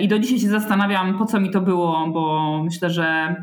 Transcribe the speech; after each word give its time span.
I 0.00 0.08
do 0.08 0.18
dzisiaj 0.18 0.38
się 0.38 0.48
zastanawiam, 0.48 1.18
po 1.18 1.26
co 1.26 1.40
mi 1.40 1.50
to 1.50 1.60
było, 1.60 2.08
bo 2.08 2.60
myślę, 2.64 2.90
że 2.90 3.34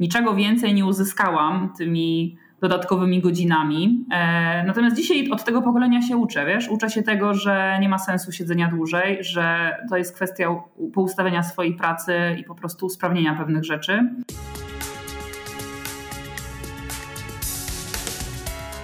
niczego 0.00 0.34
więcej 0.34 0.74
nie 0.74 0.84
uzyskałam 0.84 1.72
tymi 1.78 2.36
dodatkowymi 2.62 3.20
godzinami. 3.20 4.04
E, 4.12 4.64
natomiast 4.66 4.96
dzisiaj 4.96 5.30
od 5.30 5.44
tego 5.44 5.62
pokolenia 5.62 6.02
się 6.02 6.16
uczę, 6.16 6.46
wiesz? 6.46 6.68
Uczę 6.68 6.90
się 6.90 7.02
tego, 7.02 7.34
że 7.34 7.78
nie 7.80 7.88
ma 7.88 7.98
sensu 7.98 8.32
siedzenia 8.32 8.68
dłużej, 8.68 9.24
że 9.24 9.76
to 9.90 9.96
jest 9.96 10.14
kwestia 10.14 10.48
poustawienia 10.94 11.42
swojej 11.42 11.74
pracy 11.74 12.14
i 12.38 12.44
po 12.44 12.54
prostu 12.54 12.86
usprawnienia 12.86 13.34
pewnych 13.34 13.64
rzeczy. 13.64 14.08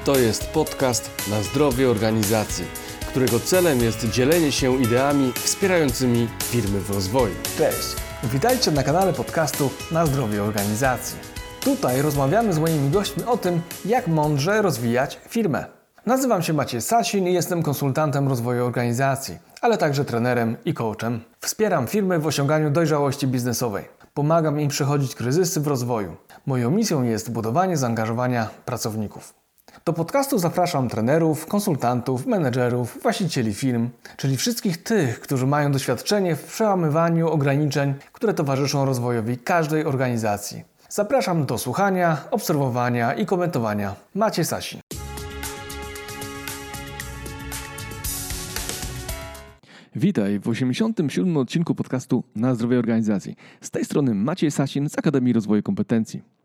To 0.04 0.18
jest 0.18 0.52
podcast 0.52 1.30
na 1.30 1.42
zdrowie 1.42 1.90
organizacji, 1.90 2.64
którego 3.08 3.40
celem 3.40 3.80
jest 3.80 4.10
dzielenie 4.10 4.52
się 4.52 4.82
ideami 4.82 5.32
wspierającymi 5.32 6.28
firmy 6.40 6.80
w 6.80 6.90
rozwoju. 6.90 7.34
Cześć, 7.58 7.96
witajcie 8.24 8.70
na 8.70 8.82
kanale 8.82 9.12
podcastu 9.12 9.70
na 9.92 10.06
zdrowie 10.06 10.42
organizacji. 10.42 11.18
Tutaj 11.60 12.02
rozmawiamy 12.02 12.52
z 12.52 12.58
moimi 12.58 12.90
gośćmi 12.90 13.24
o 13.24 13.36
tym, 13.36 13.62
jak 13.84 14.08
mądrze 14.08 14.62
rozwijać 14.62 15.20
firmę. 15.28 15.64
Nazywam 16.06 16.42
się 16.42 16.52
Maciej 16.52 16.80
Sasin 16.80 17.28
i 17.28 17.32
jestem 17.32 17.62
konsultantem 17.62 18.28
rozwoju 18.28 18.66
organizacji, 18.66 19.38
ale 19.60 19.78
także 19.78 20.04
trenerem 20.04 20.56
i 20.64 20.74
coachem. 20.74 21.20
Wspieram 21.40 21.86
firmy 21.86 22.18
w 22.18 22.26
osiąganiu 22.26 22.70
dojrzałości 22.70 23.26
biznesowej. 23.26 23.84
Pomagam 24.14 24.60
im 24.60 24.68
przechodzić 24.68 25.14
kryzysy 25.14 25.60
w 25.60 25.66
rozwoju. 25.66 26.16
Moją 26.46 26.70
misją 26.70 27.02
jest 27.02 27.30
budowanie 27.30 27.76
zaangażowania 27.76 28.48
pracowników. 28.64 29.37
Do 29.88 29.92
podcastu 29.92 30.38
zapraszam 30.38 30.88
trenerów, 30.88 31.46
konsultantów, 31.46 32.26
menedżerów, 32.26 32.98
właścicieli 33.02 33.54
firm, 33.54 33.88
czyli 34.16 34.36
wszystkich 34.36 34.82
tych, 34.82 35.20
którzy 35.20 35.46
mają 35.46 35.72
doświadczenie 35.72 36.36
w 36.36 36.44
przełamywaniu 36.44 37.28
ograniczeń, 37.28 37.94
które 38.12 38.34
towarzyszą 38.34 38.84
rozwojowi 38.84 39.38
każdej 39.38 39.84
organizacji. 39.84 40.64
Zapraszam 40.88 41.46
do 41.46 41.58
słuchania, 41.58 42.16
obserwowania 42.30 43.14
i 43.14 43.26
komentowania. 43.26 43.94
Macie 44.14 44.44
Sasin. 44.44 44.80
Witaj 49.96 50.38
w 50.38 50.48
87. 50.48 51.36
odcinku 51.36 51.74
podcastu 51.74 52.24
Na 52.36 52.54
zdrowie 52.54 52.78
organizacji. 52.78 53.36
Z 53.60 53.70
tej 53.70 53.84
strony 53.84 54.14
Maciej 54.14 54.50
Sasin 54.50 54.88
z 54.88 54.98
Akademii 54.98 55.32
Rozwoju 55.32 55.62
Kompetencji. 55.62 56.37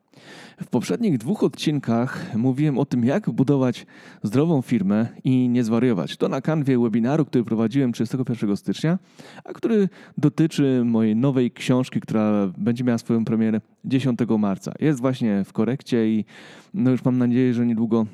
W 0.61 0.67
poprzednich 0.67 1.17
dwóch 1.17 1.43
odcinkach 1.43 2.35
mówiłem 2.35 2.77
o 2.77 2.85
tym, 2.85 3.05
jak 3.05 3.29
budować 3.29 3.85
zdrową 4.23 4.61
firmę 4.61 5.07
i 5.23 5.49
nie 5.49 5.63
zwariować. 5.63 6.17
To 6.17 6.29
na 6.29 6.41
kanwie 6.41 6.79
webinaru, 6.79 7.25
który 7.25 7.43
prowadziłem 7.43 7.93
31 7.93 8.57
stycznia, 8.57 8.99
a 9.43 9.53
który 9.53 9.89
dotyczy 10.17 10.81
mojej 10.85 11.15
nowej 11.15 11.51
książki, 11.51 11.99
która 11.99 12.51
będzie 12.57 12.83
miała 12.83 12.97
swoją 12.97 13.25
premierę 13.25 13.61
10 13.85 14.19
marca. 14.39 14.73
Jest 14.79 15.01
właśnie 15.01 15.43
w 15.43 15.53
korekcie 15.53 16.07
i 16.09 16.25
no 16.73 16.91
już 16.91 17.05
mam 17.05 17.17
nadzieję, 17.17 17.53
że 17.53 17.65
niedługo 17.65 18.05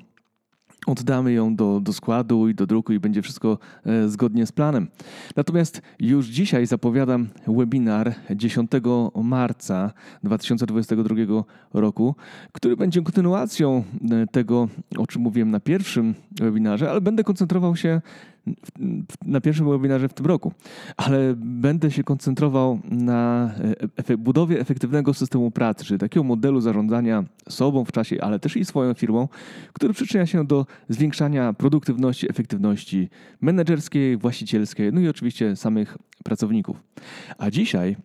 oddamy 0.90 1.34
ją 1.34 1.56
do, 1.56 1.80
do 1.80 1.94
składu 1.94 2.50
i 2.50 2.56
do 2.56 2.68
druku 2.68 2.94
i 2.94 3.00
będzie 3.00 3.22
wszystko 3.22 3.58
e, 3.86 4.10
zgodnie 4.10 4.46
z 4.46 4.52
planem. 4.52 4.88
Natomiast 5.36 5.82
już 6.00 6.28
dzisiaj 6.28 6.66
zapowiadam 6.66 7.28
webinar 7.48 8.16
10 8.36 8.72
marca 9.24 9.92
2022 10.24 11.16
roku, 11.74 12.16
który 12.52 12.78
będzie 12.78 13.02
kontynuacją 13.02 13.84
e, 14.12 14.28
tego, 14.28 14.68
o 14.98 15.08
czym 15.08 15.22
mówiłem 15.22 15.52
na 15.52 15.60
pierwszym 15.60 16.16
webinarze, 16.42 16.92
ale 16.92 17.02
będę 17.02 17.24
koncentrował 17.24 17.76
się 17.76 18.02
na 19.26 19.42
pierwszym 19.42 19.70
webinarze 19.70 20.10
w 20.10 20.14
tym 20.14 20.26
roku, 20.26 20.54
ale 20.98 21.34
będę 21.38 21.92
się 21.92 22.04
koncentrował 22.04 22.80
na 22.92 23.52
e, 24.10 24.18
budowie 24.18 24.60
efektywnego 24.60 25.14
systemu 25.14 25.52
pracy, 25.52 25.86
czyli 25.86 26.00
takiego 26.00 26.24
modelu 26.24 26.62
zarządzania 26.62 27.24
sobą 27.50 27.86
w 27.86 27.92
czasie, 27.92 28.22
ale 28.22 28.40
też 28.40 28.58
i 28.58 28.66
swoją 28.66 28.94
firmą, 28.94 29.28
który 29.74 29.94
przyczynia 29.94 30.26
się 30.26 30.46
do 30.46 30.66
zwiększania 30.90 31.54
produktywności, 31.54 32.30
efektywności 32.30 33.10
menedżerskiej, 33.42 34.18
właścicielskiej, 34.18 34.94
no 34.94 35.02
i 35.02 35.08
oczywiście 35.08 35.56
samych 35.56 35.98
pracowników. 36.24 36.84
A 37.38 37.50
dzisiaj 37.50 37.98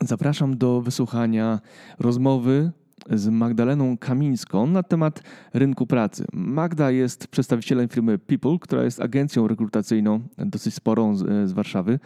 zapraszam 0.00 0.58
do 0.58 0.80
wysłuchania 0.80 1.60
rozmowy 1.98 2.72
z 3.10 3.28
Magdaleną 3.28 3.98
Kamińską 3.98 4.66
na 4.66 4.82
temat 4.82 5.22
rynku 5.54 5.86
pracy. 5.86 6.24
Magda 6.32 6.90
jest 6.90 7.28
przedstawicielem 7.28 7.88
firmy 7.88 8.18
People, 8.18 8.58
która 8.60 8.84
jest 8.84 9.00
agencją 9.00 9.48
rekrutacyjną 9.48 10.20
dosyć 10.38 10.74
sporą 10.74 11.16
z, 11.16 11.48
z, 11.50 11.52
Warszawy. 11.52 11.98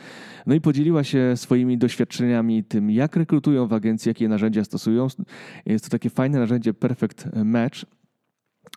No 0.47 0.55
i 0.55 0.61
podzieliła 0.61 1.05
się 1.05 1.33
swoimi 1.37 1.79
doświadczeniami 1.79 2.65
tym, 2.65 2.91
jak 2.91 3.17
rekrutują 3.17 3.67
w 3.67 3.73
agencji, 3.73 4.11
jakie 4.11 4.29
narzędzia 4.29 4.65
stosują. 4.65 5.07
Jest 5.67 5.85
to 5.85 5.91
takie 5.91 6.11
fajne 6.11 6.39
narzędzie 6.39 6.75
Perfect 6.75 7.29
Match, 7.45 7.85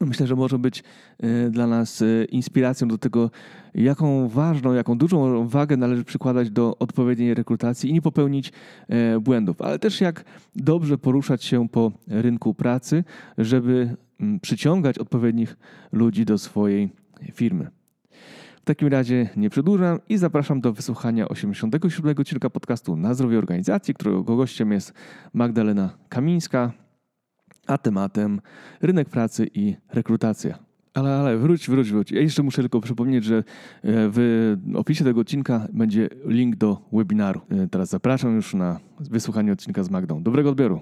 Myślę, 0.01 0.27
że 0.27 0.35
może 0.35 0.59
być 0.59 0.83
e, 1.19 1.49
dla 1.49 1.67
nas 1.67 2.01
e, 2.01 2.25
inspiracją 2.25 2.87
do 2.87 2.97
tego, 2.97 3.31
jaką 3.75 4.27
ważną, 4.27 4.73
jaką 4.73 4.97
dużą 4.97 5.47
wagę 5.47 5.77
należy 5.77 6.03
przykładać 6.03 6.49
do 6.49 6.77
odpowiedniej 6.77 7.33
rekrutacji 7.33 7.89
i 7.89 7.93
nie 7.93 8.01
popełnić 8.01 8.51
e, 8.87 9.19
błędów, 9.19 9.61
ale 9.61 9.79
też 9.79 10.01
jak 10.01 10.25
dobrze 10.55 10.97
poruszać 10.97 11.43
się 11.43 11.69
po 11.69 11.91
rynku 12.07 12.53
pracy, 12.53 13.03
żeby 13.37 13.95
przyciągać 14.41 14.97
odpowiednich 14.97 15.57
ludzi 15.91 16.25
do 16.25 16.37
swojej 16.37 16.89
firmy. 17.33 17.67
W 18.61 18.65
takim 18.65 18.87
razie 18.87 19.29
nie 19.37 19.49
przedłużam 19.49 19.99
i 20.09 20.17
zapraszam 20.17 20.61
do 20.61 20.73
wysłuchania 20.73 21.29
87 21.29 22.15
odcinka 22.19 22.49
podcastu 22.49 22.95
na 22.95 23.13
zdrowie 23.13 23.37
organizacji, 23.37 23.93
którego 23.93 24.23
gościem 24.23 24.71
jest 24.71 24.93
Magdalena 25.33 25.89
Kamińska, 26.09 26.71
a 27.67 27.77
tematem 27.77 28.41
rynek 28.81 29.09
pracy 29.09 29.47
i 29.53 29.75
rekrutacja. 29.93 30.59
Ale, 30.93 31.15
ale 31.15 31.37
wróć, 31.37 31.69
wróć, 31.69 31.91
wróć. 31.91 32.11
Ja 32.11 32.21
jeszcze 32.21 32.43
muszę 32.43 32.61
tylko 32.61 32.81
przypomnieć, 32.81 33.23
że 33.23 33.37
e, 33.37 33.43
w 33.83 34.55
opisie 34.75 35.03
tego 35.03 35.21
odcinka 35.21 35.67
będzie 35.73 36.09
link 36.25 36.55
do 36.55 36.77
webinaru. 36.93 37.41
E, 37.49 37.67
teraz 37.67 37.89
zapraszam 37.89 38.35
już 38.35 38.53
na 38.53 38.79
wysłuchanie 38.99 39.51
odcinka 39.51 39.83
z 39.83 39.89
Magdą. 39.89 40.23
Dobrego 40.23 40.49
odbioru. 40.49 40.81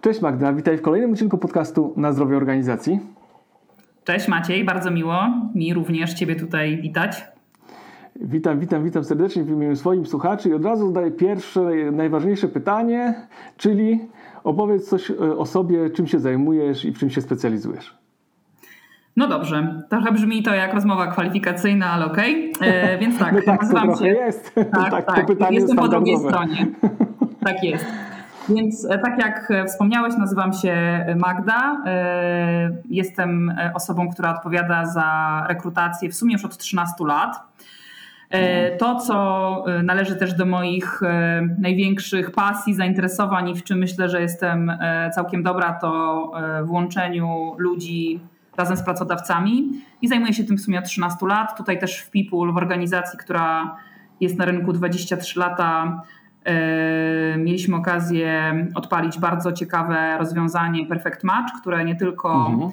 Cześć 0.00 0.20
Magda, 0.20 0.52
witaj 0.52 0.78
w 0.78 0.82
kolejnym 0.82 1.12
odcinku 1.12 1.38
podcastu 1.38 1.94
na 1.96 2.12
zdrowie 2.12 2.36
organizacji. 2.36 3.00
Cześć 4.04 4.28
Maciej, 4.28 4.64
bardzo 4.64 4.90
miło 4.90 5.24
mi 5.54 5.74
również 5.74 6.14
Ciebie 6.14 6.36
tutaj 6.36 6.82
witać. 6.82 7.24
Witam, 8.22 8.58
witam, 8.58 8.84
witam 8.84 9.04
serdecznie 9.04 9.42
w 9.44 9.48
imieniu 9.50 9.76
swoim 9.76 10.06
słuchaczy 10.06 10.48
i 10.48 10.54
od 10.54 10.64
razu 10.64 10.86
zadaję 10.86 11.10
pierwsze, 11.10 11.60
najważniejsze 11.92 12.48
pytanie, 12.48 13.14
czyli 13.56 14.08
opowiedz 14.44 14.88
coś 14.88 15.10
e, 15.10 15.36
o 15.36 15.46
sobie, 15.46 15.90
czym 15.90 16.06
się 16.06 16.18
zajmujesz 16.18 16.84
i 16.84 16.92
w 16.92 16.98
czym 16.98 17.10
się 17.10 17.20
specjalizujesz. 17.20 17.98
No 19.16 19.28
dobrze, 19.28 19.82
trochę 19.90 20.12
brzmi 20.12 20.42
to 20.42 20.54
jak 20.54 20.74
rozmowa 20.74 21.06
kwalifikacyjna, 21.06 21.86
ale 21.86 22.06
okej. 22.06 22.52
Okay. 22.56 22.68
E, 22.68 22.98
więc 22.98 23.18
tak, 23.18 23.32
no 23.36 23.40
tak 23.46 23.60
nazywam 23.62 23.96
się. 23.96 24.06
Jest. 24.06 24.54
Tak, 24.72 24.90
tak, 24.90 25.06
tak. 25.06 25.26
pytanie 25.26 25.56
jestem 25.56 25.76
po 25.76 25.88
drugiej 25.88 26.16
stronie. 26.16 26.66
Tak 27.44 27.64
jest. 27.64 27.86
Więc 28.48 28.84
e, 28.90 28.98
tak 28.98 29.18
jak 29.18 29.52
wspomniałeś, 29.66 30.14
nazywam 30.18 30.52
się 30.52 31.04
Magda. 31.16 31.82
Jestem 32.90 33.54
osobą, 33.74 34.10
która 34.10 34.34
odpowiada 34.36 34.86
za 34.86 35.46
rekrutację 35.48 36.08
w 36.10 36.14
sumie 36.14 36.32
już 36.32 36.44
od 36.44 36.56
13 36.56 36.94
lat. 37.04 37.50
E, 38.30 38.76
to, 38.76 38.96
co 38.96 39.64
e, 39.66 39.82
należy 39.82 40.16
też 40.16 40.34
do 40.34 40.46
moich 40.46 41.02
e, 41.02 41.42
największych 41.58 42.30
pasji, 42.30 42.74
zainteresowań 42.74 43.48
i 43.48 43.54
w 43.54 43.64
czym 43.64 43.78
myślę, 43.78 44.08
że 44.08 44.20
jestem 44.20 44.72
całkiem 45.14 45.42
dobra, 45.42 45.72
to 45.72 46.32
w 46.64 46.70
łączeniu 46.70 47.54
ludzi 47.58 48.20
razem 48.56 48.76
z 48.76 48.82
pracodawcami 48.82 49.68
i 50.02 50.08
zajmuję 50.08 50.32
się 50.32 50.44
tym 50.44 50.56
w 50.56 50.60
sumie 50.60 50.78
od 50.78 50.84
13 50.84 51.26
lat. 51.26 51.56
Tutaj 51.56 51.78
też 51.78 52.00
w 52.00 52.10
People, 52.10 52.52
w 52.52 52.56
organizacji, 52.56 53.18
która 53.18 53.76
jest 54.20 54.38
na 54.38 54.44
rynku 54.44 54.72
23 54.72 55.38
lata, 55.38 56.02
mieliśmy 57.38 57.76
okazję 57.76 58.54
odpalić 58.74 59.18
bardzo 59.18 59.52
ciekawe 59.52 60.18
rozwiązanie 60.18 60.86
Perfect 60.86 61.24
Match, 61.24 61.60
które 61.60 61.84
nie 61.84 61.96
tylko 61.96 62.46
mhm 62.46 62.70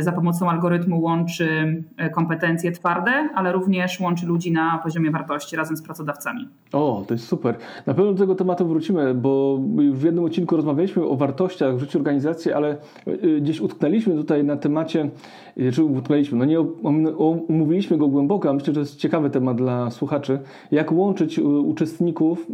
za 0.00 0.12
pomocą 0.12 0.50
algorytmu 0.50 1.00
łączy 1.00 1.82
e, 1.96 2.10
kompetencje 2.10 2.72
twarde, 2.72 3.28
ale 3.34 3.52
również 3.52 4.00
łączy 4.00 4.26
ludzi 4.26 4.52
na 4.52 4.78
poziomie 4.78 5.10
wartości 5.10 5.56
razem 5.56 5.76
z 5.76 5.82
pracodawcami. 5.82 6.48
O, 6.72 7.04
to 7.08 7.14
jest 7.14 7.26
super. 7.26 7.56
Na 7.86 7.94
pewno 7.94 8.12
do 8.12 8.18
tego 8.18 8.34
tematu 8.34 8.68
wrócimy, 8.68 9.14
bo 9.14 9.58
w 9.92 10.02
jednym 10.02 10.24
odcinku 10.24 10.56
rozmawialiśmy 10.56 11.04
o 11.04 11.16
wartościach 11.16 11.76
w 11.76 11.80
życiu 11.80 11.98
organizacji, 11.98 12.52
ale 12.52 12.76
e, 13.06 13.40
gdzieś 13.40 13.60
utknęliśmy 13.60 14.14
tutaj 14.14 14.44
na 14.44 14.56
temacie, 14.56 15.10
czy 15.72 15.84
utknęliśmy, 15.84 16.38
no 16.38 16.44
nie 16.44 16.60
omówiliśmy 17.18 17.98
go 17.98 18.08
głęboko, 18.08 18.50
a 18.50 18.52
myślę, 18.52 18.66
że 18.66 18.72
to 18.72 18.80
jest 18.80 18.96
ciekawy 18.96 19.30
temat 19.30 19.56
dla 19.56 19.90
słuchaczy, 19.90 20.38
jak 20.70 20.92
łączyć 20.92 21.38
uczestników 21.38 22.46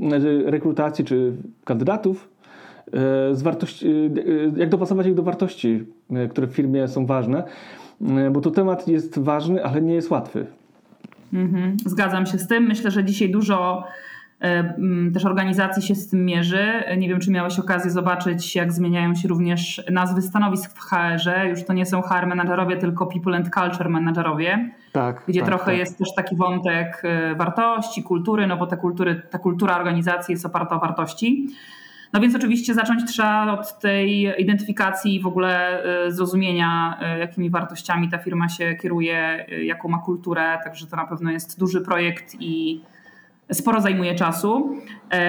rekrutacji 0.47 1.05
czy 1.05 1.33
kandydatów 1.65 2.32
E, 2.32 2.32
z 3.33 3.43
wartości, 3.43 3.89
e, 3.89 4.61
jak 4.61 4.69
dopasować 4.69 5.07
ich 5.07 5.15
do 5.15 5.23
wartości, 5.23 5.85
e, 6.11 6.29
które 6.29 6.47
w 6.47 6.51
firmie 6.51 6.89
są 6.89 7.07
ważne, 7.07 7.45
bo 8.33 8.41
to 8.41 8.51
temat 8.51 8.89
jest 8.89 9.19
ważny, 9.19 9.65
ale 9.65 9.83
nie 9.83 9.95
jest 9.95 10.11
łatwy. 10.11 10.47
Mhm. 11.33 11.77
Zgadzam 11.87 12.27
się 12.27 12.39
z 12.39 12.49
tym. 12.49 12.65
Myślę, 12.65 12.91
że 12.91 13.05
dzisiaj 13.05 13.31
dużo 13.31 13.85
e, 14.41 14.75
też 15.15 15.25
organizacji 15.25 15.83
się 15.83 15.95
z 15.95 16.09
tym 16.09 16.25
mierzy. 16.25 16.67
Nie 16.99 17.09
wiem, 17.09 17.21
czy 17.21 17.31
miałeś 17.31 17.59
okazję 17.59 17.91
zobaczyć, 17.91 18.57
jak 18.57 18.73
zmieniają 18.73 19.15
się 19.15 19.29
również 19.29 19.85
nazwy 19.91 20.23
stanowisk 20.23 20.73
w 20.73 20.81
HR-ze. 20.81 21.49
Już 21.49 21.65
to 21.65 21.73
nie 21.73 21.87
są 21.87 22.03
HR 22.03 22.27
menadżerowie, 22.27 22.77
tylko 22.77 23.07
people 23.07 23.37
and 23.37 23.51
culture 23.55 23.91
menadżerowie. 23.91 24.71
Tak, 24.93 25.25
gdzie 25.29 25.41
tak, 25.41 25.49
trochę 25.49 25.65
tak. 25.65 25.79
jest 25.79 25.99
też 25.99 26.15
taki 26.15 26.37
wątek 26.37 27.03
e, 27.05 27.35
wartości, 27.35 28.03
kultury, 28.03 28.47
no 28.47 28.57
bo 28.57 28.67
te 28.67 28.77
kultury, 28.77 29.23
ta 29.31 29.39
kultura 29.39 29.77
organizacji 29.77 30.33
jest 30.33 30.47
oparta 30.47 30.77
o 30.77 30.79
wartości. 30.79 31.49
No 32.13 32.21
więc 32.21 32.35
oczywiście 32.35 32.75
zacząć 32.75 33.05
trzeba 33.05 33.53
od 33.53 33.79
tej 33.79 34.35
identyfikacji 34.43 35.15
i 35.15 35.21
w 35.21 35.27
ogóle 35.27 35.83
e, 35.85 36.11
zrozumienia, 36.11 36.99
e, 37.01 37.19
jakimi 37.19 37.51
wartościami 37.51 38.09
ta 38.09 38.19
firma 38.19 38.49
się 38.49 38.75
kieruje, 38.75 39.47
e, 39.49 39.65
jaką 39.65 39.89
ma 39.89 39.99
kulturę, 39.99 40.59
także 40.65 40.87
to 40.87 40.97
na 40.97 41.07
pewno 41.07 41.31
jest 41.31 41.59
duży 41.59 41.81
projekt 41.81 42.37
i 42.41 42.83
sporo 43.53 43.81
zajmuje 43.81 44.15
czasu, 44.15 44.77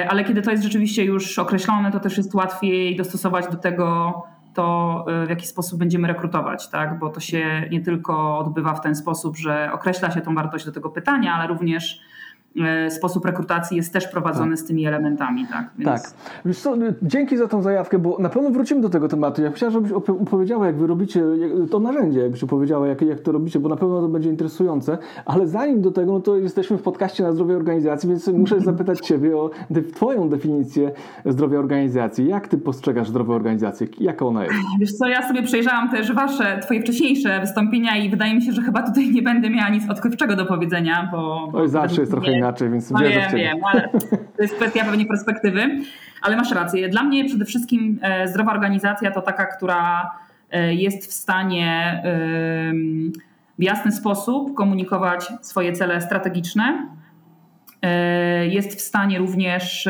ale 0.10 0.24
kiedy 0.24 0.42
to 0.42 0.52
jest 0.52 0.64
rzeczywiście 0.64 1.06
już 1.06 1.40
określone, 1.40 1.92
to 1.92 2.00
też 2.00 2.18
jest 2.18 2.36
łatwiej 2.36 2.96
dostosować 2.96 3.48
do 3.48 3.58
tego 3.58 4.14
to, 4.54 5.06
w 5.26 5.30
jaki 5.30 5.48
sposób 5.48 5.80
będziemy 5.80 6.08
rekrutować, 6.08 6.70
tak? 6.70 7.00
bo 7.00 7.10
to 7.10 7.20
się 7.20 7.68
nie 7.72 7.82
tylko 7.82 8.38
odbywa 8.38 8.74
w 8.74 8.82
ten 8.82 8.96
sposób, 8.96 9.38
że 9.38 9.70
określa 9.74 10.12
się 10.12 10.22
tą 10.22 10.36
wartość 10.36 10.66
do 10.66 10.72
tego 10.72 10.90
pytania, 10.90 11.34
ale 11.34 11.48
również 11.48 12.02
E, 12.02 12.13
sposób 12.90 13.26
rekrutacji 13.26 13.78
jest 13.78 13.94
też 13.94 14.08
prowadzony 14.08 14.52
tak. 14.52 14.60
z 14.60 14.66
tymi 14.66 14.86
elementami. 14.86 15.48
Tak, 15.48 15.70
Więc... 15.78 16.04
tak. 16.04 16.56
Co, 16.56 16.76
dzięki 17.02 17.38
za 17.38 17.48
tą 17.48 17.62
zajawkę, 17.62 18.00
bo 18.00 18.18
na 18.20 18.30
pewno 18.30 18.50
wrócimy 18.50 18.82
do 18.82 18.90
tego 18.90 19.08
tematu. 19.08 19.42
Ja 19.42 19.52
chciałem, 19.52 19.74
żebyś 19.74 19.92
opowiedziała, 19.92 20.66
jak 20.66 20.76
wy 20.76 20.88
robicie 20.88 21.24
to 21.72 21.80
narzędzie, 21.80 22.20
jakbyś 22.20 22.44
opowiedziała, 22.44 22.88
jak, 22.88 23.02
jak 23.02 23.20
to 23.20 23.32
robicie, 23.32 23.60
bo 23.60 23.70
na 23.70 23.76
pewno 23.76 24.02
to 24.02 24.08
będzie 24.08 24.30
interesujące, 24.30 24.98
ale 25.26 25.48
zanim 25.48 25.82
do 25.82 25.92
tego, 25.92 26.14
no 26.14 26.20
to 26.20 26.38
jesteśmy 26.38 26.78
w 26.78 26.82
podcaście 26.82 27.24
na 27.24 27.32
zdrowie 27.32 27.56
organizacji, 27.56 28.10
więc 28.10 28.28
muszę 28.28 28.60
zapytać 28.72 29.00
Ciebie 29.00 29.38
o 29.38 29.50
Twoją 29.96 30.30
definicję 30.30 30.92
zdrowia 31.26 31.60
organizacji. 31.60 32.28
Jak 32.28 32.48
Ty 32.48 32.58
postrzegasz 32.58 33.10
zdrowe 33.10 33.34
organizacje? 33.34 33.88
Jaka 34.00 34.26
ona 34.26 34.44
jest? 34.44 34.56
Wiesz 34.80 34.94
co, 34.94 35.08
ja 35.08 35.28
sobie 35.28 35.44
przejrzałam 35.44 35.90
też 35.90 36.14
Wasze, 36.14 36.60
Twoje 36.62 36.82
wcześniejsze 36.82 37.40
wystąpienia 37.40 37.98
i 37.98 38.10
wydaje 38.10 38.36
mi 38.36 38.42
się, 38.42 38.52
że 38.52 38.62
chyba 38.62 38.84
tutaj 38.84 39.12
nie 39.12 39.22
będę 39.22 39.50
miała 39.50 39.70
nic 39.70 39.90
odkrywczego 39.90 40.36
do 40.36 40.46
powiedzenia, 40.46 41.10
bo... 41.12 41.50
Oj, 41.54 41.70
zawsze 41.70 42.02
jest 42.02 42.12
trochę 42.12 42.43
inaczej, 42.44 42.70
więc 42.70 42.92
no 42.92 43.00
wiem, 43.00 43.32
wiem, 43.36 43.58
ale 43.64 43.90
to 44.38 44.42
jest 44.42 44.56
kwestia 44.56 44.86
pewnie 44.86 45.06
perspektywy. 45.06 45.70
Ale 46.24 46.38
masz 46.38 46.52
rację. 46.52 46.90
Dla 46.90 47.04
mnie 47.04 47.26
przede 47.26 47.46
wszystkim 47.46 48.00
e, 48.02 48.28
zdrowa 48.28 48.52
organizacja 48.52 49.12
to 49.12 49.22
taka, 49.22 49.46
która 49.46 50.12
e, 50.52 50.74
jest 50.74 51.10
w 51.10 51.14
stanie 51.14 52.02
w 53.60 53.64
jasny 53.64 53.92
sposób 53.92 54.54
komunikować 54.54 55.34
swoje 55.42 55.74
cele 55.74 56.02
strategiczne. 56.02 56.88
E, 57.82 58.48
jest 58.48 58.80
w 58.80 58.82
stanie 58.82 59.20
również 59.20 59.90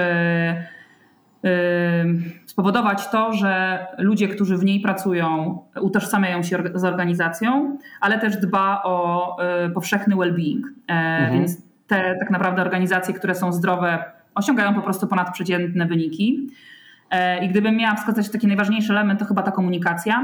spowodować 2.46 3.10
to, 3.10 3.34
że 3.34 3.86
ludzie, 3.98 4.28
którzy 4.28 4.58
w 4.58 4.64
niej 4.64 4.80
pracują, 4.80 5.60
utożsamiają 5.82 6.44
się 6.44 6.64
z 6.76 6.84
organizacją, 6.84 7.78
ale 8.02 8.20
też 8.20 8.38
dba 8.38 8.82
o 8.84 9.38
powszechny 9.74 10.16
well-being. 10.16 10.62
Mhm. 10.88 11.34
Więc 11.34 11.58
te 11.94 12.16
tak 12.20 12.30
naprawdę 12.30 12.62
organizacje, 12.62 13.14
które 13.14 13.36
są 13.36 13.54
zdrowe, 13.54 14.04
osiągają 14.36 14.74
po 14.74 14.82
prostu 14.82 15.08
ponadprzeciętne 15.08 15.86
wyniki. 15.86 16.50
E, 17.12 17.46
I 17.46 17.50
gdybym 17.50 17.78
miała 17.78 17.96
wskazać 17.96 18.30
taki 18.30 18.48
najważniejszy 18.48 18.94
element, 18.94 19.20
to 19.20 19.26
chyba 19.26 19.44
ta 19.44 19.52
komunikacja, 19.52 20.16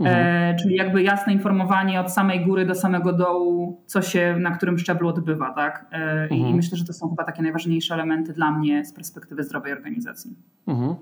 e, 0.00 0.02
mhm. 0.02 0.58
czyli 0.58 0.74
jakby 0.74 1.02
jasne 1.02 1.32
informowanie 1.32 2.00
od 2.00 2.12
samej 2.12 2.44
góry 2.44 2.66
do 2.66 2.74
samego 2.74 3.12
dołu, 3.12 3.82
co 3.86 4.02
się 4.02 4.36
na 4.38 4.50
którym 4.50 4.78
szczeblu 4.78 5.08
odbywa. 5.08 5.54
Tak? 5.54 5.86
E, 5.92 6.22
mhm. 6.22 6.40
I 6.40 6.54
myślę, 6.54 6.78
że 6.78 6.84
to 6.84 6.92
są 6.92 7.08
chyba 7.08 7.24
takie 7.24 7.42
najważniejsze 7.42 7.94
elementy 7.94 8.32
dla 8.32 8.50
mnie 8.50 8.84
z 8.84 8.92
perspektywy 8.92 9.42
zdrowej 9.44 9.72
organizacji. 9.72 10.36
Mhm. 10.66 10.94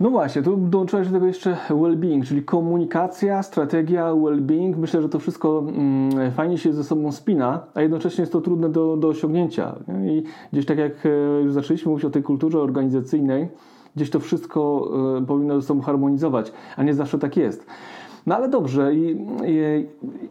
No 0.00 0.10
właśnie, 0.10 0.42
tu 0.42 0.56
dołączyłeś 0.56 1.08
do 1.08 1.14
tego 1.14 1.26
jeszcze 1.26 1.56
well-being, 1.70 2.24
czyli 2.24 2.42
komunikacja, 2.42 3.42
strategia, 3.42 4.04
well-being. 4.04 4.76
Myślę, 4.76 5.02
że 5.02 5.08
to 5.08 5.18
wszystko 5.18 5.64
mm, 5.68 6.32
fajnie 6.32 6.58
się 6.58 6.72
ze 6.72 6.84
sobą 6.84 7.12
spina, 7.12 7.66
a 7.74 7.82
jednocześnie 7.82 8.22
jest 8.22 8.32
to 8.32 8.40
trudne 8.40 8.68
do, 8.68 8.96
do 8.96 9.08
osiągnięcia. 9.08 9.74
I 10.06 10.22
gdzieś 10.52 10.66
tak 10.66 10.78
jak 10.78 11.06
e, 11.06 11.08
już 11.42 11.52
zaczęliśmy 11.52 11.90
mówić 11.90 12.04
o 12.04 12.10
tej 12.10 12.22
kulturze 12.22 12.60
organizacyjnej, 12.60 13.48
gdzieś 13.96 14.10
to 14.10 14.20
wszystko 14.20 14.90
y, 15.22 15.26
powinno 15.26 15.60
ze 15.60 15.66
sobą 15.66 15.80
harmonizować, 15.80 16.52
a 16.76 16.82
nie 16.82 16.94
zawsze 16.94 17.18
tak 17.18 17.36
jest. 17.36 17.66
No 18.26 18.36
ale 18.36 18.48
dobrze, 18.48 18.94
i, 18.94 19.26
i, 19.46 19.86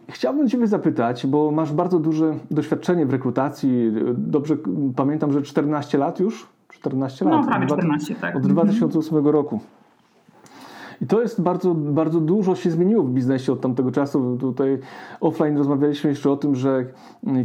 chciałbym 0.09 0.50
Ciebie 0.50 0.67
zapytać, 0.67 1.27
bo 1.27 1.51
masz 1.51 1.73
bardzo 1.73 2.00
duże 2.00 2.35
doświadczenie 2.51 3.06
w 3.06 3.12
rekrutacji. 3.12 3.91
Dobrze 4.17 4.57
pamiętam, 4.95 5.31
że 5.31 5.41
14 5.41 5.97
lat 5.97 6.19
już 6.19 6.55
14 6.75 7.25
lat. 7.25 7.33
No 7.33 7.48
prawie 7.48 7.68
14, 7.68 8.16
tak. 8.16 8.36
Od 8.36 8.48
2008 8.48 9.18
mhm. 9.18 9.36
roku. 9.36 9.60
I 11.01 11.07
to 11.07 11.22
jest 11.22 11.42
bardzo, 11.42 11.75
bardzo 11.75 12.22
dużo 12.22 12.56
się 12.56 12.72
zmieniło 12.72 13.04
w 13.04 13.10
biznesie 13.10 13.54
od 13.54 13.62
tamtego 13.62 13.92
czasu. 13.92 14.38
Tutaj 14.39 14.80
offline 15.22 15.57
rozmawialiśmy 15.57 16.10
jeszcze 16.10 16.31
o 16.31 16.38
tym, 16.38 16.56
że 16.56 16.86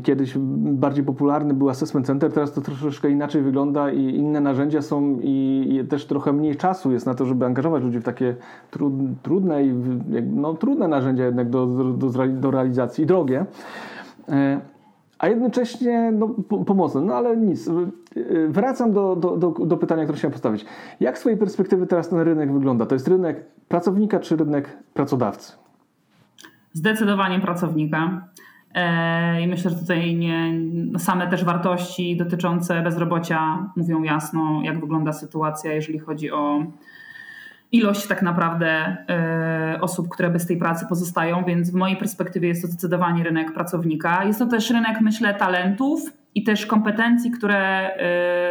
kiedyś 0.03 0.35
bardziej 0.57 1.05
popularny 1.05 1.55
był 1.55 1.69
assessment 1.69 2.07
center, 2.07 2.33
teraz 2.33 2.53
to 2.53 2.61
troszeczkę 2.61 3.11
inaczej 3.11 3.43
wygląda 3.43 3.91
i 3.91 4.17
inne 4.17 4.41
narzędzia 4.41 4.83
są 4.83 5.19
i, 5.23 5.67
i 5.71 5.89
też 5.89 6.07
trochę 6.07 6.33
mniej 6.33 6.57
czasu 6.57 6.93
jest 6.93 7.07
na 7.07 7.15
to, 7.15 7.27
żeby 7.27 7.47
angażować 7.47 7.83
ludzi 7.83 7.99
w 7.99 8.05
takie 8.05 8.37
trudne 9.23 9.65
i 9.65 9.73
no, 10.33 10.55
trudne 10.55 10.89
narzędzia 10.89 11.25
jednak 11.25 11.51
do, 11.51 11.67
do, 11.67 12.29
do 12.29 12.51
realizacji 12.51 13.05
i 13.05 13.07
drogie. 13.07 13.45
A 15.21 15.29
jednocześnie 15.29 16.13
no, 16.13 16.29
pomocne. 16.67 17.01
No 17.01 17.15
ale 17.15 17.37
nic. 17.37 17.71
Wracam 18.49 18.93
do, 18.93 19.17
do, 19.17 19.37
do, 19.37 19.51
do, 19.51 19.77
pytania, 19.77 20.03
które 20.03 20.19
chciałem 20.19 20.33
postawić. 20.33 20.65
Jak 21.01 21.19
z 21.19 21.21
Twojej 21.21 21.39
perspektywy 21.39 21.87
teraz 21.87 22.09
ten 22.09 22.21
rynek 22.21 22.53
wygląda? 22.53 22.87
To 22.87 22.95
jest 22.95 23.09
rynek 23.09 23.45
pracownika 23.69 24.21
czy 24.21 24.37
rynek 24.37 24.79
pracodawcy? 24.95 25.53
Zdecydowanie 26.73 27.41
pracownika. 27.41 28.29
E, 28.75 29.43
I 29.43 29.47
myślę, 29.47 29.71
że 29.71 29.77
tutaj 29.77 30.17
nie, 30.17 30.53
same 30.99 31.31
też 31.31 31.45
wartości 31.45 32.17
dotyczące 32.17 32.83
bezrobocia 32.83 33.71
mówią 33.77 34.03
jasno, 34.03 34.61
jak 34.65 34.81
wygląda 34.81 35.13
sytuacja, 35.13 35.73
jeżeli 35.73 35.99
chodzi 35.99 36.31
o 36.31 36.63
ilość 37.73 38.07
tak 38.07 38.23
naprawdę 38.23 38.97
y, 39.75 39.81
osób, 39.81 40.09
które 40.09 40.31
bez 40.31 40.47
tej 40.47 40.57
pracy 40.57 40.87
pozostają, 40.89 41.45
więc 41.45 41.71
w 41.71 41.75
mojej 41.75 41.97
perspektywie 41.97 42.49
jest 42.49 42.63
to 42.63 42.69
zdecydowanie 42.69 43.25
rynek 43.25 43.53
pracownika. 43.55 44.25
Jest 44.25 44.39
to 44.39 44.47
też 44.47 44.71
rynek, 44.71 45.01
myślę, 45.01 45.35
talentów 45.35 46.01
i 46.35 46.43
też 46.43 46.67
kompetencji, 46.67 47.31
które 47.31 47.91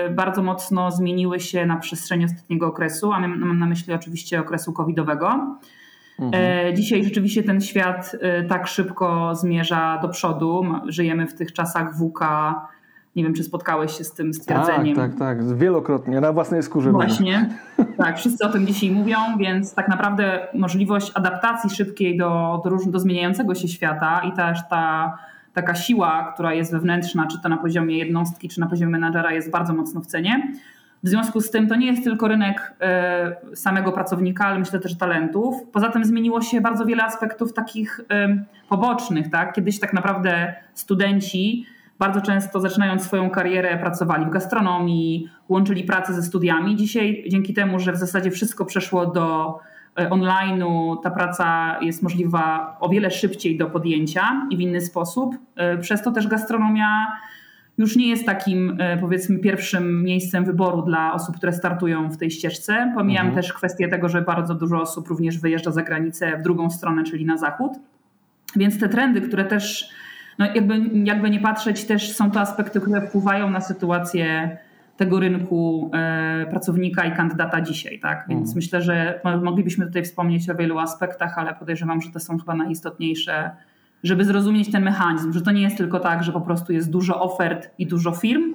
y, 0.08 0.14
bardzo 0.14 0.44
mocno 0.44 0.92
zmieniły 0.92 1.40
się 1.40 1.66
na 1.66 1.78
przestrzeni 1.78 2.26
ostatniego 2.26 2.68
okresu, 2.68 3.12
a 3.12 3.20
mam 3.20 3.60
na 3.60 3.66
myśli 3.66 3.94
oczywiście 3.94 4.40
okresu 4.40 4.74
covidowego. 4.74 5.58
Mhm. 6.20 6.68
E, 6.68 6.74
dzisiaj 6.74 7.04
rzeczywiście 7.04 7.44
ten 7.44 7.62
świat 7.62 8.16
tak 8.50 8.68
szybko 8.68 9.36
zmierza 9.36 10.00
do 10.02 10.10
przodu. 10.10 10.66
Żyjemy 10.88 11.28
w 11.28 11.34
tych 11.34 11.54
czasach 11.54 11.98
WUKA, 11.98 12.68
nie 13.20 13.26
wiem, 13.26 13.34
czy 13.34 13.44
spotkałeś 13.44 13.98
się 13.98 14.04
z 14.04 14.14
tym 14.14 14.34
stwierdzeniem. 14.34 14.96
Tak, 14.96 15.12
tak, 15.12 15.20
tak. 15.20 15.58
Wielokrotnie, 15.58 16.22
na 16.22 16.34
własnej 16.34 16.64
skórze. 16.64 16.92
Właśnie. 16.92 17.50
tak, 17.98 18.18
wszyscy 18.18 18.46
o 18.46 18.50
tym 18.50 18.68
dzisiaj 18.68 18.92
mówią, 18.92 19.18
więc 19.38 19.74
tak 19.74 19.88
naprawdę 19.88 20.48
możliwość 20.54 21.12
adaptacji 21.16 21.70
szybkiej 21.70 22.18
do, 22.18 22.62
do, 22.64 22.92
do 22.92 23.00
zmieniającego 23.00 23.56
się 23.56 23.68
świata 23.68 24.22
i 24.30 24.32
też 24.32 24.60
ta 24.70 25.18
taka 25.54 25.76
siła, 25.76 26.32
która 26.34 26.54
jest 26.54 26.72
wewnętrzna, 26.72 27.28
czy 27.28 27.42
to 27.42 27.50
na 27.50 27.58
poziomie 27.58 27.98
jednostki, 27.98 28.50
czy 28.50 28.60
na 28.60 28.68
poziomie 28.68 28.92
menadżera, 28.92 29.32
jest 29.32 29.52
bardzo 29.52 29.74
mocno 29.74 30.02
w 30.02 30.06
cenie. 30.06 30.54
W 31.04 31.10
związku 31.10 31.42
z 31.42 31.52
tym 31.52 31.68
to 31.68 31.76
nie 31.76 31.88
jest 31.88 32.04
tylko 32.04 32.28
rynek 32.28 32.74
e, 32.82 33.36
samego 33.56 33.92
pracownika, 33.92 34.46
ale 34.46 34.60
myślę 34.60 34.80
też 34.80 34.98
talentów. 34.98 35.56
Poza 35.72 35.90
tym 35.90 36.06
zmieniło 36.06 36.42
się 36.42 36.62
bardzo 36.62 36.86
wiele 36.86 37.04
aspektów 37.04 37.54
takich 37.54 38.02
pobocznych. 38.70 39.30
Tak? 39.30 39.54
Kiedyś 39.54 39.80
tak 39.80 39.94
naprawdę 39.94 40.54
studenci 40.74 41.66
bardzo 42.00 42.22
często 42.22 42.60
zaczynając 42.60 43.04
swoją 43.04 43.30
karierę 43.30 43.78
pracowali 43.78 44.26
w 44.26 44.30
gastronomii, 44.30 45.30
łączyli 45.50 45.84
pracę 45.84 46.14
ze 46.14 46.24
studiami. 46.24 46.76
Dzisiaj 46.76 47.24
dzięki 47.28 47.54
temu, 47.54 47.80
że 47.80 47.92
w 47.92 47.98
zasadzie 47.98 48.32
wszystko 48.32 48.66
przeszło 48.66 49.06
do 49.06 49.58
e, 50.00 50.10
online'u, 50.10 50.98
ta 51.04 51.12
praca 51.12 51.78
jest 51.82 52.04
możliwa 52.04 52.78
o 52.80 52.90
wiele 52.90 53.12
szybciej 53.12 53.58
do 53.58 53.66
podjęcia 53.66 54.48
i 54.50 54.58
w 54.58 54.60
inny 54.60 54.82
sposób. 54.82 55.36
E, 55.56 55.78
przez 55.78 56.04
to 56.04 56.12
też 56.12 56.28
gastronomia 56.28 57.08
już 57.78 57.96
nie 57.96 58.10
jest 58.10 58.26
takim, 58.26 58.78
e, 58.80 58.98
powiedzmy, 58.98 59.40
pierwszym 59.40 60.04
miejscem 60.04 60.46
wyboru 60.46 60.82
dla 60.82 61.14
osób, 61.14 61.36
które 61.36 61.54
startują 61.54 62.10
w 62.10 62.18
tej 62.18 62.32
ścieżce. 62.32 62.92
Pomijam 62.96 63.28
mhm. 63.28 63.44
też 63.44 63.54
kwestię 63.54 63.88
tego, 63.88 64.10
że 64.10 64.22
bardzo 64.22 64.56
dużo 64.56 64.82
osób 64.82 65.08
również 65.08 65.40
wyjeżdża 65.40 65.72
za 65.72 65.84
granicę 65.84 66.38
w 66.38 66.42
drugą 66.42 66.70
stronę, 66.70 67.04
czyli 67.04 67.26
na 67.26 67.38
zachód. 67.38 67.72
Więc 68.56 68.80
te 68.80 68.90
trendy, 68.90 69.22
które 69.22 69.46
też 69.46 69.90
no 70.40 70.46
jakby, 70.56 70.82
jakby 71.04 71.30
nie 71.30 71.40
patrzeć, 71.40 71.86
też 71.86 72.16
są 72.16 72.32
to 72.32 72.40
aspekty, 72.40 72.82
które 72.82 73.02
wpływają 73.02 73.50
na 73.50 73.62
sytuację 73.62 74.58
tego 74.98 75.20
rynku 75.20 75.92
e, 75.94 76.46
pracownika 76.50 77.06
i 77.06 77.12
kandydata 77.12 77.62
dzisiaj, 77.62 78.00
tak? 78.00 78.26
Więc 78.30 78.42
mhm. 78.42 78.56
myślę, 78.56 78.82
że 78.82 79.22
moglibyśmy 79.44 79.86
tutaj 79.86 80.04
wspomnieć 80.04 80.50
o 80.50 80.56
wielu 80.56 80.80
aspektach, 80.80 81.38
ale 81.38 81.56
podejrzewam, 81.56 82.02
że 82.02 82.12
te 82.12 82.20
są 82.20 82.38
chyba 82.38 82.56
najistotniejsze 82.56 83.52
żeby 84.04 84.26
zrozumieć 84.26 84.72
ten 84.72 84.84
mechanizm, 84.84 85.34
że 85.34 85.42
to 85.42 85.52
nie 85.52 85.62
jest 85.62 85.78
tylko 85.78 86.00
tak, 86.00 86.24
że 86.24 86.32
po 86.32 86.42
prostu 86.42 86.74
jest 86.74 86.90
dużo 86.90 87.22
ofert 87.22 87.70
i 87.78 87.88
dużo 87.88 88.12
firm, 88.12 88.54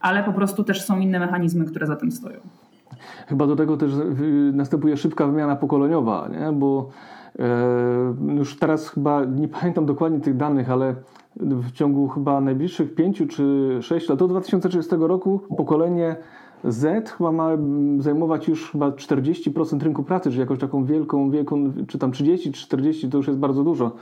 ale 0.00 0.24
po 0.24 0.32
prostu 0.32 0.64
też 0.64 0.82
są 0.82 0.98
inne 0.98 1.18
mechanizmy, 1.18 1.64
które 1.64 1.86
za 1.86 1.96
tym 1.96 2.12
stoją. 2.12 2.40
Chyba 3.26 3.46
do 3.46 3.56
tego 3.56 3.76
też 3.76 3.92
następuje 4.52 4.96
szybka 4.96 5.26
wymiana 5.26 5.56
pokoleniowa, 5.56 6.28
nie? 6.32 6.52
bo 6.52 6.90
już 8.38 8.58
teraz 8.58 8.88
chyba 8.88 9.24
nie 9.24 9.48
pamiętam 9.48 9.86
dokładnie 9.86 10.20
tych 10.20 10.36
danych, 10.36 10.70
ale 10.70 10.94
w 11.36 11.72
ciągu 11.72 12.08
chyba 12.08 12.40
najbliższych 12.40 12.94
pięciu 12.94 13.26
czy 13.26 13.78
sześciu 13.82 14.12
lat, 14.12 14.18
do 14.18 14.28
2030 14.28 14.96
roku 14.98 15.40
pokolenie 15.56 16.16
Z 16.64 17.10
chyba 17.10 17.32
ma 17.32 17.50
zajmować 17.98 18.48
już 18.48 18.70
chyba 18.70 18.90
40% 18.90 19.82
rynku 19.82 20.02
pracy, 20.02 20.30
czyli 20.30 20.40
jakąś 20.40 20.58
taką 20.58 20.84
wielką, 20.84 21.30
wielką, 21.30 21.72
czy 21.88 21.98
tam 21.98 22.12
30, 22.12 22.52
40 22.52 23.08
to 23.08 23.16
już 23.16 23.26
jest 23.26 23.38
bardzo 23.38 23.64
dużo. 23.64 23.92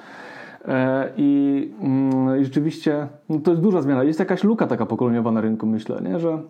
E, 0.69 1.13
I, 1.17 1.71
mm, 1.81 2.41
I, 2.41 2.45
rzeczywiście 2.45 3.09
no 3.29 3.39
to 3.39 3.51
jest 3.51 3.63
duża 3.63 3.83
zmiana. 3.83 4.05
Jest 4.05 4.19
jakaś 4.19 4.45
luka 4.45 4.67
taka 4.67 4.87
pokoleniowa 4.87 5.33
na 5.33 5.41
rynku, 5.41 5.67
myślę, 5.67 6.01
nie? 6.03 6.21
że 6.21 6.43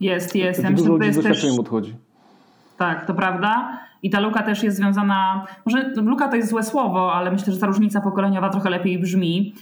jest, 0.00 0.34
jest. 0.34 0.62
Ja 0.62 0.70
dużo 0.70 0.92
ludzi 0.92 1.12
z 1.12 1.16
doświadczeniem 1.16 1.60
odchodzi. 1.60 1.94
Tak, 2.78 3.06
to 3.06 3.14
prawda. 3.14 3.78
I 4.02 4.10
ta 4.10 4.20
luka 4.20 4.42
też 4.42 4.62
jest 4.62 4.76
związana, 4.76 5.46
może 5.66 5.92
luka 5.96 6.28
to 6.28 6.36
jest 6.36 6.48
złe 6.48 6.62
słowo, 6.62 7.12
ale 7.14 7.30
myślę, 7.30 7.52
że 7.52 7.60
ta 7.60 7.66
różnica 7.66 8.00
pokoleniowa 8.00 8.48
trochę 8.48 8.70
lepiej 8.70 8.98
brzmi. 8.98 9.54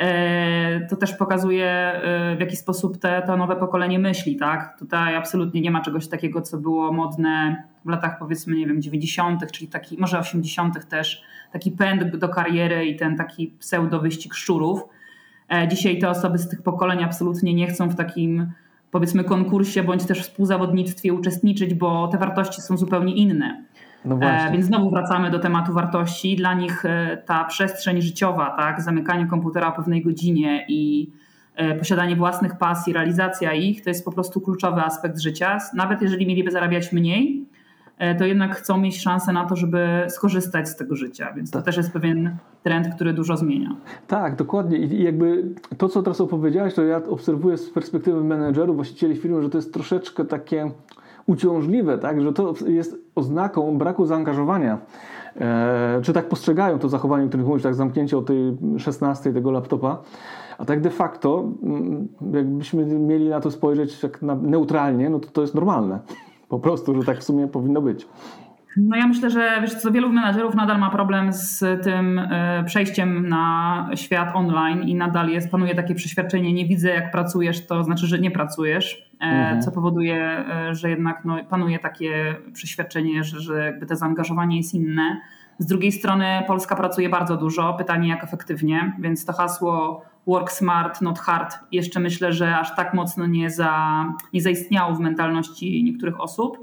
E, 0.00 0.86
to 0.86 0.96
też 0.96 1.14
pokazuje, 1.14 1.66
e, 1.66 2.36
w 2.36 2.40
jaki 2.40 2.56
sposób 2.56 2.98
te, 2.98 3.22
to 3.26 3.36
nowe 3.36 3.56
pokolenie 3.56 3.98
myśli, 3.98 4.36
tak? 4.36 4.78
Tutaj 4.78 5.16
absolutnie 5.16 5.60
nie 5.60 5.70
ma 5.70 5.80
czegoś 5.80 6.08
takiego, 6.08 6.42
co 6.42 6.58
było 6.58 6.92
modne 6.92 7.64
w 7.84 7.88
latach 7.88 8.18
powiedzmy, 8.18 8.56
nie 8.56 8.66
wiem, 8.66 8.82
90., 8.82 9.52
czyli 9.52 9.68
taki, 9.68 9.98
może 9.98 10.18
80. 10.18 10.88
też, 10.88 11.22
taki 11.52 11.72
pęd 11.72 12.16
do 12.16 12.28
kariery 12.28 12.86
i 12.86 12.96
ten 12.96 13.16
taki 13.16 13.46
pseudo 13.58 14.00
wyścig 14.00 14.34
szczurów. 14.34 14.84
E, 15.52 15.68
dzisiaj 15.68 15.98
te 15.98 16.10
osoby 16.10 16.38
z 16.38 16.48
tych 16.48 16.62
pokoleń 16.62 17.04
absolutnie 17.04 17.54
nie 17.54 17.66
chcą 17.66 17.88
w 17.88 17.94
takim 17.94 18.52
powiedzmy 18.90 19.24
konkursie 19.24 19.82
bądź 19.82 20.06
też 20.06 20.22
współzawodnictwie 20.22 21.12
uczestniczyć, 21.14 21.74
bo 21.74 22.08
te 22.08 22.18
wartości 22.18 22.62
są 22.62 22.76
zupełnie 22.76 23.14
inne. 23.14 23.64
No 24.04 24.18
e, 24.20 24.52
więc 24.52 24.66
znowu 24.66 24.90
wracamy 24.90 25.30
do 25.30 25.38
tematu 25.38 25.72
wartości. 25.72 26.36
Dla 26.36 26.54
nich 26.54 26.84
e, 26.84 27.22
ta 27.26 27.44
przestrzeń 27.44 28.02
życiowa, 28.02 28.54
tak, 28.56 28.82
zamykanie 28.82 29.26
komputera 29.26 29.68
o 29.68 29.72
pewnej 29.72 30.02
godzinie 30.02 30.64
i 30.68 31.12
e, 31.54 31.74
posiadanie 31.74 32.16
własnych 32.16 32.58
pasji, 32.58 32.92
realizacja 32.92 33.52
ich, 33.52 33.84
to 33.84 33.90
jest 33.90 34.04
po 34.04 34.12
prostu 34.12 34.40
kluczowy 34.40 34.80
aspekt 34.80 35.18
życia. 35.18 35.58
Nawet 35.74 36.02
jeżeli 36.02 36.26
mieliby 36.26 36.50
zarabiać 36.50 36.92
mniej, 36.92 37.50
to 38.18 38.24
jednak 38.24 38.56
chcą 38.56 38.78
mieć 38.78 39.02
szansę 39.02 39.32
na 39.32 39.44
to, 39.44 39.56
żeby 39.56 40.06
skorzystać 40.08 40.68
z 40.68 40.76
tego 40.76 40.96
życia. 40.96 41.32
Więc 41.36 41.50
to 41.50 41.58
tak. 41.58 41.66
też 41.66 41.76
jest 41.76 41.92
pewien 41.92 42.36
trend, 42.62 42.94
który 42.94 43.12
dużo 43.12 43.36
zmienia. 43.36 43.76
Tak, 44.06 44.36
dokładnie. 44.36 44.78
I 44.78 45.02
jakby 45.02 45.44
to, 45.78 45.88
co 45.88 46.02
teraz 46.02 46.20
opowiedziałeś, 46.20 46.74
to 46.74 46.84
ja 46.84 46.96
obserwuję 46.96 47.56
z 47.56 47.70
perspektywy 47.70 48.24
menedżerów, 48.24 48.76
właścicieli 48.76 49.16
firmy, 49.16 49.42
że 49.42 49.50
to 49.50 49.58
jest 49.58 49.74
troszeczkę 49.74 50.24
takie 50.24 50.70
uciążliwe, 51.30 51.98
tak? 51.98 52.20
że 52.20 52.32
to 52.32 52.54
jest 52.66 52.96
oznaką 53.14 53.78
braku 53.78 54.06
zaangażowania. 54.06 54.78
E, 55.36 56.00
czy 56.02 56.12
tak 56.12 56.28
postrzegają 56.28 56.78
to 56.78 56.88
zachowanie, 56.88 57.24
o 57.24 57.28
którym 57.28 57.46
mówisz, 57.46 57.62
tak 57.62 57.74
zamknięcie 57.74 58.18
o 58.18 58.22
tej 58.22 58.56
16 58.78 59.32
tego 59.32 59.50
laptopa. 59.50 60.02
A 60.58 60.64
tak 60.64 60.80
de 60.80 60.90
facto, 60.90 61.44
mm, 61.62 62.08
jakbyśmy 62.32 62.84
mieli 62.86 63.28
na 63.28 63.40
to 63.40 63.50
spojrzeć 63.50 64.00
tak 64.00 64.22
neutralnie, 64.42 65.10
no 65.10 65.18
to 65.18 65.28
to 65.30 65.40
jest 65.40 65.54
normalne. 65.54 65.98
Po 66.48 66.58
prostu, 66.58 66.94
że 66.94 67.04
tak 67.04 67.18
w 67.18 67.24
sumie 67.24 67.48
powinno 67.48 67.82
być. 67.82 68.08
No 68.76 68.96
ja 68.96 69.06
myślę, 69.06 69.30
że 69.30 69.58
wiesz 69.60 69.74
co, 69.74 69.90
wielu 69.90 70.12
menadżerów 70.12 70.54
nadal 70.54 70.78
ma 70.78 70.90
problem 70.90 71.32
z 71.32 71.82
tym 71.84 72.18
e, 72.18 72.64
przejściem 72.66 73.28
na 73.28 73.90
świat 73.94 74.30
online 74.34 74.82
i 74.82 74.94
nadal 74.94 75.28
jest, 75.28 75.50
panuje 75.50 75.74
takie 75.74 75.94
przeświadczenie, 75.94 76.52
nie 76.52 76.66
widzę 76.66 76.88
jak 76.88 77.10
pracujesz, 77.10 77.66
to 77.66 77.84
znaczy, 77.84 78.06
że 78.06 78.18
nie 78.18 78.30
pracujesz, 78.30 79.10
e, 79.20 79.24
mhm. 79.24 79.62
co 79.62 79.72
powoduje, 79.72 80.16
e, 80.16 80.74
że 80.74 80.90
jednak 80.90 81.24
no, 81.24 81.44
panuje 81.44 81.78
takie 81.78 82.36
przeświadczenie, 82.52 83.24
że, 83.24 83.40
że 83.40 83.64
jakby 83.64 83.86
to 83.86 83.96
zaangażowanie 83.96 84.56
jest 84.56 84.74
inne. 84.74 85.20
Z 85.58 85.66
drugiej 85.66 85.92
strony 85.92 86.42
Polska 86.46 86.76
pracuje 86.76 87.08
bardzo 87.08 87.36
dużo, 87.36 87.74
pytanie 87.74 88.08
jak 88.08 88.24
efektywnie, 88.24 88.92
więc 88.98 89.24
to 89.24 89.32
hasło 89.32 90.04
work 90.26 90.50
smart, 90.50 91.00
not 91.00 91.18
hard 91.18 91.58
jeszcze 91.72 92.00
myślę, 92.00 92.32
że 92.32 92.58
aż 92.58 92.76
tak 92.76 92.94
mocno 92.94 93.26
nie, 93.26 93.50
za, 93.50 94.04
nie 94.32 94.42
zaistniało 94.42 94.94
w 94.94 95.00
mentalności 95.00 95.84
niektórych 95.84 96.20
osób. 96.20 96.58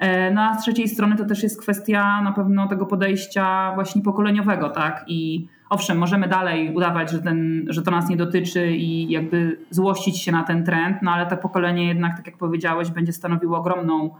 E, 0.00 0.30
no 0.30 0.42
a 0.42 0.54
z 0.54 0.62
trzeciej 0.62 0.88
strony 0.88 1.16
to 1.16 1.24
też 1.24 1.42
jest 1.42 1.60
kwestia 1.60 2.22
na 2.22 2.32
pewno 2.32 2.68
tego 2.68 2.86
podejścia 2.86 3.72
właśnie 3.74 4.02
pokoleniowego, 4.02 4.70
tak? 4.70 5.04
I 5.06 5.48
owszem, 5.70 5.98
możemy 5.98 6.28
dalej 6.28 6.74
udawać, 6.74 7.10
że, 7.10 7.18
ten, 7.22 7.66
że 7.68 7.82
to 7.82 7.90
nas 7.90 8.08
nie 8.08 8.16
dotyczy 8.16 8.70
i 8.70 9.10
jakby 9.10 9.58
złościć 9.70 10.18
się 10.18 10.32
na 10.32 10.42
ten 10.42 10.64
trend, 10.64 10.96
no 11.02 11.10
ale 11.10 11.26
to 11.26 11.36
pokolenie 11.36 11.86
jednak, 11.88 12.16
tak 12.16 12.26
jak 12.26 12.36
powiedziałeś, 12.36 12.90
będzie 12.90 13.12
stanowiło 13.12 13.58
ogromną 13.58 14.10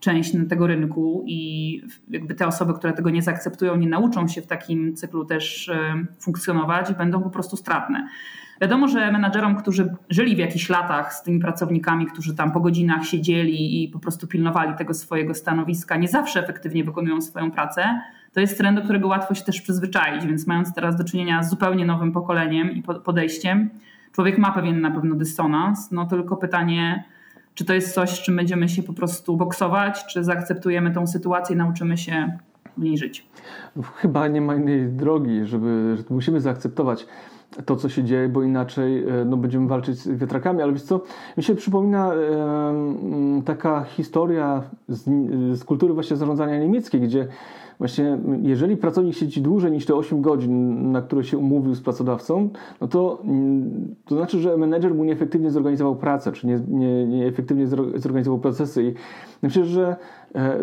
część 0.00 0.32
tego 0.48 0.66
rynku 0.66 1.24
i 1.26 1.82
jakby 2.10 2.34
te 2.34 2.46
osoby, 2.46 2.74
które 2.74 2.92
tego 2.92 3.10
nie 3.10 3.22
zaakceptują, 3.22 3.76
nie 3.76 3.88
nauczą 3.88 4.28
się 4.28 4.42
w 4.42 4.46
takim 4.46 4.96
cyklu 4.96 5.24
też 5.24 5.68
e, 5.68 6.04
funkcjonować 6.20 6.90
i 6.90 6.94
będą 6.94 7.22
po 7.22 7.30
prostu 7.30 7.56
stratne. 7.56 8.08
Wiadomo, 8.60 8.88
że 8.88 9.12
menadżerom, 9.12 9.56
którzy 9.56 9.94
żyli 10.10 10.36
w 10.36 10.38
jakichś 10.38 10.68
latach 10.68 11.14
z 11.14 11.22
tymi 11.22 11.40
pracownikami, 11.40 12.06
którzy 12.06 12.34
tam 12.34 12.52
po 12.52 12.60
godzinach 12.60 13.04
siedzieli 13.04 13.84
i 13.84 13.88
po 13.88 13.98
prostu 13.98 14.26
pilnowali 14.26 14.74
tego 14.74 14.94
swojego 14.94 15.34
stanowiska, 15.34 15.96
nie 15.96 16.08
zawsze 16.08 16.42
efektywnie 16.44 16.84
wykonują 16.84 17.20
swoją 17.20 17.50
pracę. 17.50 18.00
To 18.32 18.40
jest 18.40 18.58
trend, 18.58 18.78
do 18.78 18.84
którego 18.84 19.08
łatwo 19.08 19.34
się 19.34 19.44
też 19.44 19.60
przyzwyczaić, 19.60 20.26
więc 20.26 20.46
mając 20.46 20.74
teraz 20.74 20.96
do 20.96 21.04
czynienia 21.04 21.42
z 21.42 21.50
zupełnie 21.50 21.86
nowym 21.86 22.12
pokoleniem 22.12 22.70
i 22.70 22.82
podejściem, 23.04 23.70
człowiek 24.12 24.38
ma 24.38 24.52
pewien 24.52 24.80
na 24.80 24.90
pewno 24.90 25.14
dysonans, 25.14 25.90
no 25.90 26.06
tylko 26.06 26.36
pytanie, 26.36 27.04
czy 27.54 27.64
to 27.64 27.74
jest 27.74 27.94
coś, 27.94 28.22
czym 28.22 28.36
będziemy 28.36 28.68
się 28.68 28.82
po 28.82 28.92
prostu 28.92 29.36
boksować, 29.36 30.06
czy 30.06 30.24
zaakceptujemy 30.24 30.90
tą 30.90 31.06
sytuację 31.06 31.54
i 31.54 31.58
nauczymy 31.58 31.98
się 31.98 32.38
w 32.76 32.82
niej 32.82 32.98
żyć. 32.98 33.26
Chyba 33.94 34.28
nie 34.28 34.40
ma 34.40 34.54
innej 34.54 34.88
drogi, 34.88 35.40
żeby, 35.44 35.94
że 35.96 36.04
musimy 36.10 36.40
zaakceptować 36.40 37.06
to, 37.66 37.76
co 37.76 37.88
się 37.88 38.04
dzieje, 38.04 38.28
bo 38.28 38.42
inaczej 38.42 39.04
e, 39.08 39.24
no, 39.24 39.36
będziemy 39.36 39.68
walczyć 39.68 39.98
z 39.98 40.08
wiatrakami. 40.08 40.62
Ale 40.62 40.72
wiesz 40.72 40.82
co, 40.82 41.00
mi 41.36 41.42
się 41.42 41.54
przypomina 41.54 42.14
e, 42.14 43.42
taka 43.44 43.84
historia 43.84 44.62
z, 44.88 45.04
z 45.58 45.64
kultury 45.64 45.94
właśnie 45.94 46.16
zarządzania 46.16 46.58
niemieckiej, 46.58 47.00
gdzie 47.00 47.28
właśnie 47.78 48.18
jeżeli 48.42 48.76
pracownik 48.76 49.14
siedzi 49.14 49.42
dłużej 49.42 49.72
niż 49.72 49.86
te 49.86 49.94
8 49.94 50.22
godzin, 50.22 50.92
na 50.92 51.02
które 51.02 51.24
się 51.24 51.38
umówił 51.38 51.74
z 51.74 51.80
pracodawcą, 51.80 52.48
no 52.80 52.88
to, 52.88 53.22
to 54.04 54.16
znaczy, 54.16 54.38
że 54.38 54.56
menedżer 54.56 54.94
mu 54.94 55.04
nieefektywnie 55.04 55.50
zorganizował 55.50 55.96
pracę, 55.96 56.32
czy 56.32 56.46
nie, 56.46 56.60
nie, 56.68 57.06
nieefektywnie 57.06 57.66
zorganizował 57.94 58.38
procesy. 58.38 58.84
I 58.84 58.94
myślę, 59.42 59.64
że 59.64 59.96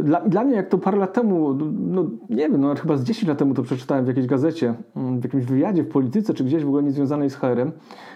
dla, 0.03 0.21
dla 0.21 0.43
mnie, 0.43 0.55
jak 0.55 0.69
to 0.69 0.77
parę 0.77 0.97
lat 0.97 1.13
temu, 1.13 1.53
no 1.71 2.05
nie 2.29 2.49
wiem, 2.49 2.61
no 2.61 2.75
chyba 2.75 2.97
z 2.97 3.03
10 3.03 3.27
lat 3.27 3.37
temu 3.37 3.53
to 3.53 3.63
przeczytałem 3.63 4.05
w 4.05 4.07
jakiejś 4.07 4.27
gazecie, 4.27 4.73
mm, 4.95 5.19
w 5.19 5.23
jakimś 5.23 5.45
wywiadzie 5.45 5.83
w 5.83 5.87
polityce, 5.87 6.33
czy 6.33 6.43
gdzieś 6.43 6.63
w 6.63 6.67
ogóle 6.67 6.83
nie 6.83 6.91
związanej 6.91 7.29
z 7.29 7.35
HR-em, 7.35 7.71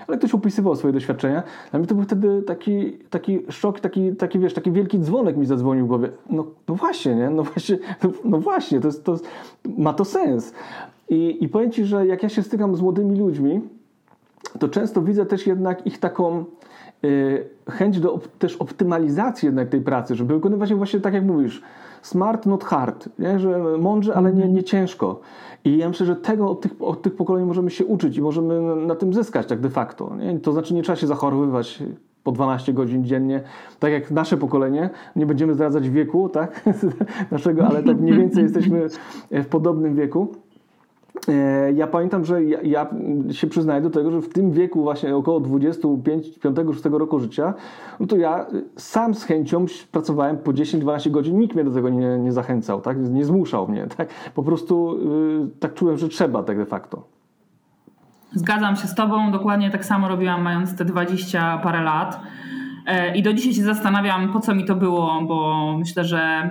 ale 0.08 0.18
ktoś 0.18 0.34
opisywał 0.34 0.76
swoje 0.76 0.94
doświadczenia. 0.94 1.44
Dla 1.72 1.80
mnie 1.80 1.88
to 1.88 1.96
był 1.96 2.04
wtedy 2.04 2.42
taki, 2.42 2.98
taki 3.10 3.40
szok, 3.50 3.80
taki, 3.80 4.16
taki, 4.16 4.40
wiesz, 4.40 4.54
taki 4.54 4.72
wielki 4.72 5.00
dzwonek 5.00 5.38
mi 5.38 5.46
zadzwonił 5.46 5.86
w 5.86 5.88
głowie. 5.88 6.10
No, 6.30 6.46
no 6.68 6.76
właśnie, 6.76 7.16
nie? 7.16 7.30
No 7.30 7.44
właśnie, 7.44 7.78
no 8.26 8.40
właśnie, 8.40 8.80
to, 8.80 8.88
jest, 8.88 9.04
to 9.04 9.18
ma 9.78 9.94
to 9.94 10.06
sens. 10.06 10.54
I, 11.10 11.38
I 11.42 11.50
powiem 11.50 11.72
Ci, 11.72 11.86
że 11.86 12.08
jak 12.08 12.24
ja 12.24 12.30
się 12.30 12.44
stykam 12.44 12.76
z 12.76 12.82
młodymi 12.82 13.20
ludźmi, 13.20 13.62
to 14.60 14.70
często 14.70 15.02
widzę 15.02 15.26
też 15.26 15.48
jednak 15.48 15.88
ich 15.88 15.98
taką 15.98 16.46
chęć 17.70 18.00
do 18.00 18.20
też 18.40 18.56
optymalizacji 18.56 19.46
jednak 19.46 19.70
tej 19.70 19.82
pracy, 19.82 20.16
żeby 20.16 20.34
wykonywać 20.34 20.70
ją 20.70 20.78
właśnie 20.78 21.00
tak 21.00 21.14
jak 21.14 21.24
mówisz, 21.24 21.62
smart, 22.02 22.46
not 22.46 22.64
hard, 22.64 23.10
nie? 23.20 23.40
że 23.40 23.78
mądrze, 23.78 24.16
ale 24.16 24.34
nie, 24.34 24.48
nie 24.48 24.64
ciężko. 24.64 25.20
I 25.66 25.78
ja 25.78 25.90
myślę, 25.90 26.06
że 26.06 26.16
tego 26.16 26.50
od 26.50 26.62
tych, 26.62 26.72
od 26.80 27.02
tych 27.02 27.16
pokoleń 27.16 27.46
możemy 27.46 27.70
się 27.70 27.86
uczyć 27.86 28.18
i 28.18 28.22
możemy 28.22 28.76
na 28.76 28.96
tym 28.96 29.14
zyskać 29.14 29.48
tak 29.48 29.60
de 29.60 29.70
facto. 29.70 30.16
Nie? 30.16 30.40
To 30.40 30.52
znaczy 30.52 30.74
nie 30.74 30.84
trzeba 30.84 30.96
się 30.96 31.08
zachorowywać 31.08 31.84
po 32.24 32.32
12 32.32 32.74
godzin 32.74 33.06
dziennie, 33.06 33.42
tak 33.80 33.92
jak 33.92 34.12
nasze 34.12 34.38
pokolenie, 34.38 34.90
nie 35.16 35.26
będziemy 35.26 35.54
zdradzać 35.54 35.90
wieku, 35.90 36.30
tak, 36.30 36.66
naszego, 37.32 37.68
ale 37.68 37.84
tak 37.84 38.00
mniej 38.00 38.18
więcej 38.18 38.44
jesteśmy 38.44 38.88
w 39.32 39.46
podobnym 39.46 39.96
wieku. 39.96 40.28
E, 41.28 41.72
ja 41.72 41.88
pamiętam, 41.88 42.26
że 42.26 42.44
ja, 42.44 42.62
ja, 42.62 42.88
się 43.32 43.48
przyznaję 43.48 43.82
do 43.82 43.90
tego, 43.90 44.12
że 44.12 44.22
w 44.22 44.30
tym 44.30 44.52
wieku 44.52 44.84
właśnie 44.84 45.16
około 45.16 45.42
25-6 45.42 46.98
roku 46.98 47.20
życia, 47.20 47.54
no 48.00 48.08
to 48.08 48.18
ja 48.18 48.46
sam 48.76 49.14
z 49.14 49.24
chęcią 49.24 49.66
pracowałem 49.92 50.38
po 50.38 50.52
10-12 50.52 51.12
godzin, 51.12 51.40
nikt 51.40 51.56
mnie 51.56 51.64
do 51.64 51.72
tego 51.72 51.90
nie, 51.90 52.18
nie 52.18 52.32
zachęcał, 52.32 52.82
tak? 52.82 52.98
nie 53.10 53.26
zmuszał 53.26 53.68
mnie. 53.68 53.88
Tak? 53.98 54.10
Po 54.36 54.44
prostu 54.44 55.00
yy, 55.42 55.50
tak 55.60 55.74
czułem, 55.74 55.98
że 55.98 56.10
trzeba 56.10 56.44
tak 56.44 56.58
de 56.58 56.66
facto. 56.66 57.04
Zgadzam 58.34 58.76
się 58.76 58.88
z 58.88 58.96
Tobą, 58.96 59.32
dokładnie 59.32 59.72
tak 59.72 59.86
samo 59.86 60.08
robiłam 60.08 60.42
mając 60.42 60.76
te 60.76 60.86
20 60.86 61.58
parę 61.58 61.82
lat. 61.82 62.20
E, 62.86 63.18
I 63.18 63.24
do 63.24 63.34
dzisiaj 63.34 63.54
się 63.54 63.64
zastanawiam, 63.64 64.34
po 64.34 64.40
co 64.40 64.56
mi 64.56 64.66
to 64.66 64.76
było, 64.76 65.22
bo 65.28 65.76
myślę, 65.80 66.04
że 66.04 66.50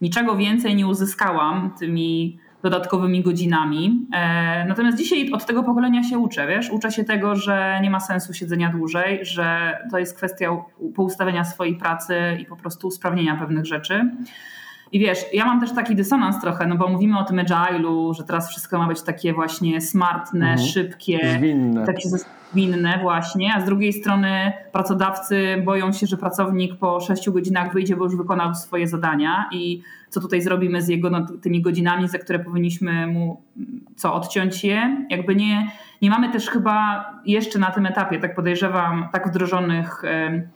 niczego 0.00 0.36
więcej 0.36 0.76
nie 0.76 0.86
uzyskałam 0.86 1.70
tymi 1.78 2.38
dodatkowymi 2.64 3.22
godzinami. 3.22 4.06
E, 4.12 4.64
natomiast 4.68 4.98
dzisiaj 4.98 5.32
od 5.32 5.46
tego 5.46 5.62
pokolenia 5.62 6.02
się 6.02 6.18
uczę, 6.18 6.46
wiesz, 6.46 6.70
uczę 6.70 6.92
się 6.92 7.04
tego, 7.04 7.36
że 7.36 7.78
nie 7.82 7.90
ma 7.90 8.00
sensu 8.00 8.32
siedzenia 8.32 8.70
dłużej, 8.70 9.24
że 9.24 9.78
to 9.90 9.98
jest 9.98 10.16
kwestia 10.16 10.50
poustawienia 10.94 11.44
swojej 11.44 11.76
pracy 11.76 12.16
i 12.40 12.46
po 12.46 12.56
prostu 12.56 12.86
usprawnienia 12.88 13.36
pewnych 13.36 13.66
rzeczy. 13.66 14.10
I 14.94 14.98
wiesz, 14.98 15.18
ja 15.32 15.44
mam 15.44 15.60
też 15.60 15.74
taki 15.74 15.96
dysonans 15.96 16.40
trochę, 16.40 16.66
no 16.66 16.76
bo 16.76 16.88
mówimy 16.88 17.18
o 17.18 17.24
tym 17.24 17.36
agile'u, 17.36 18.14
że 18.14 18.24
teraz 18.24 18.50
wszystko 18.50 18.78
ma 18.78 18.88
być 18.88 19.02
takie 19.02 19.32
właśnie 19.32 19.80
smartne, 19.80 20.50
mhm. 20.50 20.68
szybkie, 20.68 21.36
zwinne. 21.38 21.86
takie 21.86 22.08
zwinne 22.52 22.98
właśnie, 23.02 23.52
a 23.56 23.60
z 23.60 23.64
drugiej 23.64 23.92
strony 23.92 24.52
pracodawcy 24.72 25.62
boją 25.64 25.92
się, 25.92 26.06
że 26.06 26.16
pracownik 26.16 26.76
po 26.76 27.00
6 27.00 27.30
godzinach 27.30 27.72
wyjdzie, 27.72 27.96
bo 27.96 28.04
już 28.04 28.16
wykonał 28.16 28.54
swoje 28.54 28.88
zadania 28.88 29.48
i 29.52 29.82
co 30.10 30.20
tutaj 30.20 30.42
zrobimy 30.42 30.82
z 30.82 30.88
jego 30.88 31.10
no, 31.10 31.26
tymi 31.42 31.62
godzinami, 31.62 32.08
za 32.08 32.18
które 32.18 32.38
powinniśmy 32.38 33.06
mu 33.06 33.42
co 33.96 34.14
odciąć 34.14 34.64
je. 34.64 35.06
Jakby 35.10 35.36
nie, 35.36 35.70
nie 36.04 36.10
mamy 36.10 36.32
też 36.32 36.50
chyba 36.50 37.04
jeszcze 37.26 37.58
na 37.58 37.70
tym 37.70 37.86
etapie, 37.86 38.18
tak 38.18 38.34
podejrzewam, 38.34 39.08
tak 39.12 39.28
wdrożonych 39.28 40.02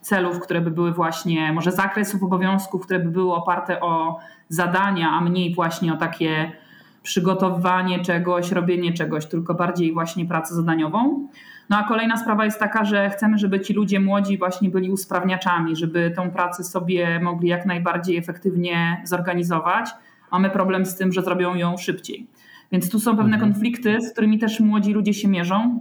celów, 0.00 0.40
które 0.40 0.60
by 0.60 0.70
były 0.70 0.92
właśnie, 0.92 1.52
może 1.52 1.72
zakresów 1.72 2.22
obowiązków, 2.22 2.84
które 2.84 3.00
by 3.00 3.10
były 3.10 3.34
oparte 3.34 3.80
o 3.80 4.18
zadania, 4.48 5.10
a 5.10 5.20
mniej 5.20 5.54
właśnie 5.54 5.92
o 5.92 5.96
takie 5.96 6.52
przygotowywanie 7.02 8.00
czegoś, 8.00 8.52
robienie 8.52 8.92
czegoś, 8.92 9.26
tylko 9.26 9.54
bardziej 9.54 9.92
właśnie 9.92 10.26
pracę 10.26 10.54
zadaniową. 10.54 11.28
No 11.70 11.76
a 11.76 11.84
kolejna 11.84 12.16
sprawa 12.16 12.44
jest 12.44 12.60
taka, 12.60 12.84
że 12.84 13.10
chcemy, 13.10 13.38
żeby 13.38 13.60
ci 13.60 13.72
ludzie 13.72 14.00
młodzi 14.00 14.38
właśnie 14.38 14.70
byli 14.70 14.90
usprawniaczami, 14.90 15.76
żeby 15.76 16.12
tą 16.16 16.30
pracę 16.30 16.64
sobie 16.64 17.20
mogli 17.20 17.48
jak 17.48 17.66
najbardziej 17.66 18.16
efektywnie 18.16 19.02
zorganizować. 19.04 19.90
Mamy 20.32 20.50
problem 20.50 20.86
z 20.86 20.96
tym, 20.96 21.12
że 21.12 21.22
zrobią 21.22 21.54
ją 21.54 21.76
szybciej. 21.76 22.26
Więc 22.72 22.90
tu 22.90 23.00
są 23.00 23.16
pewne 23.16 23.34
mhm. 23.34 23.52
konflikty, 23.52 24.00
z 24.00 24.12
którymi 24.12 24.38
też 24.38 24.60
młodzi 24.60 24.92
ludzie 24.92 25.14
się 25.14 25.28
mierzą. 25.28 25.78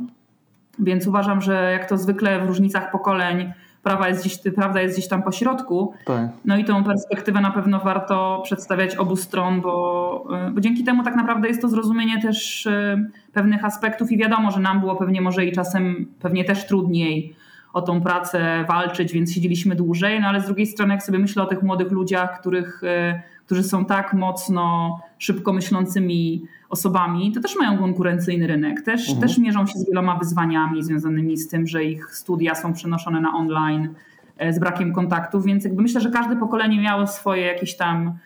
Więc 0.79 1.07
uważam, 1.07 1.41
że 1.41 1.71
jak 1.71 1.89
to 1.89 1.97
zwykle 1.97 2.39
w 2.39 2.47
różnicach 2.47 2.91
pokoleń, 2.91 3.53
prawa 3.83 4.07
jest 4.07 4.21
gdzieś, 4.21 4.39
prawda 4.55 4.81
jest 4.81 4.95
gdzieś 4.95 5.07
tam 5.07 5.23
po 5.23 5.31
środku. 5.31 5.93
Tak. 6.05 6.29
No 6.45 6.57
i 6.57 6.65
tą 6.65 6.83
perspektywę 6.83 7.41
na 7.41 7.51
pewno 7.51 7.79
warto 7.79 8.41
przedstawiać 8.43 8.95
obu 8.95 9.15
stron, 9.15 9.61
bo, 9.61 10.27
y, 10.47 10.51
bo 10.51 10.61
dzięki 10.61 10.83
temu 10.83 11.03
tak 11.03 11.15
naprawdę 11.15 11.47
jest 11.47 11.61
to 11.61 11.69
zrozumienie 11.69 12.21
też 12.21 12.65
y, 12.65 13.09
pewnych 13.33 13.65
aspektów 13.65 14.11
i 14.11 14.17
wiadomo, 14.17 14.51
że 14.51 14.59
nam 14.59 14.79
było 14.79 14.95
pewnie 14.95 15.21
może 15.21 15.45
i 15.45 15.51
czasem 15.51 16.05
pewnie 16.19 16.43
też 16.43 16.67
trudniej 16.67 17.35
o 17.73 17.81
tą 17.81 18.01
pracę 18.01 18.65
walczyć, 18.67 19.13
więc 19.13 19.33
siedzieliśmy 19.33 19.75
dłużej, 19.75 20.21
no 20.21 20.27
ale 20.27 20.41
z 20.41 20.45
drugiej 20.45 20.67
strony 20.67 20.93
jak 20.93 21.03
sobie 21.03 21.19
myślę 21.19 21.43
o 21.43 21.45
tych 21.45 21.63
młodych 21.63 21.91
ludziach, 21.91 22.39
których, 22.39 22.83
y, 22.83 23.21
którzy 23.47 23.63
są 23.63 23.85
tak 23.85 24.13
mocno 24.13 24.99
szybko 25.17 25.53
myślącymi 25.53 26.43
osobami, 26.69 27.31
to 27.31 27.41
też 27.41 27.55
mają 27.55 27.77
konkurencyjny 27.77 28.47
rynek, 28.47 28.81
też, 28.81 29.01
mhm. 29.09 29.21
też 29.27 29.37
mierzą 29.37 29.67
się 29.67 29.79
z 29.79 29.87
wieloma 29.89 30.15
wyzwaniami 30.15 30.83
związanymi 30.83 31.37
z 31.37 31.47
tym, 31.47 31.67
że 31.67 31.83
ich 31.83 32.15
studia 32.15 32.55
są 32.55 32.73
przenoszone 32.73 33.21
na 33.21 33.33
online, 33.33 33.89
e, 34.37 34.53
z 34.53 34.59
brakiem 34.59 34.93
kontaktów, 34.93 35.45
więc 35.45 35.63
jakby 35.63 35.81
myślę, 35.81 36.01
że 36.01 36.11
każde 36.11 36.35
pokolenie 36.35 36.81
miało 36.81 37.07
swoje 37.07 37.45
jakieś 37.45 37.77
tam 37.77 38.17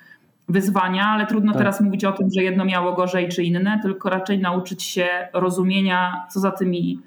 wyzwania, 0.50 1.06
ale 1.06 1.28
trudno 1.28 1.52
tak. 1.52 1.60
teraz 1.60 1.82
mówić 1.82 2.06
o 2.06 2.12
tym, 2.12 2.28
że 2.36 2.44
jedno 2.44 2.66
miało 2.66 2.94
gorzej 2.94 3.30
czy 3.30 3.44
inne, 3.44 3.80
tylko 3.82 4.10
raczej 4.10 4.40
nauczyć 4.40 4.84
się 4.84 5.08
rozumienia, 5.34 6.26
co 6.30 6.40
za 6.40 6.52
tymi 6.52 7.00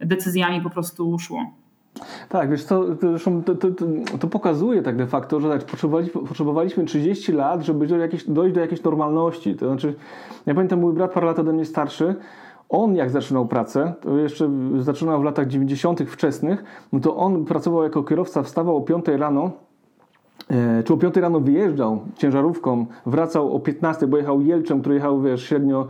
decyzjami 0.00 0.60
po 0.60 0.70
prostu 0.70 1.18
szło. 1.18 1.54
Tak, 2.28 2.50
wiesz 2.50 2.64
to, 2.64 2.84
to, 3.46 3.54
to, 3.54 3.68
to, 4.18 4.28
pokazuje 4.28 4.82
tak 4.82 4.96
de 4.96 5.06
facto, 5.06 5.40
że 5.40 5.48
tak, 5.50 5.64
potrzebowaliśmy, 5.64 6.20
potrzebowaliśmy 6.20 6.84
30 6.84 7.32
lat, 7.32 7.62
żeby 7.62 7.86
do 7.86 7.96
jakiejś, 7.96 8.24
dojść 8.30 8.54
do 8.54 8.60
jakiejś 8.60 8.82
normalności. 8.82 9.54
To 9.54 9.66
znaczy, 9.66 9.94
ja 10.46 10.54
pamiętam, 10.54 10.80
mój 10.80 10.92
brat 10.92 11.12
parę 11.12 11.26
lat 11.26 11.38
ode 11.38 11.52
mnie 11.52 11.64
starszy, 11.64 12.14
on 12.68 12.94
jak 12.96 13.10
zaczynał 13.10 13.46
pracę, 13.46 13.92
to 14.00 14.18
jeszcze 14.18 14.50
zaczynał 14.78 15.20
w 15.20 15.24
latach 15.24 15.46
90. 15.46 16.00
wczesnych, 16.00 16.64
no 16.92 17.00
to 17.00 17.16
on 17.16 17.44
pracował 17.44 17.82
jako 17.82 18.02
kierowca, 18.02 18.42
wstawał 18.42 18.76
o 18.76 18.80
5 18.80 19.04
rano, 19.08 19.50
e, 20.50 20.82
czy 20.82 20.94
o 20.94 20.96
5 20.96 21.16
rano 21.16 21.40
wyjeżdżał 21.40 22.00
ciężarówką, 22.16 22.86
wracał 23.06 23.56
o 23.56 23.60
15, 23.60 24.06
bo 24.06 24.16
jechał 24.16 24.40
Jelczem, 24.40 24.80
który 24.80 24.94
jechał 24.94 25.22
wiesz, 25.22 25.42
średnio 25.44 25.86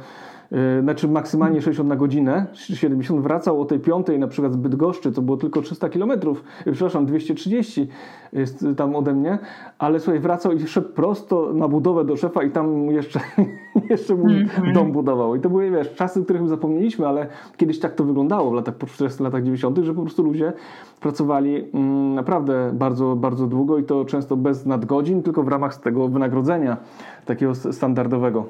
znaczy 0.83 1.09
maksymalnie 1.09 1.63
60 1.63 1.89
na 1.89 1.97
godzinę, 1.97 2.47
70 2.53 3.21
wracał 3.21 3.61
o 3.61 3.65
tej 3.65 3.81
piątej 3.81 4.19
na 4.19 4.29
przykład 4.29 4.53
z 4.53 4.57
Bydgoszczy, 4.57 5.13
to 5.13 5.23
było 5.23 5.37
tylko 5.37 5.63
300 5.63 5.89
kilometrów, 5.89 6.45
e, 6.67 6.73
przepraszam, 6.73 7.07
230 7.07 7.89
jest 8.33 8.67
tam 8.77 8.97
ode 8.97 9.15
mnie, 9.15 9.39
ale 9.79 10.01
słuchaj, 10.01 10.21
wracał 10.21 10.53
i 10.53 10.61
szedł 10.61 10.89
prosto 10.89 11.53
na 11.53 11.69
budowę 11.69 12.05
do 12.05 12.17
szefa 12.17 12.43
i 12.43 12.51
tam 12.51 12.87
jeszcze, 12.87 13.21
jeszcze 13.91 14.15
mu 14.15 14.25
-hmm. 14.25 14.73
dom 14.75 14.93
budował. 14.93 15.35
I 15.35 15.41
to 15.41 15.51
były, 15.51 15.71
wiesz, 15.71 15.95
czasy, 15.95 16.25
których 16.25 16.49
zapomnieliśmy, 16.49 17.09
ale 17.09 17.27
kiedyś 17.57 17.79
tak 17.79 17.95
to 17.95 18.05
wyglądało 18.05 18.51
w 18.51 18.55
latach, 18.55 18.75
po 18.75 18.87
40 18.87 19.23
latach 19.23 19.43
90., 19.43 19.79
że 19.79 19.95
po 19.95 20.03
prostu 20.03 20.23
ludzie 20.23 20.53
pracowali 21.01 21.65
mm, 21.75 22.15
naprawdę 22.15 22.71
bardzo, 22.75 23.17
bardzo 23.17 23.47
długo 23.47 23.79
i 23.79 23.85
to 23.85 24.05
często 24.05 24.37
bez 24.37 24.67
nadgodzin, 24.67 25.23
tylko 25.23 25.43
w 25.43 25.49
ramach 25.49 25.77
tego 25.77 26.09
wynagrodzenia 26.09 26.77
takiego 27.25 27.55
standardowego. 27.55 28.45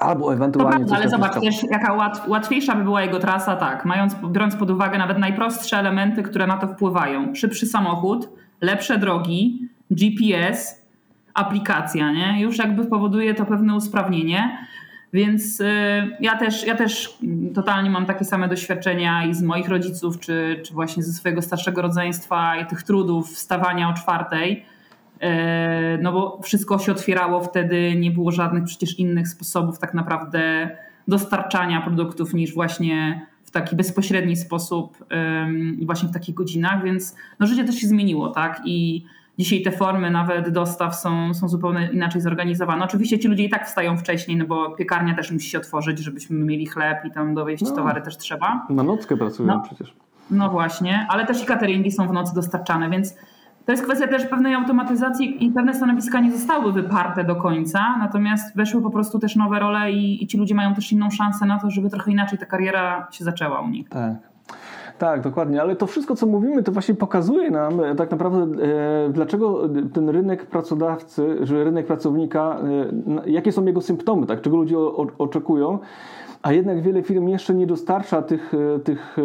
Albo 0.00 0.32
ewentualnie. 0.32 0.76
Prawda, 0.76 0.96
ale 0.96 1.08
zobacz 1.08 1.40
też, 1.40 1.62
jaka 1.70 1.92
łat, 1.92 2.28
łatwiejsza 2.28 2.74
by 2.74 2.84
była 2.84 3.02
jego 3.02 3.18
trasa, 3.18 3.56
tak, 3.56 3.84
mając, 3.84 4.14
biorąc 4.14 4.56
pod 4.56 4.70
uwagę 4.70 4.98
nawet 4.98 5.18
najprostsze 5.18 5.78
elementy, 5.78 6.22
które 6.22 6.46
na 6.46 6.56
to 6.56 6.68
wpływają. 6.68 7.34
Szybszy 7.34 7.66
samochód, 7.66 8.28
lepsze 8.60 8.98
drogi, 8.98 9.68
GPS, 9.90 10.82
aplikacja, 11.34 12.12
nie? 12.12 12.40
Już 12.40 12.58
jakby 12.58 12.84
powoduje 12.84 13.34
to 13.34 13.46
pewne 13.46 13.74
usprawnienie. 13.74 14.58
Więc 15.12 15.60
y, 15.60 15.64
ja 16.20 16.36
też, 16.38 16.66
ja 16.66 16.74
też 16.74 17.18
totalnie 17.54 17.90
mam 17.90 18.06
takie 18.06 18.24
same 18.24 18.48
doświadczenia 18.48 19.24
i 19.24 19.34
z 19.34 19.42
moich 19.42 19.68
rodziców, 19.68 20.20
czy, 20.20 20.60
czy 20.64 20.74
właśnie 20.74 21.02
ze 21.02 21.12
swojego 21.12 21.42
starszego 21.42 21.82
rodzeństwa 21.82 22.56
i 22.56 22.66
tych 22.66 22.82
trudów 22.82 23.30
wstawania 23.30 23.88
o 23.88 23.92
czwartej 23.92 24.64
no 26.02 26.12
bo 26.12 26.40
wszystko 26.42 26.78
się 26.78 26.92
otwierało 26.92 27.40
wtedy, 27.40 27.96
nie 27.96 28.10
było 28.10 28.30
żadnych 28.30 28.64
przecież 28.64 28.98
innych 28.98 29.28
sposobów 29.28 29.78
tak 29.78 29.94
naprawdę 29.94 30.70
dostarczania 31.08 31.80
produktów 31.80 32.34
niż 32.34 32.54
właśnie 32.54 33.26
w 33.44 33.50
taki 33.50 33.76
bezpośredni 33.76 34.36
sposób 34.36 35.04
i 35.78 35.86
właśnie 35.86 36.08
w 36.08 36.12
takich 36.12 36.34
godzinach, 36.34 36.84
więc 36.84 37.16
no 37.40 37.46
życie 37.46 37.64
też 37.64 37.74
się 37.74 37.86
zmieniło, 37.86 38.28
tak? 38.28 38.62
I 38.64 39.04
dzisiaj 39.38 39.62
te 39.62 39.70
formy 39.70 40.10
nawet 40.10 40.50
dostaw 40.50 40.96
są, 40.96 41.34
są 41.34 41.48
zupełnie 41.48 41.90
inaczej 41.92 42.20
zorganizowane. 42.20 42.84
Oczywiście 42.84 43.18
ci 43.18 43.28
ludzie 43.28 43.44
i 43.44 43.50
tak 43.50 43.66
wstają 43.66 43.96
wcześniej, 43.98 44.36
no 44.36 44.46
bo 44.46 44.70
piekarnia 44.70 45.14
też 45.14 45.30
musi 45.30 45.50
się 45.50 45.58
otworzyć, 45.58 45.98
żebyśmy 45.98 46.44
mieli 46.44 46.66
chleb 46.66 47.04
i 47.04 47.10
tam 47.10 47.34
dowieść 47.34 47.62
no, 47.62 47.70
towary 47.70 48.02
też 48.02 48.16
trzeba. 48.16 48.66
Na 48.70 48.82
nockę 48.82 49.16
pracują 49.16 49.48
no, 49.48 49.60
przecież. 49.60 49.94
No 50.30 50.50
właśnie, 50.50 51.06
ale 51.10 51.26
też 51.26 51.42
i 51.42 51.46
cateringi 51.46 51.92
są 51.92 52.08
w 52.08 52.12
nocy 52.12 52.34
dostarczane, 52.34 52.90
więc 52.90 53.14
to 53.66 53.72
jest 53.72 53.84
kwestia 53.84 54.08
też 54.08 54.26
pewnej 54.26 54.54
automatyzacji 54.54 55.46
i 55.46 55.50
pewne 55.50 55.74
stanowiska 55.74 56.20
nie 56.20 56.32
zostały 56.32 56.72
wyparte 56.72 57.24
do 57.24 57.36
końca, 57.36 57.96
natomiast 57.98 58.56
weszły 58.56 58.82
po 58.82 58.90
prostu 58.90 59.18
też 59.18 59.36
nowe 59.36 59.58
role 59.58 59.92
i, 59.92 60.24
i 60.24 60.26
ci 60.26 60.38
ludzie 60.38 60.54
mają 60.54 60.74
też 60.74 60.92
inną 60.92 61.10
szansę 61.10 61.46
na 61.46 61.58
to, 61.58 61.70
żeby 61.70 61.90
trochę 61.90 62.10
inaczej 62.10 62.38
ta 62.38 62.46
kariera 62.46 63.06
się 63.10 63.24
zaczęła 63.24 63.60
u 63.60 63.68
nich. 63.68 63.88
Tak. 63.88 64.14
Tak, 64.98 65.20
dokładnie, 65.20 65.60
ale 65.60 65.76
to 65.76 65.86
wszystko, 65.86 66.16
co 66.16 66.26
mówimy, 66.26 66.62
to 66.62 66.72
właśnie 66.72 66.94
pokazuje 66.94 67.50
nam 67.50 67.80
e, 67.80 67.94
tak 67.94 68.10
naprawdę, 68.10 68.64
e, 68.64 69.08
dlaczego 69.12 69.68
ten 69.92 70.08
rynek 70.08 70.46
pracodawcy, 70.46 71.36
że 71.42 71.64
rynek 71.64 71.86
pracownika, 71.86 72.56
e, 73.26 73.30
jakie 73.30 73.52
są 73.52 73.64
jego 73.64 73.80
symptomy, 73.80 74.26
tak, 74.26 74.40
czego 74.40 74.56
ludzie 74.56 74.78
oczekują 75.18 75.78
a 76.44 76.52
jednak 76.52 76.82
wiele 76.82 77.02
firm 77.02 77.28
jeszcze 77.28 77.54
nie 77.54 77.66
dostarcza 77.66 78.22
tych, 78.22 78.54
e, 78.54 78.78
tych 78.78 79.16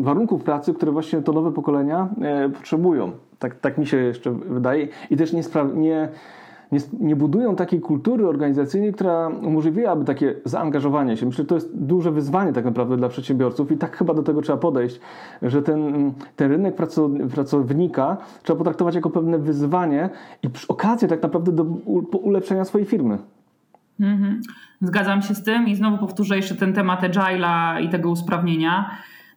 warunków 0.00 0.44
pracy, 0.44 0.74
które 0.74 0.92
właśnie 0.92 1.22
to 1.22 1.32
nowe 1.32 1.52
pokolenia 1.52 2.08
e, 2.22 2.48
potrzebują. 2.48 3.12
Tak, 3.40 3.54
tak 3.54 3.78
mi 3.78 3.86
się 3.86 3.96
jeszcze 3.96 4.32
wydaje. 4.32 4.88
I 5.10 5.16
też 5.16 5.32
nie, 5.32 5.42
nie, 5.74 6.08
nie, 6.72 6.80
nie 7.00 7.16
budują 7.16 7.56
takiej 7.56 7.80
kultury 7.80 8.28
organizacyjnej, 8.28 8.92
która 8.92 9.28
umożliwiałaby 9.28 10.04
takie 10.04 10.34
zaangażowanie 10.44 11.16
się. 11.16 11.26
Myślę, 11.26 11.42
że 11.42 11.48
to 11.48 11.54
jest 11.54 11.76
duże 11.76 12.12
wyzwanie 12.12 12.52
tak 12.52 12.64
naprawdę 12.64 12.96
dla 12.96 13.08
przedsiębiorców 13.08 13.72
i 13.72 13.76
tak 13.76 13.96
chyba 13.96 14.14
do 14.14 14.22
tego 14.22 14.42
trzeba 14.42 14.58
podejść, 14.58 15.00
że 15.42 15.62
ten, 15.62 16.12
ten 16.36 16.50
rynek 16.50 16.74
pracownika 17.34 18.16
trzeba 18.42 18.58
potraktować 18.58 18.94
jako 18.94 19.10
pewne 19.10 19.38
wyzwanie 19.38 20.10
i 20.42 20.48
okazję 20.68 21.08
tak 21.08 21.22
naprawdę 21.22 21.52
do 21.52 21.64
ulepszenia 22.18 22.64
swojej 22.64 22.86
firmy. 22.86 23.18
Mhm. 24.00 24.40
Zgadzam 24.80 25.22
się 25.22 25.34
z 25.34 25.42
tym 25.42 25.68
i 25.68 25.76
znowu 25.76 25.98
powtórzę 25.98 26.36
jeszcze 26.36 26.54
ten 26.54 26.72
temat 26.72 27.02
agile'a 27.02 27.82
i 27.82 27.88
tego 27.88 28.10
usprawnienia. 28.10 28.90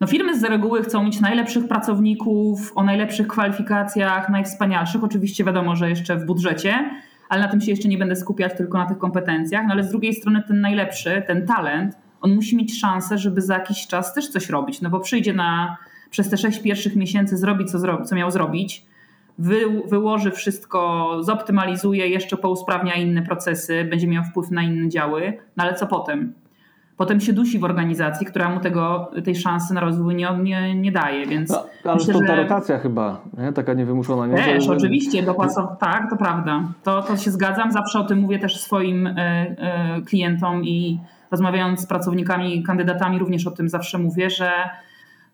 No 0.04 0.08
firmy 0.08 0.40
z 0.40 0.44
reguły 0.44 0.84
chcą 0.84 1.04
mieć 1.04 1.22
najlepszych 1.22 1.68
pracowników, 1.68 2.72
o 2.76 2.84
najlepszych 2.84 3.28
kwalifikacjach, 3.28 4.30
najwspanialszych. 4.30 5.04
Oczywiście 5.04 5.44
wiadomo, 5.44 5.76
że 5.76 5.90
jeszcze 5.90 6.16
w 6.16 6.26
budżecie, 6.26 6.90
ale 7.30 7.42
na 7.42 7.48
tym 7.48 7.62
się 7.62 7.72
jeszcze 7.72 7.88
nie 7.88 7.98
będę 7.98 8.16
skupiać, 8.16 8.58
tylko 8.58 8.78
na 8.78 8.86
tych 8.86 8.98
kompetencjach. 8.98 9.66
No 9.68 9.74
ale 9.74 9.84
z 9.84 9.90
drugiej 9.90 10.14
strony 10.14 10.44
ten 10.48 10.62
najlepszy, 10.62 11.24
ten 11.28 11.48
talent, 11.48 11.98
on 12.22 12.36
musi 12.36 12.58
mieć 12.58 12.80
szansę, 12.80 13.18
żeby 13.18 13.42
za 13.42 13.54
jakiś 13.54 13.88
czas 13.88 14.14
też 14.14 14.28
coś 14.28 14.50
robić, 14.50 14.82
no 14.82 14.90
bo 14.90 15.00
przyjdzie 15.00 15.34
na 15.34 15.78
przez 16.10 16.30
te 16.30 16.38
sześć 16.38 16.62
pierwszych 16.62 16.96
miesięcy 16.96 17.38
zrobić, 17.38 17.72
co, 17.72 18.04
co 18.04 18.16
miał 18.16 18.32
zrobić, 18.32 18.86
wy, 19.38 19.82
wyłoży 19.90 20.32
wszystko, 20.32 21.10
zoptymalizuje, 21.22 22.08
jeszcze 22.08 22.38
pousprawnia 22.38 22.94
inne 22.94 23.22
procesy, 23.22 23.88
będzie 23.90 24.08
miał 24.08 24.24
wpływ 24.24 24.52
na 24.52 24.64
inne 24.64 24.90
działy, 24.90 25.38
no 25.58 25.64
ale 25.64 25.74
co 25.74 25.88
potem? 25.88 26.34
Potem 27.04 27.20
się 27.20 27.34
dusi 27.34 27.60
w 27.60 27.64
organizacji, 27.64 28.28
która 28.28 28.50
mu 28.50 28.60
tego, 28.60 29.12
tej 29.24 29.36
szansy 29.36 29.74
na 29.74 29.82
rozwój 29.82 30.16
nie, 30.16 30.28
nie, 30.42 30.76
nie 30.76 30.92
daje. 30.92 31.26
Więc 31.26 31.50
no, 31.50 31.66
ale 31.84 31.96
myślę, 31.96 32.14
to 32.14 32.20
ta 32.20 32.26
że... 32.28 32.36
rotacja 32.36 32.80
chyba, 32.80 33.22
nie? 33.38 33.54
taka 33.54 33.74
niewymuszona. 33.74 34.28
Nie? 34.28 34.44
Też, 34.44 34.66
że... 34.66 34.74
oczywiście, 34.74 35.24
dopasow... 35.24 35.80
tak, 35.80 36.10
to 36.10 36.18
prawda. 36.18 36.64
To, 36.84 37.02
to 37.02 37.18
się 37.18 37.32
zgadzam. 37.32 37.72
Zawsze 37.72 38.00
o 38.00 38.04
tym 38.04 38.20
mówię 38.20 38.40
też 38.40 38.62
swoim 38.62 39.08
y, 39.08 39.16
y, 40.00 40.02
klientom 40.06 40.64
i 40.64 41.00
rozmawiając 41.32 41.80
z 41.80 41.86
pracownikami, 41.86 42.64
kandydatami, 42.64 43.20
również 43.20 43.48
o 43.48 43.52
tym 43.52 43.70
zawsze 43.70 43.98
mówię, 43.98 44.30
że 44.30 44.52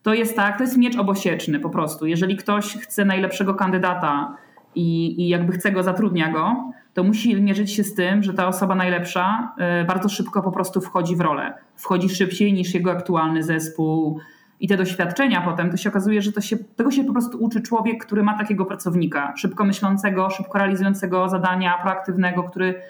to 0.04 0.14
jest 0.14 0.36
tak, 0.36 0.58
to 0.58 0.64
jest 0.64 0.78
miecz 0.78 0.98
obosieczny 0.98 1.60
po 1.60 1.70
prostu. 1.70 2.06
Jeżeli 2.06 2.38
ktoś 2.38 2.78
chce 2.78 3.06
najlepszego 3.06 3.54
kandydata 3.54 4.36
i, 4.76 5.22
i 5.22 5.30
jakby 5.30 5.54
chce 5.54 5.72
go, 5.72 5.84
zatrudnia 5.84 6.32
go, 6.32 6.72
to 7.00 7.04
musi 7.04 7.42
mierzyć 7.42 7.72
się 7.72 7.84
z 7.84 7.94
tym, 7.94 8.24
że 8.24 8.34
ta 8.34 8.48
osoba 8.48 8.76
najlepsza 8.76 9.54
y, 9.82 9.86
bardzo 9.86 10.10
szybko 10.10 10.42
po 10.42 10.52
prostu 10.52 10.82
wchodzi 10.82 11.16
w 11.16 11.22
rolę. 11.22 11.54
Wchodzi 11.76 12.10
szybciej 12.10 12.54
niż 12.54 12.74
jego 12.74 12.92
aktualny 12.92 13.44
zespół. 13.44 14.20
I 14.60 14.68
te 14.68 14.78
doświadczenia 14.78 15.42
potem, 15.42 15.72
to 15.72 15.78
się 15.78 15.90
okazuje, 15.90 16.22
że 16.22 16.32
się, 16.42 16.58
tego 16.58 16.92
się 16.92 17.04
po 17.04 17.12
prostu 17.12 17.38
uczy 17.38 17.62
człowiek, 17.62 18.06
który 18.06 18.24
ma 18.24 18.38
takiego 18.38 18.66
pracownika, 18.66 19.34
szybko 19.38 19.66
myślącego, 19.66 20.30
szybko 20.30 20.58
realizującego 20.58 21.30
zadania, 21.30 21.78
proaktywnego, 21.82 22.44
który 22.44 22.82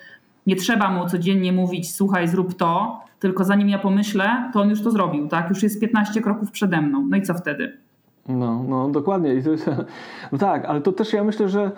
nie 0.47 0.55
trzeba 0.55 0.89
mu 0.89 1.05
codziennie 1.05 1.53
mówić, 1.53 1.93
słuchaj, 1.93 2.27
zrób 2.27 2.53
to, 2.53 3.01
tylko 3.19 3.43
zanim 3.43 3.69
ja 3.69 3.79
pomyślę, 3.79 4.49
to 4.53 4.61
on 4.61 4.69
już 4.69 4.81
to 4.83 4.91
zrobił, 4.91 5.27
tak? 5.27 5.49
Już 5.49 5.63
jest 5.63 5.81
15 5.81 6.21
kroków 6.21 6.51
przede 6.51 6.81
mną. 6.81 7.07
No 7.09 7.17
i 7.17 7.21
co 7.21 7.33
wtedy? 7.33 7.77
No, 8.29 8.63
no 8.67 8.89
dokładnie. 8.89 9.35
I 9.35 9.43
to 9.43 9.51
jest, 9.51 9.69
no 10.31 10.37
tak, 10.37 10.65
ale 10.65 10.81
to 10.81 10.91
też 10.91 11.13
ja 11.13 11.23
myślę, 11.23 11.49
że 11.49 11.71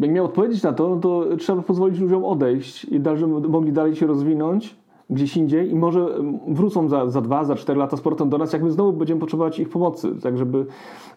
jak 0.00 0.10
miał 0.10 0.24
odpowiedzieć 0.24 0.62
na 0.62 0.72
to, 0.72 0.88
no 0.88 0.96
to 0.96 1.36
trzeba 1.36 1.62
pozwolić 1.62 2.00
ludziom 2.00 2.24
odejść 2.24 2.84
i 2.84 3.00
dalej, 3.00 3.26
mogli 3.26 3.72
dalej 3.72 3.96
się 3.96 4.06
rozwinąć 4.06 4.76
gdzieś 5.10 5.36
indziej 5.36 5.70
i 5.70 5.74
może 5.74 6.06
wrócą 6.48 6.88
za, 6.88 7.10
za 7.10 7.20
dwa, 7.20 7.44
za 7.44 7.54
cztery 7.54 7.78
lata 7.78 7.96
z 7.96 8.00
portem 8.00 8.28
do 8.28 8.38
nas, 8.38 8.52
jak 8.52 8.62
my 8.62 8.70
znowu 8.70 8.92
będziemy 8.92 9.20
potrzebować 9.20 9.58
ich 9.58 9.68
pomocy, 9.68 10.14
tak 10.22 10.38
żeby 10.38 10.66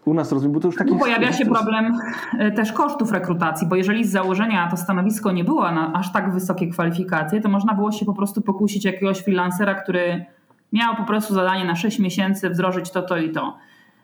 u 0.05 0.13
nas 0.13 0.31
rozwinąć, 0.31 0.55
bo 0.55 0.61
to 0.61 0.67
już 0.67 0.75
taki... 0.75 0.95
Pojawia 0.95 1.33
się 1.33 1.45
problem 1.45 1.97
e, 2.39 2.51
też 2.51 2.73
kosztów 2.73 3.11
rekrutacji, 3.11 3.67
bo 3.67 3.75
jeżeli 3.75 4.05
z 4.05 4.11
założenia 4.11 4.67
to 4.71 4.77
stanowisko 4.77 5.31
nie 5.31 5.43
było 5.43 5.71
na 5.71 5.93
aż 5.93 6.11
tak 6.11 6.33
wysokie 6.33 6.67
kwalifikacje, 6.67 7.41
to 7.41 7.49
można 7.49 7.73
było 7.73 7.91
się 7.91 8.05
po 8.05 8.13
prostu 8.13 8.41
pokusić 8.41 8.85
jakiegoś 8.85 9.19
freelancera, 9.19 9.73
który 9.73 10.25
miał 10.73 10.95
po 10.95 11.03
prostu 11.03 11.33
zadanie 11.33 11.65
na 11.65 11.75
6 11.75 11.99
miesięcy 11.99 12.49
wdrożyć 12.49 12.91
to, 12.91 13.01
to 13.01 13.17
i 13.17 13.31
to. 13.31 13.57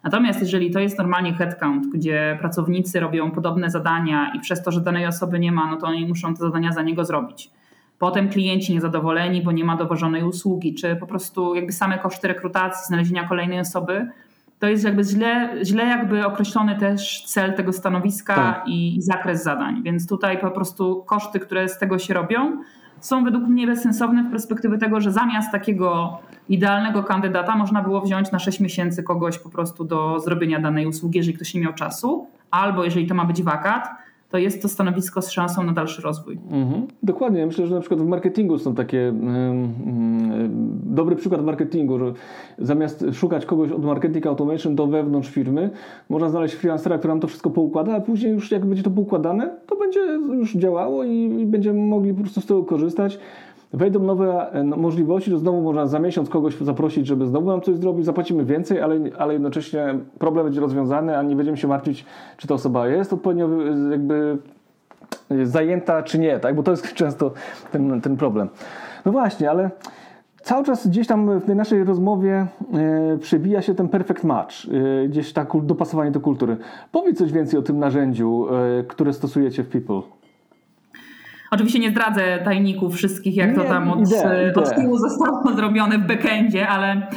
Natomiast 0.05 0.39
jeżeli 0.39 0.71
to 0.71 0.79
jest 0.79 0.97
normalnie 0.97 1.33
headcount, 1.33 1.87
gdzie 1.93 2.37
pracownicy 2.39 2.99
robią 2.99 3.31
podobne 3.31 3.69
zadania 3.69 4.31
i 4.35 4.39
przez 4.39 4.63
to, 4.63 4.71
że 4.71 4.81
danej 4.81 5.05
osoby 5.05 5.39
nie 5.39 5.51
ma, 5.51 5.71
no 5.71 5.77
to 5.77 5.87
oni 5.87 6.07
muszą 6.07 6.33
te 6.33 6.39
zadania 6.39 6.71
za 6.71 6.81
niego 6.81 7.05
zrobić. 7.05 7.51
Potem 7.99 8.29
klienci 8.29 8.73
niezadowoleni, 8.73 9.41
bo 9.41 9.51
nie 9.51 9.63
ma 9.63 9.75
dowożonej 9.77 10.23
usługi, 10.23 10.73
czy 10.73 10.95
po 10.95 11.07
prostu 11.07 11.55
jakby 11.55 11.71
same 11.71 11.97
koszty 11.97 12.27
rekrutacji, 12.27 12.87
znalezienia 12.87 13.27
kolejnej 13.27 13.59
osoby, 13.59 14.07
to 14.59 14.67
jest 14.67 14.83
jakby 14.83 15.03
źle, 15.03 15.49
źle 15.63 15.85
jakby 15.85 16.25
określony 16.25 16.75
też 16.79 17.23
cel 17.25 17.53
tego 17.53 17.73
stanowiska 17.73 18.35
tak. 18.35 18.67
i, 18.67 18.97
i 18.97 19.01
zakres 19.01 19.43
zadań. 19.43 19.83
Więc 19.83 20.07
tutaj 20.07 20.37
po 20.37 20.51
prostu 20.51 21.03
koszty, 21.07 21.39
które 21.39 21.69
z 21.69 21.77
tego 21.79 21.99
się 21.99 22.13
robią, 22.13 22.57
są 23.05 23.23
według 23.23 23.43
mnie 23.43 23.67
bezsensowne 23.67 24.23
w 24.23 24.31
perspektywy 24.31 24.77
tego, 24.77 25.01
że 25.01 25.11
zamiast 25.11 25.51
takiego 25.51 26.19
idealnego 26.49 27.03
kandydata 27.03 27.55
można 27.55 27.81
było 27.81 28.01
wziąć 28.01 28.31
na 28.31 28.39
6 28.39 28.59
miesięcy 28.59 29.03
kogoś 29.03 29.39
po 29.39 29.49
prostu 29.49 29.85
do 29.85 30.19
zrobienia 30.19 30.59
danej 30.59 30.87
usługi, 30.87 31.17
jeżeli 31.17 31.35
ktoś 31.35 31.53
nie 31.53 31.61
miał 31.61 31.73
czasu, 31.73 32.27
albo 32.51 32.83
jeżeli 32.83 33.07
to 33.07 33.15
ma 33.15 33.25
być 33.25 33.43
wakat, 33.43 33.89
to 34.35 34.39
jest 34.39 34.61
to 34.61 34.69
stanowisko 34.69 35.21
z 35.21 35.29
szansą 35.29 35.63
na 35.63 35.73
dalszy 35.73 36.01
rozwój. 36.01 36.39
Mhm. 36.51 36.87
Dokładnie. 37.03 37.45
Myślę, 37.45 37.67
że 37.67 37.75
na 37.75 37.81
przykład 37.81 38.01
w 38.01 38.05
marketingu 38.05 38.57
są 38.57 38.75
takie 38.75 39.13
dobry 40.83 41.15
przykład 41.15 41.45
marketingu, 41.45 41.99
że 41.99 42.13
zamiast 42.57 43.05
szukać 43.13 43.45
kogoś 43.45 43.71
od 43.71 43.85
marketing 43.85 44.27
automation 44.27 44.75
do 44.75 44.87
wewnątrz 44.87 45.29
firmy, 45.29 45.69
można 46.09 46.29
znaleźć 46.29 46.55
freelancera, 46.55 46.97
który 46.97 47.11
nam 47.11 47.19
to 47.19 47.27
wszystko 47.27 47.49
poukłada, 47.49 47.95
a 47.95 48.01
później 48.01 48.31
już 48.31 48.51
jak 48.51 48.65
będzie 48.65 48.83
to 48.83 48.91
poukładane, 48.91 49.49
to 49.67 49.75
będzie 49.75 49.99
już 50.39 50.55
działało 50.55 51.03
i 51.03 51.45
będziemy 51.45 51.79
mogli 51.79 52.13
po 52.13 52.21
prostu 52.21 52.41
z 52.41 52.45
tego 52.45 52.63
korzystać 52.63 53.19
wejdą 53.75 53.99
nowe 53.99 54.51
e, 54.51 54.63
no, 54.63 54.77
możliwości, 54.77 55.31
to 55.31 55.37
znowu 55.37 55.61
można 55.61 55.87
za 55.87 55.99
miesiąc 55.99 56.29
kogoś 56.29 56.57
zaprosić, 56.57 57.07
żeby 57.07 57.27
znowu 57.27 57.47
nam 57.47 57.61
coś 57.61 57.75
zrobić, 57.75 58.05
zapłacimy 58.05 58.45
więcej, 58.45 58.81
ale, 58.81 58.99
ale 59.17 59.33
jednocześnie 59.33 59.99
problem 60.19 60.45
będzie 60.45 60.61
rozwiązany, 60.61 61.17
a 61.17 61.23
nie 61.23 61.35
będziemy 61.35 61.57
się 61.57 61.67
martwić, 61.67 62.05
czy 62.37 62.47
ta 62.47 62.53
osoba 62.53 62.87
jest 62.87 63.13
odpowiednio 63.13 63.47
e, 63.47 63.91
jakby 63.91 64.37
e, 65.31 65.45
zajęta, 65.45 66.03
czy 66.03 66.19
nie, 66.19 66.39
tak? 66.39 66.55
bo 66.55 66.63
to 66.63 66.71
jest 66.71 66.93
często 67.01 67.31
ten, 67.71 68.01
ten 68.01 68.17
problem. 68.17 68.49
No 69.05 69.11
właśnie, 69.11 69.49
ale 69.49 69.69
cały 70.43 70.63
czas 70.63 70.87
gdzieś 70.87 71.07
tam 71.07 71.39
w 71.39 71.45
tej 71.45 71.55
naszej 71.55 71.83
rozmowie 71.83 72.47
e, 72.73 73.17
przebija 73.17 73.61
się 73.61 73.75
ten 73.75 73.89
perfect 73.89 74.23
match, 74.23 74.55
e, 75.03 75.07
gdzieś 75.07 75.33
tak 75.33 75.49
dopasowanie 75.63 76.11
do 76.11 76.19
kultury. 76.19 76.57
Powiedz 76.91 77.17
coś 77.17 77.31
więcej 77.31 77.59
o 77.59 77.63
tym 77.63 77.79
narzędziu, 77.79 78.47
e, 78.79 78.83
które 78.83 79.13
stosujecie 79.13 79.63
w 79.63 79.67
People. 79.69 80.01
Oczywiście 81.55 81.79
nie 81.79 81.91
zdradzę 81.91 82.39
tajników 82.45 82.95
wszystkich, 82.95 83.35
jak 83.35 83.49
nie, 83.49 83.55
to 83.55 83.63
tam 83.63 83.91
od, 83.91 83.99
od 84.55 84.75
tyłu 84.75 84.97
zostało 84.97 85.51
zrobione 85.55 85.97
w 85.97 86.07
backendzie, 86.07 86.67
ale 86.67 87.07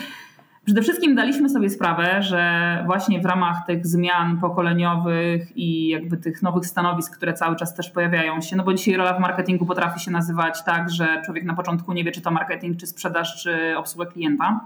Przede 0.69 0.83
wszystkim 0.83 1.15
daliśmy 1.15 1.49
sobie 1.49 1.71
sprawę, 1.71 2.23
że 2.23 2.83
właśnie 2.87 3.21
w 3.21 3.25
ramach 3.25 3.67
tych 3.67 3.87
zmian 3.87 4.41
pokoleniowych 4.41 5.57
i 5.57 5.89
jakby 5.89 6.17
tych 6.17 6.43
nowych 6.43 6.67
stanowisk, 6.67 7.17
które 7.17 7.33
cały 7.33 7.57
czas 7.57 7.75
też 7.75 7.91
pojawiają 7.91 8.41
się, 8.41 8.57
no 8.57 8.65
bo 8.65 8.75
dzisiaj 8.75 8.95
rola 8.97 9.15
w 9.15 9.21
marketingu 9.21 9.67
potrafi 9.67 10.01
się 10.01 10.11
nazywać 10.11 10.65
tak, 10.65 10.91
że 10.91 11.23
człowiek 11.25 11.45
na 11.45 11.55
początku 11.55 11.93
nie 11.93 12.05
wie, 12.05 12.13
czy 12.13 12.21
to 12.21 12.31
marketing, 12.31 12.77
czy 12.77 12.87
sprzedaż, 12.87 13.43
czy 13.43 13.77
obsługa 13.77 14.07
klienta. 14.07 14.61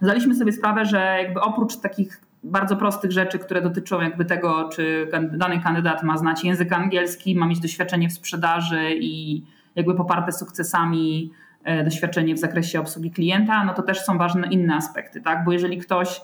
Zdaliśmy 0.00 0.34
sobie 0.34 0.52
sprawę, 0.52 0.84
że 0.84 1.16
jakby 1.22 1.40
oprócz 1.40 1.76
takich 1.76 2.20
bardzo 2.44 2.76
prostych 2.76 3.12
rzeczy, 3.12 3.38
które 3.38 3.62
dotyczą 3.62 4.00
jakby 4.00 4.24
tego, 4.24 4.68
czy 4.68 5.08
dany 5.32 5.60
kandydat 5.60 6.02
ma 6.02 6.18
znać 6.18 6.44
język 6.44 6.72
angielski, 6.72 7.36
ma 7.36 7.46
mieć 7.46 7.60
doświadczenie 7.60 8.08
w 8.08 8.12
sprzedaży 8.12 8.94
i 8.94 9.42
jakby 9.74 9.94
poparte 9.94 10.32
sukcesami 10.32 11.30
e, 11.64 11.84
doświadczenie 11.84 12.34
w 12.34 12.38
zakresie 12.38 12.80
obsługi 12.80 13.10
klienta, 13.10 13.64
no 13.64 13.74
to 13.74 13.82
też 13.82 14.00
są 14.00 14.18
ważne 14.18 14.48
inne 14.48 14.76
aspekty, 14.76 15.20
tak? 15.20 15.44
Bo 15.44 15.52
jeżeli 15.52 15.78
ktoś 15.78 16.20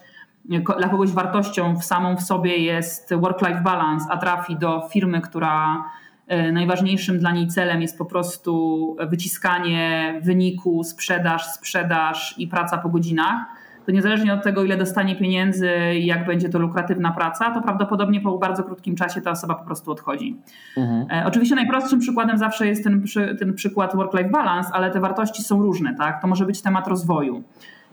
dla 0.79 0.89
kogoś 0.89 1.11
wartością 1.11 1.77
w 1.77 1.85
samą 1.85 2.17
w 2.17 2.23
sobie 2.23 2.57
jest 2.57 3.15
work-life 3.15 3.61
balance, 3.61 4.07
a 4.11 4.17
trafi 4.17 4.57
do 4.57 4.89
firmy, 4.93 5.21
która 5.21 5.85
e, 6.27 6.53
najważniejszym 6.53 7.19
dla 7.19 7.33
niej 7.33 7.49
celem 7.49 7.83
jest 7.83 7.99
po 7.99 8.05
prostu 8.05 8.97
wyciskanie 9.11 10.15
wyniku, 10.23 10.85
sprzedaż, 10.85 11.47
sprzedaż 11.47 12.35
i 12.39 12.49
praca 12.49 12.79
po 12.79 12.89
godzinach, 12.89 13.47
to 13.89 13.93
niezależnie 13.93 14.35
od 14.35 14.43
tego, 14.43 14.65
ile 14.65 14.77
dostanie 14.77 15.17
pieniędzy 15.17 15.71
i 15.95 16.07
jak 16.07 16.27
będzie 16.27 16.49
to 16.49 16.59
lukratywna 16.59 17.13
praca, 17.13 17.51
to 17.51 17.63
prawdopodobnie 17.63 18.21
po 18.21 18.39
bardzo 18.39 18.65
krótkim 18.65 18.97
czasie 18.97 19.21
ta 19.21 19.31
osoba 19.31 19.55
po 19.55 19.65
prostu 19.65 19.91
odchodzi. 19.91 20.37
Mhm. 20.77 21.07
E, 21.23 21.27
oczywiście 21.27 21.55
najprostszym 21.55 22.01
przykładem 22.01 22.39
zawsze 22.39 22.67
jest 22.67 22.85
ten, 22.85 23.05
ten 23.39 23.55
przykład 23.55 23.97
work-life 23.97 24.31
balance, 24.31 24.71
ale 24.73 24.91
te 24.91 25.01
wartości 25.01 25.43
są 25.43 25.63
różne. 25.63 25.95
Tak? 25.95 26.23
To 26.23 26.29
może 26.29 26.47
być 26.47 26.63
temat 26.63 26.89
rozwoju. 26.89 27.43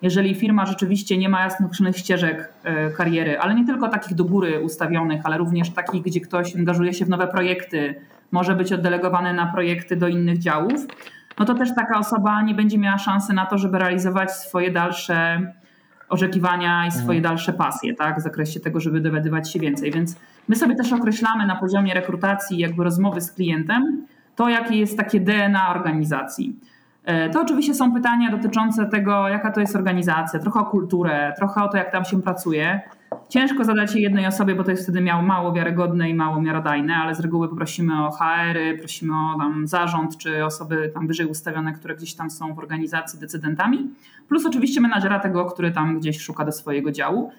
Jeżeli 0.01 0.35
firma 0.35 0.65
rzeczywiście 0.65 1.17
nie 1.17 1.29
ma 1.29 1.43
jasnych 1.43 1.71
ścieżek 1.97 2.53
e, 2.63 2.89
kariery, 2.89 3.39
ale 3.39 3.55
nie 3.55 3.65
tylko 3.65 3.87
takich 3.87 4.15
do 4.15 4.25
góry 4.25 4.59
ustawionych, 4.59 5.21
ale 5.23 5.37
również 5.37 5.69
takich, 5.69 6.03
gdzie 6.03 6.21
ktoś 6.21 6.55
angażuje 6.55 6.93
się 6.93 7.05
w 7.05 7.09
nowe 7.09 7.27
projekty, 7.27 7.95
może 8.31 8.55
być 8.55 8.73
oddelegowany 8.73 9.33
na 9.33 9.45
projekty 9.45 9.95
do 9.95 10.07
innych 10.07 10.37
działów, 10.37 10.87
no 11.39 11.45
to 11.45 11.53
też 11.53 11.75
taka 11.75 11.99
osoba 11.99 12.41
nie 12.41 12.53
będzie 12.53 12.77
miała 12.77 12.97
szansy 12.97 13.33
na 13.33 13.45
to, 13.45 13.57
żeby 13.57 13.79
realizować 13.79 14.31
swoje 14.31 14.71
dalsze 14.71 15.47
oczekiwania 16.09 16.87
i 16.87 16.91
swoje 16.91 17.17
mhm. 17.17 17.21
dalsze 17.21 17.53
pasje, 17.53 17.93
tak, 17.93 18.19
w 18.19 18.21
zakresie 18.21 18.59
tego, 18.59 18.79
żeby 18.79 19.01
dowiadywać 19.01 19.51
się 19.51 19.59
więcej. 19.59 19.91
Więc 19.91 20.15
my 20.47 20.55
sobie 20.55 20.75
też 20.75 20.93
określamy 20.93 21.45
na 21.47 21.55
poziomie 21.55 21.93
rekrutacji, 21.93 22.57
jakby 22.57 22.83
rozmowy 22.83 23.21
z 23.21 23.31
klientem, 23.31 24.05
to 24.35 24.49
jakie 24.49 24.79
jest 24.79 24.97
takie 24.97 25.19
DNA 25.19 25.69
organizacji. 25.69 26.59
E, 27.03 27.29
to 27.29 27.41
oczywiście 27.41 27.73
są 27.73 27.93
pytania 27.93 28.31
dotyczące 28.31 28.85
tego, 28.85 29.27
jaka 29.27 29.51
to 29.51 29.59
jest 29.59 29.75
organizacja, 29.75 30.39
trochę 30.39 30.59
o 30.59 30.65
kulturę, 30.65 31.33
trochę 31.37 31.63
o 31.63 31.67
to, 31.67 31.77
jak 31.77 31.91
tam 31.91 32.05
się 32.05 32.21
pracuje. 32.21 32.81
Ciężko 33.29 33.63
zadać 33.63 33.95
je 33.95 34.01
jednej 34.01 34.25
osobie, 34.25 34.55
bo 34.55 34.63
to 34.63 34.71
jest 34.71 34.83
wtedy 34.83 35.01
miało 35.01 35.21
mało 35.21 35.53
wiarygodne 35.53 36.09
i 36.09 36.13
mało 36.13 36.41
miarodajne, 36.41 36.95
ale 36.95 37.15
z 37.15 37.19
reguły 37.19 37.49
poprosimy 37.49 38.05
o 38.05 38.11
HR-y, 38.11 38.77
prosimy 38.77 39.13
o 39.13 39.37
tam 39.37 39.67
zarząd 39.67 40.17
czy 40.17 40.45
osoby 40.45 40.91
tam 40.93 41.07
wyżej 41.07 41.25
ustawione, 41.25 41.73
które 41.73 41.95
gdzieś 41.95 42.15
tam 42.15 42.29
są 42.29 42.53
w 42.53 42.59
organizacji 42.59 43.19
decydentami, 43.19 43.89
plus 44.27 44.45
oczywiście 44.45 44.81
menadżera 44.81 45.19
tego, 45.19 45.45
który 45.45 45.71
tam 45.71 45.99
gdzieś 45.99 46.21
szuka 46.21 46.45
do 46.45 46.51
swojego 46.51 46.91
działu. 46.91 47.31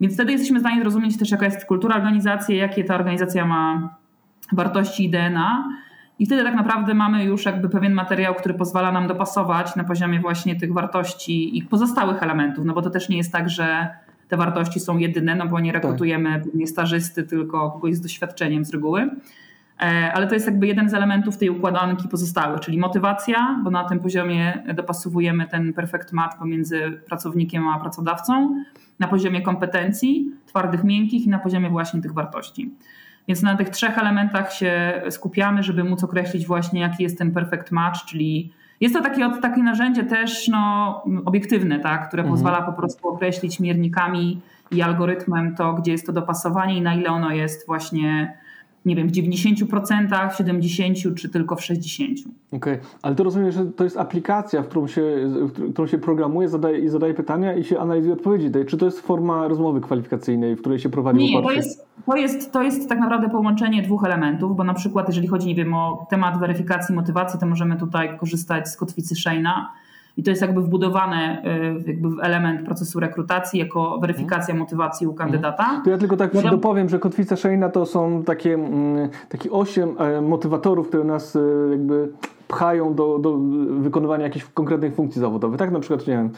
Więc 0.00 0.14
wtedy 0.14 0.32
jesteśmy 0.32 0.58
w 0.58 0.62
stanie 0.62 0.80
zrozumieć 0.80 1.18
też, 1.18 1.30
jaka 1.30 1.44
jest 1.44 1.64
kultura 1.64 1.96
organizacji, 1.96 2.56
jakie 2.56 2.84
ta 2.84 2.94
organizacja 2.94 3.44
ma 3.44 3.94
wartości 4.52 5.04
i 5.04 5.10
DNA. 5.10 5.64
I 6.18 6.26
wtedy 6.26 6.42
tak 6.42 6.54
naprawdę 6.54 6.94
mamy 6.94 7.24
już 7.24 7.44
jakby 7.44 7.68
pewien 7.68 7.92
materiał, 7.92 8.34
który 8.34 8.54
pozwala 8.54 8.92
nam 8.92 9.06
dopasować 9.06 9.76
na 9.76 9.84
poziomie 9.84 10.20
właśnie 10.20 10.56
tych 10.56 10.72
wartości 10.72 11.58
i 11.58 11.62
pozostałych 11.62 12.22
elementów, 12.22 12.64
no 12.64 12.74
bo 12.74 12.82
to 12.82 12.90
też 12.90 13.08
nie 13.08 13.16
jest 13.16 13.32
tak, 13.32 13.50
że 13.50 13.88
te 14.28 14.36
wartości 14.36 14.80
są 14.80 14.98
jedyne, 14.98 15.34
no 15.34 15.46
bo 15.46 15.60
nie 15.60 15.72
tak. 15.72 15.82
rekrutujemy 15.82 16.40
tak. 16.44 16.54
nie 16.54 16.66
stażysty, 16.66 17.22
tylko 17.22 17.70
kogoś 17.70 17.94
z 17.94 18.00
doświadczeniem 18.00 18.64
z 18.64 18.70
reguły. 18.70 19.10
E, 19.80 20.12
ale 20.14 20.26
to 20.26 20.34
jest 20.34 20.46
jakby 20.46 20.66
jeden 20.66 20.90
z 20.90 20.94
elementów 20.94 21.38
tej 21.38 21.50
układanki 21.50 22.08
pozostałych, 22.08 22.60
czyli 22.60 22.78
motywacja, 22.78 23.60
bo 23.64 23.70
na 23.70 23.84
tym 23.84 24.00
poziomie 24.00 24.62
dopasowujemy 24.74 25.46
ten 25.46 25.72
perfect 25.72 26.12
match 26.12 26.38
pomiędzy 26.38 27.00
pracownikiem 27.08 27.68
a 27.68 27.78
pracodawcą, 27.78 28.64
na 28.98 29.08
poziomie 29.08 29.42
kompetencji, 29.42 30.30
twardych, 30.46 30.84
miękkich 30.84 31.26
i 31.26 31.28
na 31.28 31.38
poziomie 31.38 31.70
właśnie 31.70 32.02
tych 32.02 32.12
wartości. 32.12 32.74
Więc 33.28 33.42
na 33.42 33.56
tych 33.56 33.68
trzech 33.68 33.98
elementach 33.98 34.52
się 34.52 35.02
skupiamy, 35.10 35.62
żeby 35.62 35.84
móc 35.84 36.04
określić 36.04 36.46
właśnie, 36.46 36.80
jaki 36.80 37.02
jest 37.02 37.18
ten 37.18 37.32
perfect 37.32 37.70
match, 37.70 38.04
czyli 38.04 38.52
jest 38.80 38.94
to 38.94 39.02
takie, 39.02 39.30
takie 39.42 39.62
narzędzie 39.62 40.04
też 40.04 40.48
no, 40.48 41.02
obiektywne, 41.24 41.80
tak, 41.80 42.08
które 42.08 42.22
mhm. 42.22 42.34
pozwala 42.34 42.62
po 42.62 42.72
prostu 42.72 43.08
określić 43.08 43.60
miernikami 43.60 44.40
i 44.70 44.82
algorytmem 44.82 45.54
to, 45.54 45.72
gdzie 45.72 45.92
jest 45.92 46.06
to 46.06 46.12
dopasowanie 46.12 46.76
i 46.76 46.82
na 46.82 46.94
ile 46.94 47.10
ono 47.10 47.30
jest 47.30 47.66
właśnie 47.66 48.38
nie 48.86 48.96
wiem, 48.96 49.08
w 49.08 49.12
90%, 49.12 50.30
w 50.30 50.38
70% 50.38 51.14
czy 51.14 51.28
tylko 51.28 51.56
w 51.56 51.60
60%. 51.60 51.76
Okej, 52.52 52.74
okay. 52.74 52.78
ale 53.02 53.14
to 53.14 53.24
rozumiem, 53.24 53.52
że 53.52 53.66
to 53.66 53.84
jest 53.84 53.96
aplikacja, 53.96 54.62
w 54.62 54.68
którą 54.68 54.86
się, 54.86 55.02
w 55.26 55.72
którą 55.72 55.86
się 55.86 55.98
programuje 55.98 56.48
zadaje, 56.48 56.78
i 56.78 56.88
zadaje 56.88 57.14
pytania 57.14 57.54
i 57.54 57.64
się 57.64 57.78
analizuje 57.78 58.14
odpowiedzi. 58.14 58.50
Czy 58.66 58.76
to 58.76 58.86
jest 58.86 59.00
forma 59.00 59.48
rozmowy 59.48 59.80
kwalifikacyjnej, 59.80 60.56
w 60.56 60.60
której 60.60 60.78
się 60.78 60.88
prowadzi 60.88 61.18
Nie, 61.18 61.42
to 61.42 61.50
jest, 61.50 61.86
to, 62.06 62.16
jest, 62.16 62.52
to 62.52 62.62
jest 62.62 62.88
tak 62.88 62.98
naprawdę 62.98 63.30
połączenie 63.30 63.82
dwóch 63.82 64.04
elementów, 64.04 64.56
bo 64.56 64.64
na 64.64 64.74
przykład 64.74 65.08
jeżeli 65.08 65.26
chodzi, 65.26 65.46
nie 65.46 65.54
wiem, 65.54 65.74
o 65.74 66.06
temat 66.10 66.40
weryfikacji 66.40 66.94
motywacji, 66.94 67.40
to 67.40 67.46
możemy 67.46 67.76
tutaj 67.76 68.18
korzystać 68.18 68.68
z 68.68 68.76
kotwicy 68.76 69.14
Shane'a, 69.14 69.52
i 70.16 70.22
to 70.22 70.30
jest 70.30 70.42
jakby 70.42 70.62
wbudowane 70.62 71.42
y, 71.86 71.90
jakby 71.90 72.10
w 72.10 72.20
element 72.20 72.66
procesu 72.66 73.00
rekrutacji 73.00 73.60
jako 73.60 73.98
weryfikacja 74.00 74.54
mhm. 74.54 74.58
motywacji 74.58 75.06
u 75.06 75.14
kandydata. 75.14 75.64
Mhm. 75.64 75.82
To 75.82 75.90
ja 75.90 75.98
tylko 75.98 76.16
tak 76.16 76.34
no, 76.34 76.42
dopowiem, 76.42 76.88
że 76.88 76.98
kotwica 76.98 77.34
Shane'a 77.34 77.70
to 77.70 77.86
są 77.86 78.22
takie, 78.24 78.54
mm, 78.54 79.08
takie 79.28 79.50
osiem 79.50 79.88
e, 79.98 80.20
motywatorów, 80.20 80.88
które 80.88 81.04
nas 81.04 81.36
e, 81.36 81.40
jakby 81.70 82.08
pchają 82.48 82.94
do, 82.94 83.18
do 83.18 83.38
wykonywania 83.80 84.24
jakichś 84.24 84.46
konkretnych 84.54 84.94
funkcji 84.94 85.20
zawodowych. 85.20 85.58
Tak 85.58 85.70
na 85.70 85.80
przykład, 85.80 86.06
nie 86.06 86.14
wiem, 86.14 86.30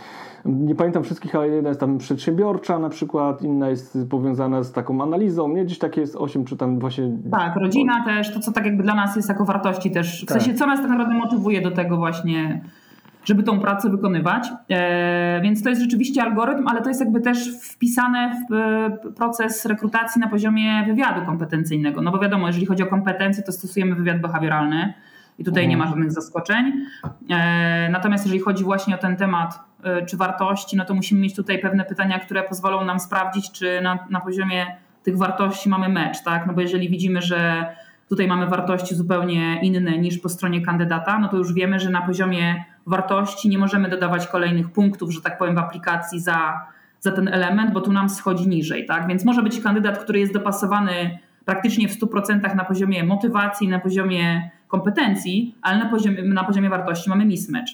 nie 0.44 0.74
pamiętam 0.74 1.02
wszystkich, 1.02 1.34
ale 1.34 1.48
jedna 1.48 1.68
jest 1.68 1.80
tam 1.80 1.98
przedsiębiorcza 1.98 2.78
na 2.78 2.88
przykład, 2.88 3.42
inna 3.42 3.68
jest 3.68 3.98
powiązana 4.10 4.62
z 4.62 4.72
taką 4.72 5.02
analizą, 5.02 5.48
nie? 5.48 5.64
Gdzieś 5.64 5.78
takie 5.78 6.00
jest 6.00 6.16
osiem, 6.16 6.44
czy 6.44 6.56
tam 6.56 6.78
właśnie... 6.78 7.18
Tak, 7.30 7.56
rodzina 7.56 8.04
też, 8.04 8.34
to 8.34 8.40
co 8.40 8.52
tak 8.52 8.64
jakby 8.64 8.82
dla 8.82 8.94
nas 8.94 9.16
jest 9.16 9.28
jako 9.28 9.44
wartości 9.44 9.90
też, 9.90 10.22
w 10.22 10.26
tak. 10.26 10.42
sensie 10.42 10.58
co 10.58 10.66
nas 10.66 10.80
tak 10.80 10.90
naprawdę 10.90 11.14
motywuje 11.14 11.62
do 11.62 11.70
tego 11.70 11.96
właśnie 11.96 12.62
żeby 13.28 13.42
tą 13.42 13.60
pracę 13.60 13.90
wykonywać. 13.90 14.48
E, 14.70 15.40
więc 15.42 15.62
to 15.62 15.68
jest 15.68 15.82
rzeczywiście 15.82 16.22
algorytm, 16.22 16.68
ale 16.68 16.82
to 16.82 16.88
jest 16.88 17.00
jakby 17.00 17.20
też 17.20 17.58
wpisane 17.62 18.46
w 18.50 18.54
e, 18.54 19.10
proces 19.16 19.66
rekrutacji 19.66 20.20
na 20.20 20.28
poziomie 20.28 20.84
wywiadu 20.86 21.26
kompetencyjnego. 21.26 22.02
No 22.02 22.10
bo 22.10 22.18
wiadomo, 22.18 22.46
jeżeli 22.46 22.66
chodzi 22.66 22.82
o 22.82 22.86
kompetencje, 22.86 23.42
to 23.42 23.52
stosujemy 23.52 23.94
wywiad 23.94 24.20
behawioralny 24.20 24.94
i 25.38 25.44
tutaj 25.44 25.68
nie 25.68 25.76
ma 25.76 25.84
mhm. 25.84 25.98
żadnych 26.00 26.12
zaskoczeń. 26.12 26.72
E, 27.30 27.88
natomiast 27.90 28.24
jeżeli 28.24 28.40
chodzi 28.40 28.64
właśnie 28.64 28.94
o 28.94 28.98
ten 28.98 29.16
temat, 29.16 29.68
czy 30.08 30.16
wartości, 30.16 30.76
no 30.76 30.84
to 30.84 30.94
musimy 30.94 31.20
mieć 31.20 31.36
tutaj 31.36 31.58
pewne 31.58 31.84
pytania, 31.84 32.18
które 32.18 32.42
pozwolą 32.42 32.84
nam 32.84 33.00
sprawdzić, 33.00 33.52
czy 33.52 33.80
na, 33.80 33.98
na 34.10 34.20
poziomie 34.20 34.66
tych 35.02 35.18
wartości 35.18 35.68
mamy 35.68 35.88
mecz, 35.88 36.22
tak? 36.22 36.46
No 36.46 36.52
bo 36.52 36.60
jeżeli 36.60 36.88
widzimy, 36.88 37.22
że 37.22 37.66
tutaj 38.08 38.28
mamy 38.28 38.46
wartości 38.46 38.94
zupełnie 38.94 39.60
inne 39.62 39.98
niż 39.98 40.18
po 40.18 40.28
stronie 40.28 40.60
kandydata, 40.60 41.18
no 41.18 41.28
to 41.28 41.36
już 41.36 41.52
wiemy, 41.52 41.80
że 41.80 41.90
na 41.90 42.02
poziomie 42.02 42.64
wartości 42.88 43.48
nie 43.48 43.58
możemy 43.58 43.88
dodawać 43.88 44.26
kolejnych 44.26 44.70
punktów, 44.70 45.10
że 45.10 45.20
tak 45.20 45.38
powiem, 45.38 45.54
w 45.54 45.58
aplikacji 45.58 46.20
za, 46.20 46.66
za 47.00 47.12
ten 47.12 47.28
element, 47.28 47.72
bo 47.72 47.80
tu 47.80 47.92
nam 47.92 48.08
schodzi 48.08 48.48
niżej. 48.48 48.86
Tak? 48.86 49.06
Więc 49.06 49.24
może 49.24 49.42
być 49.42 49.60
kandydat, 49.60 49.98
który 49.98 50.20
jest 50.20 50.32
dopasowany 50.32 51.18
praktycznie 51.44 51.88
w 51.88 52.00
100% 52.00 52.54
na 52.54 52.64
poziomie 52.64 53.04
motywacji, 53.04 53.68
na 53.68 53.78
poziomie 53.78 54.50
kompetencji, 54.68 55.54
ale 55.62 55.78
na 55.78 55.88
poziomie, 55.90 56.22
na 56.22 56.44
poziomie 56.44 56.68
wartości 56.68 57.10
mamy 57.10 57.24
mismatch. 57.26 57.72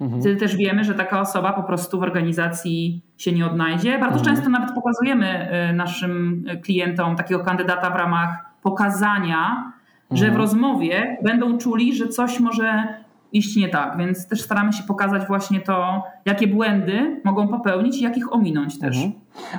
Mhm. 0.00 0.20
Wtedy 0.22 0.36
też 0.36 0.56
wiemy, 0.56 0.84
że 0.84 0.94
taka 0.94 1.20
osoba 1.20 1.52
po 1.52 1.62
prostu 1.62 2.00
w 2.00 2.02
organizacji 2.02 3.02
się 3.18 3.32
nie 3.32 3.46
odnajdzie. 3.46 3.98
Bardzo 3.98 4.18
mhm. 4.18 4.36
często 4.36 4.50
nawet 4.50 4.74
pokazujemy 4.74 5.48
y, 5.70 5.72
naszym 5.72 6.44
klientom 6.64 7.16
takiego 7.16 7.44
kandydata 7.44 7.90
w 7.90 7.96
ramach 7.96 8.44
pokazania, 8.62 9.72
że 10.10 10.24
w 10.24 10.28
mhm. 10.28 10.42
rozmowie 10.42 11.16
będą 11.22 11.58
czuli, 11.58 11.96
że 11.96 12.08
coś 12.08 12.40
może 12.40 12.88
iść 13.36 13.56
nie 13.56 13.68
tak, 13.68 13.96
więc 13.98 14.28
też 14.28 14.40
staramy 14.40 14.72
się 14.72 14.82
pokazać 14.82 15.26
właśnie 15.26 15.60
to, 15.60 16.02
jakie 16.24 16.48
błędy 16.48 17.20
mogą 17.24 17.48
popełnić 17.48 17.98
i 17.98 18.04
jak 18.04 18.16
ich 18.16 18.32
ominąć 18.32 18.78
też. 18.78 18.96
Mhm. 18.96 19.12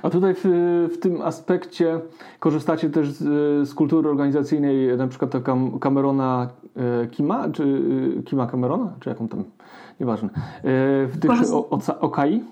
A 0.04 0.10
tutaj 0.10 0.34
w, 0.34 0.44
w, 0.94 1.00
tym 1.00 1.22
aspekcie 1.22 2.00
korzystacie 2.40 2.90
też 2.90 3.12
z, 3.12 3.24
z, 3.70 3.74
kultury 3.74 4.10
organizacyjnej, 4.10 4.98
na 4.98 5.08
przykład 5.08 5.32
Camerona 5.84 6.50
e, 7.04 7.08
Kima, 7.08 7.50
czy 7.50 7.82
e, 8.20 8.24
Kima 8.24 8.48
Camerona, 8.48 8.94
czy 9.00 9.10
jaką 9.10 9.28
tam, 9.28 9.44
nieważne, 10.00 10.30
e, 10.30 10.32
w 11.08 11.18
tych 11.20 11.30
Korzyst... 11.30 11.54
OKI? 12.00 12.44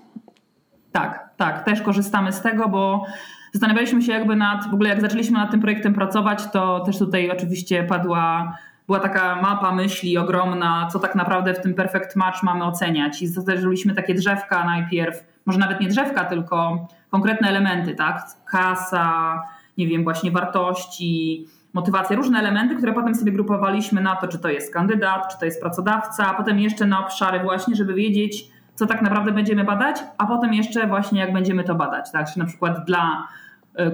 Tak, 0.92 1.30
tak, 1.36 1.64
też 1.64 1.82
korzystamy 1.82 2.32
z 2.32 2.40
tego, 2.40 2.68
bo 2.68 3.04
zastanawialiśmy 3.52 4.02
się 4.02 4.12
jakby 4.12 4.36
nad, 4.36 4.70
w 4.70 4.74
ogóle 4.74 4.88
jak 4.88 5.00
zaczęliśmy 5.00 5.38
nad 5.38 5.50
tym 5.50 5.60
projektem 5.60 5.94
pracować, 5.94 6.50
to 6.50 6.80
też 6.80 6.98
tutaj 6.98 7.30
oczywiście 7.30 7.84
padła 7.84 8.56
była 8.86 9.00
taka 9.00 9.42
mapa 9.42 9.72
myśli 9.72 10.18
ogromna, 10.18 10.88
co 10.92 10.98
tak 10.98 11.14
naprawdę 11.14 11.54
w 11.54 11.60
tym 11.60 11.74
perfect 11.74 12.16
match 12.16 12.42
mamy 12.42 12.64
oceniać. 12.64 13.22
I 13.22 13.26
zrobiliśmy 13.26 13.94
takie 13.94 14.14
drzewka 14.14 14.64
najpierw, 14.64 15.24
może 15.46 15.58
nawet 15.58 15.80
nie 15.80 15.88
drzewka, 15.88 16.24
tylko 16.24 16.86
konkretne 17.10 17.48
elementy, 17.48 17.94
tak? 17.94 18.22
Kasa, 18.50 19.42
nie 19.78 19.86
wiem, 19.86 20.04
właśnie 20.04 20.30
wartości, 20.30 21.46
motywacja, 21.72 22.16
różne 22.16 22.38
elementy, 22.38 22.76
które 22.76 22.92
potem 22.92 23.14
sobie 23.14 23.32
grupowaliśmy 23.32 24.00
na 24.00 24.16
to, 24.16 24.28
czy 24.28 24.38
to 24.38 24.48
jest 24.48 24.72
kandydat, 24.72 25.32
czy 25.32 25.38
to 25.38 25.44
jest 25.44 25.60
pracodawca, 25.60 26.26
a 26.26 26.34
potem 26.34 26.60
jeszcze 26.60 26.86
na 26.86 27.00
obszary 27.00 27.40
właśnie, 27.40 27.76
żeby 27.76 27.94
wiedzieć, 27.94 28.50
co 28.74 28.86
tak 28.86 29.02
naprawdę 29.02 29.32
będziemy 29.32 29.64
badać, 29.64 29.96
a 30.18 30.26
potem 30.26 30.54
jeszcze 30.54 30.86
właśnie 30.86 31.20
jak 31.20 31.32
będziemy 31.32 31.64
to 31.64 31.74
badać, 31.74 32.12
tak? 32.12 32.32
Czy 32.32 32.38
na 32.38 32.44
przykład 32.44 32.84
dla 32.84 33.28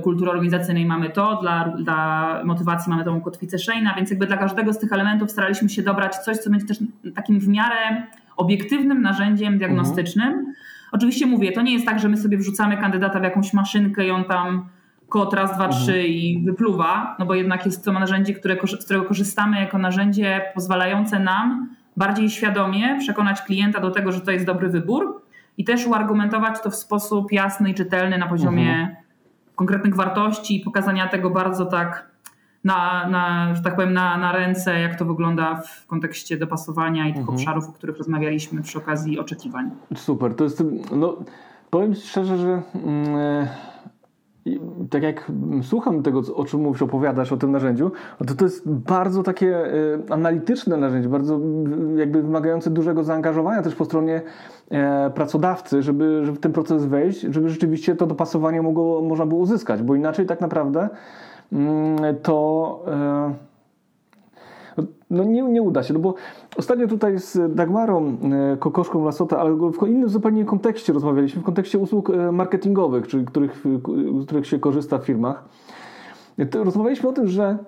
kultury 0.03 0.31
organizacyjnej 0.31 0.87
mamy 0.87 1.11
to, 1.11 1.39
dla, 1.41 1.65
dla 1.65 2.41
motywacji 2.45 2.91
mamy 2.91 3.05
tą 3.05 3.21
kotwicę 3.21 3.57
Shane'a, 3.57 3.97
więc 3.97 4.11
jakby 4.11 4.27
dla 4.27 4.37
każdego 4.37 4.73
z 4.73 4.79
tych 4.79 4.93
elementów 4.93 5.31
staraliśmy 5.31 5.69
się 5.69 5.83
dobrać 5.83 6.17
coś, 6.17 6.37
co 6.37 6.51
będzie 6.51 6.67
też 6.67 6.79
takim 7.15 7.41
w 7.41 7.49
miarę 7.49 8.07
obiektywnym 8.37 9.03
narzędziem 9.03 9.59
diagnostycznym. 9.59 10.29
Mhm. 10.29 10.55
Oczywiście 10.93 11.27
mówię, 11.27 11.53
to 11.53 11.63
nie 11.63 11.73
jest 11.73 11.87
tak, 11.87 11.99
że 11.99 12.09
my 12.09 12.17
sobie 12.17 12.39
wrzucamy 12.39 12.77
kandydata 12.77 13.21
w 13.21 13.23
jakąś 13.23 13.53
maszynkę 13.53 14.07
i 14.07 14.11
on 14.11 14.25
tam 14.25 14.69
kod 15.09 15.35
raz, 15.35 15.55
dwa, 15.55 15.69
trzy 15.69 15.93
mhm. 15.93 16.07
i 16.07 16.43
wypluwa, 16.45 17.17
no 17.19 17.27
bo 17.27 17.35
jednak 17.35 17.67
jest 17.67 17.85
to 17.85 17.93
narzędzie, 17.93 18.35
które, 18.35 18.57
z 18.81 18.85
którego 18.85 19.05
korzystamy 19.05 19.61
jako 19.61 19.79
narzędzie 19.79 20.43
pozwalające 20.55 21.19
nam 21.19 21.69
bardziej 21.97 22.31
świadomie 22.31 22.99
przekonać 22.99 23.43
klienta 23.43 23.81
do 23.81 23.91
tego, 23.91 24.13
że 24.13 24.21
to 24.21 24.31
jest 24.31 24.47
dobry 24.47 24.69
wybór 24.69 25.23
i 25.59 25.65
też 25.65 25.87
uargumentować 25.87 26.63
to 26.63 26.71
w 26.71 26.75
sposób 26.75 27.33
jasny 27.33 27.71
i 27.71 27.75
czytelny 27.75 28.19
na 28.19 28.27
poziomie 28.27 28.73
mhm 28.73 29.02
konkretnych 29.63 29.97
wartości 29.97 30.57
i 30.57 30.61
pokazania 30.61 31.09
tego 31.09 31.31
bardzo 31.31 31.67
tak 31.67 32.13
na, 32.65 33.09
na 33.09 33.55
że 33.55 33.63
tak 33.63 33.75
powiem, 33.75 33.93
na, 33.93 34.17
na 34.17 34.33
ręce, 34.33 34.81
jak 34.81 34.99
to 34.99 35.05
wygląda 35.05 35.55
w 35.55 35.87
kontekście 35.87 36.37
dopasowania 36.37 37.09
i 37.09 37.13
tych 37.13 37.21
mhm. 37.21 37.39
obszarów, 37.39 37.69
o 37.69 37.73
których 37.73 37.99
rozmawialiśmy 37.99 38.63
przy 38.63 38.79
okazji 38.79 39.19
oczekiwań. 39.19 39.71
Super, 39.97 40.35
to 40.35 40.45
jest, 40.45 40.65
no 40.93 41.17
powiem 41.71 41.95
szczerze, 41.95 42.39
że 42.39 42.63
mm, 42.75 43.49
tak 44.91 45.03
jak 45.03 45.33
słucham 45.63 46.03
tego, 46.03 46.23
o 46.35 46.45
czym 46.45 46.61
mówisz, 46.61 46.83
opowiadasz 46.83 47.33
o 47.33 47.37
tym 47.37 47.53
narzędziu, 47.53 47.93
to 48.27 48.35
to 48.35 48.45
jest 48.45 48.69
bardzo 48.69 49.23
takie 49.23 49.57
e, 49.57 49.73
analityczne 50.11 50.77
narzędzie, 50.77 51.09
bardzo 51.09 51.41
jakby 51.97 52.23
wymagające 52.23 52.71
dużego 52.71 53.05
zaangażowania 53.05 53.63
też 53.63 53.75
po 53.75 53.85
stronie 53.85 54.23
e, 54.71 55.11
pracodawcy, 55.11 55.83
żeby, 55.83 56.21
żeby 56.25 56.39
w 56.39 56.41
ten 56.41 56.53
proces 56.53 56.85
wejść, 56.85 57.21
żeby 57.21 57.49
rzeczywiście 57.49 57.97
to 57.97 58.07
dopasowanie 58.07 58.63
mogło, 58.63 59.03
można 59.03 59.27
było 59.27 59.41
uzyskać, 59.41 59.83
bo 59.83 59.95
inaczej 59.95 60.27
tak 60.27 60.41
naprawdę 60.41 60.89
mm, 61.53 61.99
to 62.23 62.85
e, 62.89 63.52
no 65.13 65.25
nie, 65.25 65.43
nie 65.43 65.63
uda 65.63 65.83
się, 65.83 65.95
no 65.95 66.01
bo 66.01 66.15
ostatnio 66.57 66.89
tutaj 66.89 67.19
z 67.19 67.55
Dagmarą 67.55 68.17
e, 68.53 68.57
Kokoszką 68.57 69.05
Lasota, 69.05 69.39
ale 69.39 69.55
w 69.55 69.89
innym 69.89 70.09
zupełnie 70.09 70.45
kontekście 70.45 70.93
rozmawialiśmy, 70.93 71.43
w 71.43 71.45
kontekście 71.45 71.79
usług 71.79 72.11
e, 72.11 72.33
marketingowych, 72.33 73.07
czyli 73.07 73.25
których, 73.25 73.65
z 74.21 74.27
których 74.27 74.47
się 74.47 74.59
korzysta 74.59 74.99
w 74.99 75.05
firmach. 75.05 75.45
Rozmawialiśmy 76.55 77.09
o 77.09 77.13
tym, 77.13 77.27
że 77.29 77.59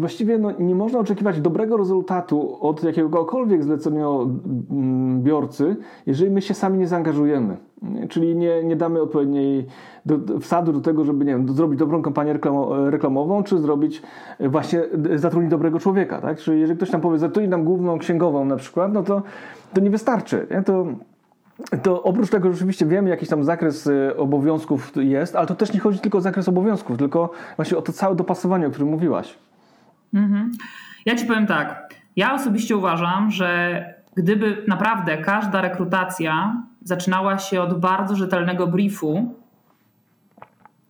właściwie 0.00 0.38
no, 0.38 0.52
nie 0.58 0.74
można 0.74 0.98
oczekiwać 0.98 1.40
dobrego 1.40 1.76
rezultatu 1.76 2.58
od 2.60 2.84
jakiegokolwiek 2.84 3.64
zleceniobiorcy, 3.64 5.76
jeżeli 6.06 6.30
my 6.30 6.42
się 6.42 6.54
sami 6.54 6.78
nie 6.78 6.86
zaangażujemy. 6.86 7.56
Czyli 8.08 8.36
nie, 8.36 8.64
nie 8.64 8.76
damy 8.76 9.02
odpowiedniej 9.02 9.66
do, 10.06 10.40
wsadu 10.40 10.72
do 10.72 10.80
tego, 10.80 11.04
żeby 11.04 11.24
nie 11.24 11.32
wiem, 11.32 11.48
zrobić 11.48 11.78
dobrą 11.78 12.02
kampanię 12.02 12.38
reklamową, 12.86 13.42
czy 13.42 13.58
zrobić 13.58 14.02
e, 14.38 14.48
właśnie, 14.48 14.82
zatrudnić 15.14 15.50
dobrego 15.50 15.78
człowieka. 15.78 16.20
Tak? 16.20 16.38
Czyli 16.38 16.60
jeżeli 16.60 16.76
ktoś 16.76 16.92
nam 16.92 17.00
powie, 17.00 17.18
zatrudnij 17.18 17.48
nam 17.48 17.64
główną 17.64 17.98
księgową 17.98 18.44
na 18.44 18.56
przykład, 18.56 18.92
no 18.92 19.02
to, 19.02 19.22
to 19.74 19.80
nie 19.80 19.90
wystarczy. 19.90 20.46
Nie? 20.50 20.62
To 20.62 20.86
to 21.82 22.02
oprócz 22.02 22.30
tego 22.30 22.52
rzeczywiście 22.52 22.86
wiemy, 22.86 23.10
jakiś 23.10 23.28
tam 23.28 23.44
zakres 23.44 23.86
y, 23.86 24.16
obowiązków 24.16 24.92
jest, 24.96 25.36
ale 25.36 25.46
to 25.46 25.54
też 25.54 25.72
nie 25.72 25.80
chodzi 25.80 25.98
tylko 25.98 26.18
o 26.18 26.20
zakres 26.20 26.48
obowiązków, 26.48 26.98
tylko 26.98 27.30
właśnie 27.56 27.78
o 27.78 27.82
to 27.82 27.92
całe 27.92 28.16
dopasowanie, 28.16 28.66
o 28.66 28.70
którym 28.70 28.88
mówiłaś. 28.88 29.38
Mhm. 30.14 30.50
Ja 31.06 31.16
ci 31.16 31.26
powiem 31.26 31.46
tak. 31.46 31.94
Ja 32.16 32.34
osobiście 32.34 32.76
uważam, 32.76 33.30
że 33.30 33.84
gdyby 34.16 34.64
naprawdę 34.68 35.18
każda 35.18 35.60
rekrutacja 35.60 36.62
zaczynała 36.82 37.38
się 37.38 37.62
od 37.62 37.80
bardzo 37.80 38.16
rzetelnego 38.16 38.66
briefu, 38.66 39.34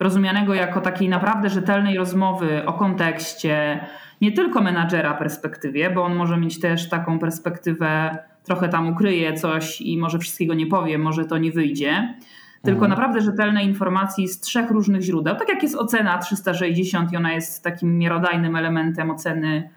rozumianego 0.00 0.54
jako 0.54 0.80
takiej 0.80 1.08
naprawdę 1.08 1.48
rzetelnej 1.48 1.96
rozmowy 1.96 2.66
o 2.66 2.72
kontekście, 2.72 3.86
nie 4.20 4.32
tylko 4.32 4.60
menadżera 4.60 5.14
perspektywie, 5.14 5.90
bo 5.90 6.04
on 6.04 6.16
może 6.16 6.36
mieć 6.36 6.60
też 6.60 6.88
taką 6.88 7.18
perspektywę, 7.18 8.18
trochę 8.44 8.68
tam 8.68 8.88
ukryje 8.88 9.34
coś 9.34 9.80
i 9.80 9.98
może 9.98 10.18
wszystkiego 10.18 10.54
nie 10.54 10.66
powie, 10.66 10.98
może 10.98 11.24
to 11.24 11.38
nie 11.38 11.52
wyjdzie. 11.52 12.14
Tylko 12.62 12.84
mhm. 12.84 12.90
naprawdę 12.90 13.20
rzetelnej 13.20 13.66
informacji 13.66 14.28
z 14.28 14.40
trzech 14.40 14.70
różnych 14.70 15.02
źródeł. 15.02 15.36
Tak 15.36 15.48
jak 15.48 15.62
jest 15.62 15.76
ocena 15.76 16.18
360 16.18 17.12
i 17.12 17.16
ona 17.16 17.32
jest 17.32 17.64
takim 17.64 17.98
miarodajnym 17.98 18.56
elementem 18.56 19.10
oceny, 19.10 19.70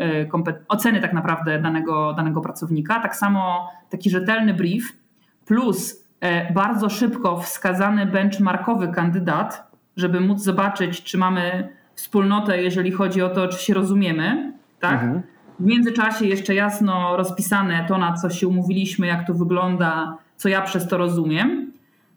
y, 0.00 0.28
oceny 0.68 1.00
tak 1.00 1.12
naprawdę 1.12 1.60
danego, 1.60 2.12
danego 2.12 2.40
pracownika. 2.40 3.00
Tak 3.00 3.16
samo 3.16 3.70
taki 3.90 4.10
rzetelny 4.10 4.54
brief 4.54 4.92
plus 5.46 6.04
e, 6.20 6.52
bardzo 6.52 6.88
szybko 6.88 7.40
wskazany 7.40 8.06
benchmarkowy 8.06 8.88
kandydat, 8.88 9.70
żeby 9.96 10.20
móc 10.20 10.42
zobaczyć, 10.42 11.02
czy 11.02 11.18
mamy 11.18 11.68
wspólnotę, 11.94 12.62
jeżeli 12.62 12.92
chodzi 12.92 13.22
o 13.22 13.28
to, 13.28 13.48
czy 13.48 13.58
się 13.58 13.74
rozumiemy, 13.74 14.52
tak? 14.80 14.92
Mhm. 14.92 15.22
W 15.60 15.64
międzyczasie 15.64 16.26
jeszcze 16.26 16.54
jasno 16.54 17.16
rozpisane 17.16 17.84
to, 17.88 17.98
na 17.98 18.12
co 18.12 18.30
się 18.30 18.48
umówiliśmy, 18.48 19.06
jak 19.06 19.26
to 19.26 19.34
wygląda, 19.34 20.16
co 20.36 20.48
ja 20.48 20.62
przez 20.62 20.88
to 20.88 20.98
rozumiem, 20.98 21.71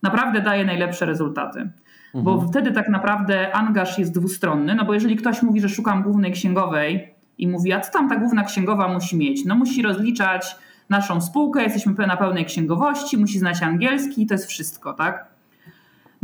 naprawdę 0.06 0.42
daje 0.42 0.66
najlepsze 0.66 1.06
rezultaty. 1.06 1.60
Mhm. 1.60 2.24
Bo 2.24 2.42
wtedy 2.42 2.72
tak 2.72 2.90
naprawdę 2.90 3.56
angaż 3.56 4.00
jest 4.00 4.14
dwustronny, 4.14 4.76
no 4.76 4.86
bo 4.86 4.94
jeżeli 4.94 5.16
ktoś 5.16 5.42
mówi, 5.42 5.62
że 5.62 5.70
szukam 5.70 6.04
głównej 6.04 6.32
księgowej 6.32 7.14
i 7.38 7.48
mówi, 7.48 7.74
a 7.74 7.80
co 7.80 7.92
tam 7.92 8.10
ta 8.10 8.16
główna 8.16 8.44
księgowa 8.44 8.88
musi 8.88 9.18
mieć? 9.18 9.46
No 9.46 9.56
musi 9.56 9.82
rozliczać 9.82 10.56
naszą 10.90 11.22
spółkę, 11.22 11.64
jesteśmy 11.64 12.08
na 12.08 12.18
pełnej 12.18 12.46
księgowości, 12.46 13.18
musi 13.18 13.40
znać 13.40 13.64
angielski 13.64 14.24
i 14.24 14.26
to 14.26 14.34
jest 14.34 14.46
wszystko, 14.46 14.94
tak? 14.94 15.35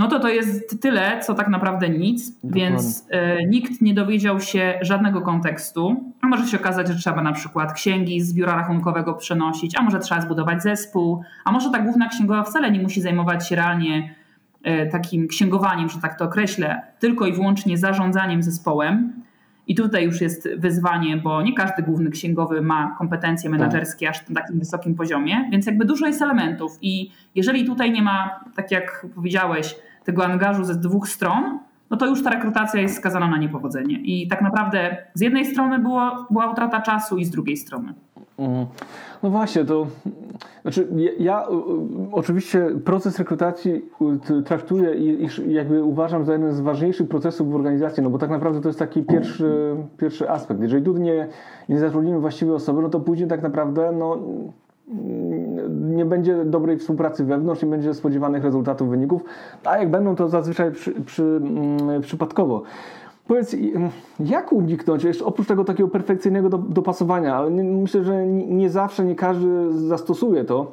No 0.01 0.07
to 0.07 0.19
to 0.19 0.29
jest 0.29 0.81
tyle, 0.81 1.19
co 1.19 1.33
tak 1.33 1.47
naprawdę 1.47 1.89
nic, 1.89 2.35
Dokładnie. 2.35 2.61
więc 2.61 3.07
y, 3.41 3.45
nikt 3.47 3.81
nie 3.81 3.93
dowiedział 3.93 4.39
się 4.39 4.79
żadnego 4.81 5.21
kontekstu. 5.21 6.13
A 6.21 6.27
może 6.27 6.47
się 6.47 6.57
okazać, 6.59 6.87
że 6.87 6.95
trzeba 6.95 7.21
na 7.21 7.33
przykład 7.33 7.73
księgi 7.73 8.21
z 8.21 8.33
biura 8.33 8.55
rachunkowego 8.55 9.13
przenosić, 9.13 9.75
a 9.77 9.81
może 9.81 9.99
trzeba 9.99 10.21
zbudować 10.21 10.63
zespół, 10.63 11.23
a 11.45 11.51
może 11.51 11.69
ta 11.71 11.79
główna 11.79 12.07
księgowa 12.07 12.43
wcale 12.43 12.71
nie 12.71 12.79
musi 12.79 13.01
zajmować 13.01 13.47
się 13.47 13.55
realnie 13.55 14.15
y, 14.67 14.89
takim 14.91 15.27
księgowaniem, 15.27 15.89
że 15.89 15.99
tak 16.01 16.19
to 16.19 16.25
określę, 16.25 16.81
tylko 16.99 17.25
i 17.25 17.33
wyłącznie 17.33 17.77
zarządzaniem 17.77 18.43
zespołem. 18.43 19.13
I 19.67 19.75
tutaj 19.75 20.05
już 20.05 20.21
jest 20.21 20.49
wyzwanie, 20.57 21.17
bo 21.17 21.41
nie 21.41 21.53
każdy 21.53 21.83
główny 21.83 22.09
księgowy 22.09 22.61
ma 22.61 22.95
kompetencje 22.97 23.49
tak. 23.49 23.59
menedżerskie 23.59 24.09
aż 24.09 24.29
na 24.29 24.41
takim 24.41 24.59
wysokim 24.59 24.95
poziomie, 24.95 25.49
więc 25.51 25.65
jakby 25.65 25.85
dużo 25.85 26.07
jest 26.07 26.21
elementów. 26.21 26.77
I 26.81 27.11
jeżeli 27.35 27.65
tutaj 27.65 27.91
nie 27.91 28.01
ma, 28.01 28.39
tak 28.55 28.71
jak 28.71 29.05
powiedziałeś, 29.15 29.75
tego 30.03 30.25
angażu 30.25 30.63
ze 30.63 30.75
dwóch 30.75 31.09
stron, 31.09 31.59
no 31.89 31.97
to 31.97 32.05
już 32.05 32.23
ta 32.23 32.29
rekrutacja 32.29 32.81
jest 32.81 32.95
skazana 32.95 33.27
na 33.27 33.37
niepowodzenie. 33.37 33.99
I 33.99 34.27
tak 34.27 34.41
naprawdę 34.41 34.97
z 35.13 35.21
jednej 35.21 35.45
strony 35.45 35.79
było, 35.79 36.25
była 36.29 36.51
utrata 36.51 36.81
czasu 36.81 37.17
i 37.17 37.25
z 37.25 37.29
drugiej 37.29 37.57
strony. 37.57 37.93
Mhm. 38.37 38.65
No 39.23 39.29
właśnie, 39.29 39.65
to 39.65 39.87
znaczy 40.61 40.87
ja, 40.95 41.11
ja 41.19 41.47
oczywiście 42.11 42.69
proces 42.85 43.19
rekrutacji 43.19 43.81
traktuję 44.45 44.95
i, 44.95 45.27
i 45.47 45.53
jakby 45.53 45.83
uważam 45.83 46.25
za 46.25 46.33
jeden 46.33 46.53
z 46.53 46.61
ważniejszych 46.61 47.07
procesów 47.09 47.51
w 47.51 47.55
organizacji, 47.55 48.03
no 48.03 48.09
bo 48.09 48.17
tak 48.17 48.29
naprawdę 48.29 48.61
to 48.61 48.69
jest 48.69 48.79
taki 48.79 49.03
pierwszy, 49.03 49.75
pierwszy 49.97 50.29
aspekt. 50.29 50.61
Jeżeli 50.61 50.85
tu 50.85 50.97
nie, 50.97 51.27
nie 51.69 51.79
zatrudnimy 51.79 52.19
właściwej 52.19 52.55
osoby, 52.55 52.81
no 52.81 52.89
to 52.89 52.99
później 52.99 53.29
tak 53.29 53.41
naprawdę 53.41 53.91
no, 53.91 54.17
nie 55.71 56.05
będzie 56.05 56.45
dobrej 56.45 56.77
współpracy 56.77 57.25
wewnątrz, 57.25 57.61
nie 57.61 57.69
będzie 57.69 57.93
spodziewanych 57.93 58.43
rezultatów, 58.43 58.89
wyników, 58.89 59.23
a 59.65 59.77
jak 59.77 59.91
będą, 59.91 60.15
to 60.15 60.29
zazwyczaj 60.29 60.71
przy, 60.71 60.91
przy, 60.91 61.23
mm, 61.23 62.01
przypadkowo. 62.01 62.63
Powiedz, 63.27 63.55
jak 64.19 64.53
uniknąć, 64.53 65.03
jeszcze 65.03 65.25
oprócz 65.25 65.47
tego 65.47 65.63
takiego 65.63 65.89
perfekcyjnego 65.89 66.49
dopasowania, 66.49 67.35
ale 67.35 67.51
myślę, 67.63 68.03
że 68.03 68.27
nie 68.27 68.69
zawsze, 68.69 69.05
nie 69.05 69.15
każdy 69.15 69.73
zastosuje 69.73 70.43
to 70.43 70.71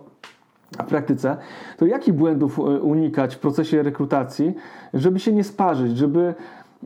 w 0.73 0.85
praktyce, 0.85 1.37
to 1.77 1.87
jakich 1.87 2.15
błędów 2.15 2.59
e, 2.59 2.63
unikać 2.63 3.37
w 3.37 3.39
procesie 3.39 3.83
rekrutacji, 3.83 4.55
żeby 4.95 5.21
się 5.21 5.33
nie 5.33 5.45
sparzyć, 5.45 5.97
żeby, 5.97 6.35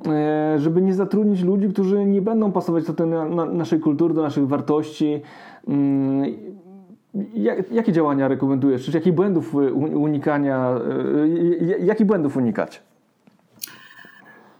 e, 0.06 0.58
żeby 0.58 0.82
nie 0.82 0.94
zatrudnić 0.94 1.42
ludzi, 1.42 1.68
którzy 1.68 2.06
nie 2.06 2.22
będą 2.22 2.52
pasować 2.52 2.84
do 2.84 3.06
naszej 3.46 3.80
kultury, 3.80 4.14
do 4.14 4.22
naszych 4.22 4.48
wartości, 4.48 5.22
mm, 7.14 7.26
Jakie 7.70 7.92
działania 7.92 8.28
rekomendujesz? 8.28 8.84
Czy 8.84 8.90
jakich 8.90 9.12
błędów 9.12 9.54
unikania, 9.94 10.68
jakich 11.78 12.06
błędów 12.06 12.36
unikać? 12.36 12.82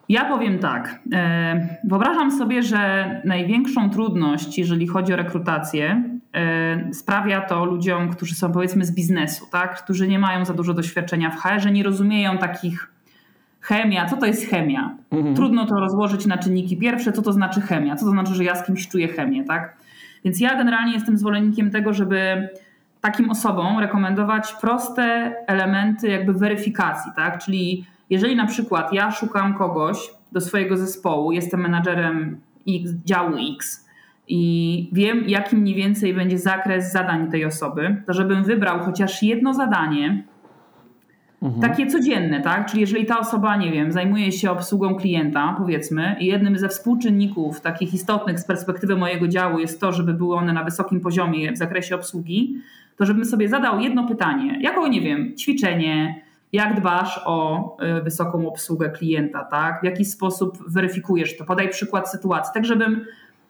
Ja 0.09 0.25
powiem 0.25 0.59
tak. 0.59 1.01
E, 1.12 1.79
wyobrażam 1.85 2.31
sobie, 2.31 2.62
że 2.62 3.11
największą 3.25 3.91
trudność, 3.91 4.59
jeżeli 4.59 4.87
chodzi 4.87 5.12
o 5.12 5.17
rekrutację, 5.17 6.05
e, 6.35 6.95
sprawia 6.95 7.41
to 7.41 7.65
ludziom, 7.65 8.09
którzy 8.09 8.35
są 8.35 8.53
powiedzmy 8.53 8.85
z 8.85 8.95
biznesu, 8.95 9.47
tak? 9.53 9.83
którzy 9.85 10.09
nie 10.09 10.19
mają 10.19 10.45
za 10.45 10.55
dużo 10.55 10.75
doświadczenia 10.75 11.31
w 11.31 11.37
HR, 11.37 11.61
że 11.61 11.71
nie 11.71 11.83
rozumieją 11.83 12.38
takich 12.38 12.93
chemia. 13.61 14.07
Co 14.07 14.17
to 14.17 14.27
jest 14.27 14.47
chemia? 14.47 14.97
Mhm. 15.11 15.35
Trudno 15.35 15.67
to 15.67 15.81
rozłożyć 15.81 16.27
na 16.27 16.38
czynniki 16.38 16.77
pierwsze. 16.77 17.12
Co 17.12 17.23
to 17.23 17.33
znaczy 17.33 17.61
chemia? 17.61 17.97
Co 17.97 18.05
to 18.05 18.11
znaczy, 18.11 18.35
że 18.35 18.45
ja 18.45 18.55
z 18.55 18.67
kimś 18.67 18.88
czuję 18.88 19.09
chemię, 19.09 19.45
tak? 19.45 19.77
Więc 20.25 20.41
ja 20.41 20.57
generalnie 20.57 20.93
jestem 20.93 21.19
zwolennikiem 21.19 21.71
tego, 21.71 21.93
żeby 21.93 22.49
takim 23.01 23.31
osobom 23.31 23.79
rekomendować 23.79 24.53
proste 24.53 25.35
elementy 25.47 26.09
jakby 26.09 26.33
weryfikacji, 26.33 27.13
tak? 27.17 27.45
Czyli 27.45 27.85
jeżeli 28.11 28.37
na 28.37 28.47
przykład 28.47 28.93
ja 28.93 29.11
szukam 29.11 29.55
kogoś 29.55 30.11
do 30.33 30.41
swojego 30.41 30.77
zespołu, 30.77 31.33
jestem 31.33 31.61
menadżerem 31.61 32.41
X, 32.69 32.91
działu 33.05 33.37
X 33.57 33.89
i 34.29 34.89
wiem, 34.93 35.25
jaki 35.27 35.57
mniej 35.57 35.75
więcej 35.75 36.15
będzie 36.15 36.39
zakres 36.39 36.93
zadań 36.93 37.31
tej 37.31 37.45
osoby, 37.45 38.03
to 38.07 38.13
żebym 38.13 38.45
wybrał 38.45 38.81
chociaż 38.81 39.23
jedno 39.23 39.55
zadanie, 39.55 40.23
Mhm. 41.42 41.61
Takie 41.61 41.87
codzienne, 41.87 42.40
tak? 42.40 42.66
Czyli 42.66 42.81
jeżeli 42.81 43.07
ta 43.07 43.18
osoba, 43.18 43.57
nie 43.57 43.72
wiem, 43.72 43.92
zajmuje 43.92 44.33
się 44.33 44.50
obsługą 44.50 44.94
klienta, 44.94 45.55
powiedzmy, 45.59 46.16
i 46.20 46.26
jednym 46.26 46.59
ze 46.59 46.68
współczynników 46.68 47.61
takich 47.61 47.94
istotnych 47.94 48.40
z 48.40 48.44
perspektywy 48.44 48.96
mojego 48.96 49.28
działu 49.28 49.59
jest 49.59 49.81
to, 49.81 49.92
żeby 49.92 50.14
były 50.14 50.37
one 50.37 50.52
na 50.52 50.64
wysokim 50.64 51.00
poziomie 51.00 51.52
w 51.52 51.57
zakresie 51.57 51.94
obsługi, 51.94 52.57
to 52.96 53.05
żebym 53.05 53.24
sobie 53.24 53.48
zadał 53.48 53.81
jedno 53.81 54.09
pytanie, 54.09 54.59
jako, 54.61 54.88
nie 54.88 55.00
wiem, 55.00 55.37
ćwiczenie, 55.37 56.22
jak 56.52 56.81
dbasz 56.81 57.20
o 57.24 57.76
y, 57.98 58.02
wysoką 58.02 58.48
obsługę 58.48 58.90
klienta, 58.90 59.44
tak? 59.44 59.81
W 59.81 59.85
jaki 59.85 60.05
sposób 60.05 60.59
weryfikujesz 60.68 61.37
to? 61.37 61.44
Podaj 61.44 61.68
przykład 61.68 62.11
sytuacji, 62.11 62.55
tak 62.55 62.64
żebym 62.64 63.05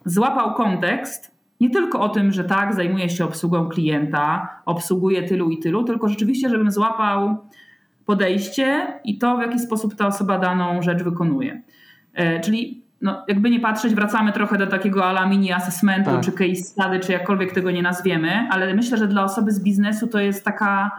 złapał 0.04 0.54
kontekst 0.54 1.32
nie 1.60 1.70
tylko 1.70 2.00
o 2.00 2.08
tym, 2.08 2.32
że 2.32 2.44
tak, 2.44 2.74
zajmuję 2.74 3.08
się 3.08 3.24
obsługą 3.24 3.68
klienta, 3.68 4.48
obsługuję 4.66 5.22
tylu 5.22 5.50
i 5.50 5.58
tylu, 5.58 5.84
tylko 5.84 6.08
rzeczywiście, 6.08 6.48
żebym 6.48 6.70
złapał 6.70 7.36
podejście 8.06 8.86
i 9.04 9.18
to, 9.18 9.36
w 9.36 9.40
jaki 9.40 9.58
sposób 9.58 9.94
ta 9.94 10.06
osoba 10.06 10.38
daną 10.38 10.82
rzecz 10.82 11.02
wykonuje. 11.02 11.62
E, 12.14 12.40
czyli 12.40 12.82
no, 13.02 13.24
jakby 13.28 13.50
nie 13.50 13.60
patrzeć, 13.60 13.94
wracamy 13.94 14.32
trochę 14.32 14.58
do 14.58 14.66
takiego 14.66 15.04
ala 15.04 15.26
mini 15.26 15.52
assessmentu, 15.52 16.10
tak. 16.10 16.20
czy 16.20 16.32
case 16.32 16.54
study, 16.54 17.00
czy 17.00 17.12
jakkolwiek 17.12 17.52
tego 17.52 17.70
nie 17.70 17.82
nazwiemy, 17.82 18.48
ale 18.50 18.74
myślę, 18.74 18.98
że 18.98 19.08
dla 19.08 19.24
osoby 19.24 19.52
z 19.52 19.62
biznesu 19.62 20.06
to 20.06 20.20
jest 20.20 20.44
taka 20.44 20.90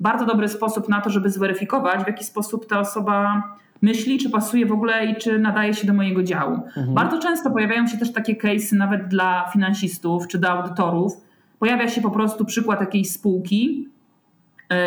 bardzo 0.00 0.26
dobry 0.26 0.48
sposób 0.48 0.88
na 0.88 1.00
to, 1.00 1.10
żeby 1.10 1.30
zweryfikować, 1.30 2.04
w 2.04 2.06
jaki 2.06 2.24
sposób 2.24 2.66
ta 2.66 2.80
osoba 2.80 3.42
myśli, 3.82 4.18
czy 4.18 4.30
pasuje 4.30 4.66
w 4.66 4.72
ogóle 4.72 5.06
i 5.06 5.16
czy 5.16 5.38
nadaje 5.38 5.74
się 5.74 5.86
do 5.86 5.92
mojego 5.92 6.22
działu. 6.22 6.54
Mhm. 6.54 6.94
Bardzo 6.94 7.18
często 7.18 7.50
pojawiają 7.50 7.86
się 7.86 7.98
też 7.98 8.12
takie 8.12 8.36
case 8.36 8.76
nawet 8.76 9.08
dla 9.08 9.50
finansistów 9.52 10.28
czy 10.28 10.38
dla 10.38 10.50
audytorów. 10.50 11.12
Pojawia 11.58 11.88
się 11.88 12.00
po 12.00 12.10
prostu 12.10 12.44
przykład 12.44 12.80
jakiejś 12.80 13.10
spółki, 13.10 13.88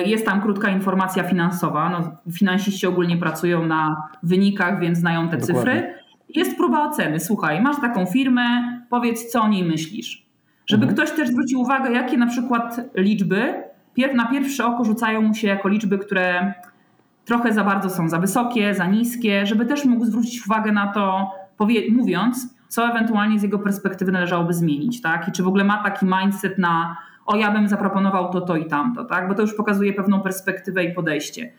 jest 0.06 0.26
tam 0.26 0.42
krótka 0.42 0.70
informacja 0.70 1.24
finansowa. 1.24 1.90
No, 1.90 2.12
finansiści 2.32 2.88
ogólnie 2.88 3.18
pracują 3.18 3.66
na 3.66 4.10
wynikach, 4.24 4.80
więc 4.80 4.98
znają 4.98 5.30
te 5.30 5.38
Dokładnie. 5.38 5.56
cyfry. 5.56 5.94
Jest 6.30 6.58
próba 6.58 6.88
oceny. 6.88 7.20
Słuchaj, 7.20 7.62
masz 7.62 7.82
taką 7.82 8.06
firmę, 8.06 8.44
powiedz, 8.90 9.32
co 9.32 9.42
o 9.42 9.48
niej 9.48 9.64
myślisz. 9.64 10.26
Żeby 10.68 10.86
mhm. 10.86 10.96
ktoś 10.96 11.18
też 11.18 11.30
zwrócił 11.30 11.62
uwagę, 11.62 11.92
jakie 11.92 12.18
na 12.18 12.28
przykład 12.28 12.82
liczby 12.96 13.64
na 14.16 14.26
pierwsze 14.26 14.66
oko 14.66 14.84
rzucają 14.84 15.22
mu 15.22 15.34
się 15.34 15.48
jako 15.48 15.70
liczby, 15.70 15.98
które 15.98 16.54
trochę 17.26 17.54
za 17.54 17.64
bardzo 17.64 17.90
są 17.90 18.10
za 18.10 18.20
wysokie, 18.20 18.74
za 18.74 18.86
niskie, 18.86 19.46
żeby 19.46 19.66
też 19.66 19.86
mógł 19.86 20.06
zwrócić 20.06 20.46
uwagę 20.46 20.72
na 20.72 20.88
to, 20.88 21.32
mówiąc, 21.92 22.56
co 22.68 22.90
ewentualnie 22.90 23.40
z 23.40 23.44
jego 23.44 23.60
perspektywy 23.60 24.12
należałoby 24.12 24.54
zmienić, 24.54 25.02
tak? 25.02 25.28
I 25.28 25.32
czy 25.32 25.44
w 25.44 25.48
ogóle 25.48 25.64
ma 25.64 25.84
taki 25.84 26.06
mindset 26.06 26.58
na 26.58 26.98
o 27.26 27.36
ja 27.36 27.52
bym 27.52 27.68
zaproponował 27.68 28.32
to, 28.32 28.42
to 28.42 28.56
i 28.56 28.66
tamto, 28.66 29.06
tak? 29.06 29.28
Bo 29.28 29.36
to 29.36 29.42
już 29.42 29.54
pokazuje 29.54 29.94
pewną 29.94 30.22
perspektywę 30.22 30.84
i 30.84 30.94
podejście. 30.94 31.52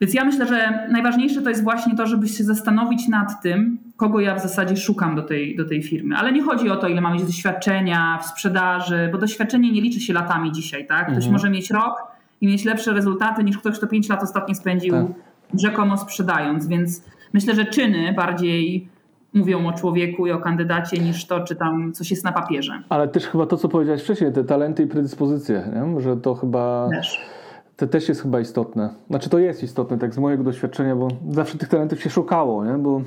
Więc 0.00 0.14
ja 0.14 0.24
myślę, 0.24 0.46
że 0.46 0.88
najważniejsze 0.90 1.42
to 1.42 1.48
jest 1.48 1.64
właśnie 1.64 1.96
to, 1.96 2.06
żeby 2.06 2.28
się 2.28 2.44
zastanowić 2.44 3.08
nad 3.08 3.42
tym, 3.42 3.78
kogo 3.96 4.20
ja 4.20 4.34
w 4.34 4.42
zasadzie 4.42 4.76
szukam 4.76 5.16
do 5.16 5.22
tej, 5.22 5.56
do 5.56 5.64
tej 5.64 5.82
firmy. 5.82 6.16
Ale 6.16 6.32
nie 6.32 6.42
chodzi 6.42 6.70
o 6.70 6.76
to, 6.76 6.88
ile 6.88 7.00
mam 7.00 7.12
mieć 7.12 7.24
doświadczenia 7.24 8.18
w 8.22 8.26
sprzedaży, 8.26 9.08
bo 9.12 9.18
doświadczenie 9.18 9.72
nie 9.72 9.80
liczy 9.80 10.00
się 10.00 10.12
latami 10.12 10.52
dzisiaj, 10.52 10.86
tak? 10.86 11.02
Ktoś 11.02 11.16
mhm. 11.16 11.32
może 11.32 11.50
mieć 11.50 11.70
rok 11.70 12.02
i 12.40 12.46
mieć 12.46 12.64
lepsze 12.64 12.92
rezultaty 12.92 13.44
niż 13.44 13.58
ktoś, 13.58 13.78
kto 13.78 13.86
5 13.86 14.08
lat 14.08 14.22
ostatnio 14.22 14.54
spędził 14.54 14.92
tak. 14.92 15.06
rzekomo 15.60 15.96
sprzedając, 15.96 16.66
więc 16.66 17.04
myślę, 17.32 17.54
że 17.54 17.64
czyny 17.64 18.12
bardziej 18.12 18.88
mówią 19.34 19.66
o 19.66 19.72
człowieku 19.72 20.26
i 20.26 20.30
o 20.30 20.38
kandydacie 20.38 20.98
niż 20.98 21.26
to, 21.26 21.40
czy 21.40 21.56
tam 21.56 21.92
coś 21.92 22.10
jest 22.10 22.24
na 22.24 22.32
papierze. 22.32 22.82
Ale 22.88 23.08
też 23.08 23.26
chyba 23.26 23.46
to, 23.46 23.56
co 23.56 23.68
powiedziałeś 23.68 24.02
wcześniej, 24.02 24.32
te 24.32 24.44
talenty 24.44 24.82
i 24.82 24.86
predyspozycje, 24.86 25.62
nie? 25.74 26.00
że 26.00 26.16
to 26.16 26.34
chyba... 26.34 26.88
Też. 26.90 27.20
To 27.76 27.86
też 27.86 28.08
jest 28.08 28.22
chyba 28.22 28.40
istotne. 28.40 28.90
Znaczy 29.10 29.30
to 29.30 29.38
jest 29.38 29.62
istotne, 29.62 29.98
tak 29.98 30.14
z 30.14 30.18
mojego 30.18 30.44
doświadczenia, 30.44 30.96
bo 30.96 31.08
zawsze 31.28 31.58
tych 31.58 31.68
talentów 31.68 32.02
się 32.02 32.10
szukało, 32.10 32.64
nie? 32.64 32.72
bo 32.72 33.02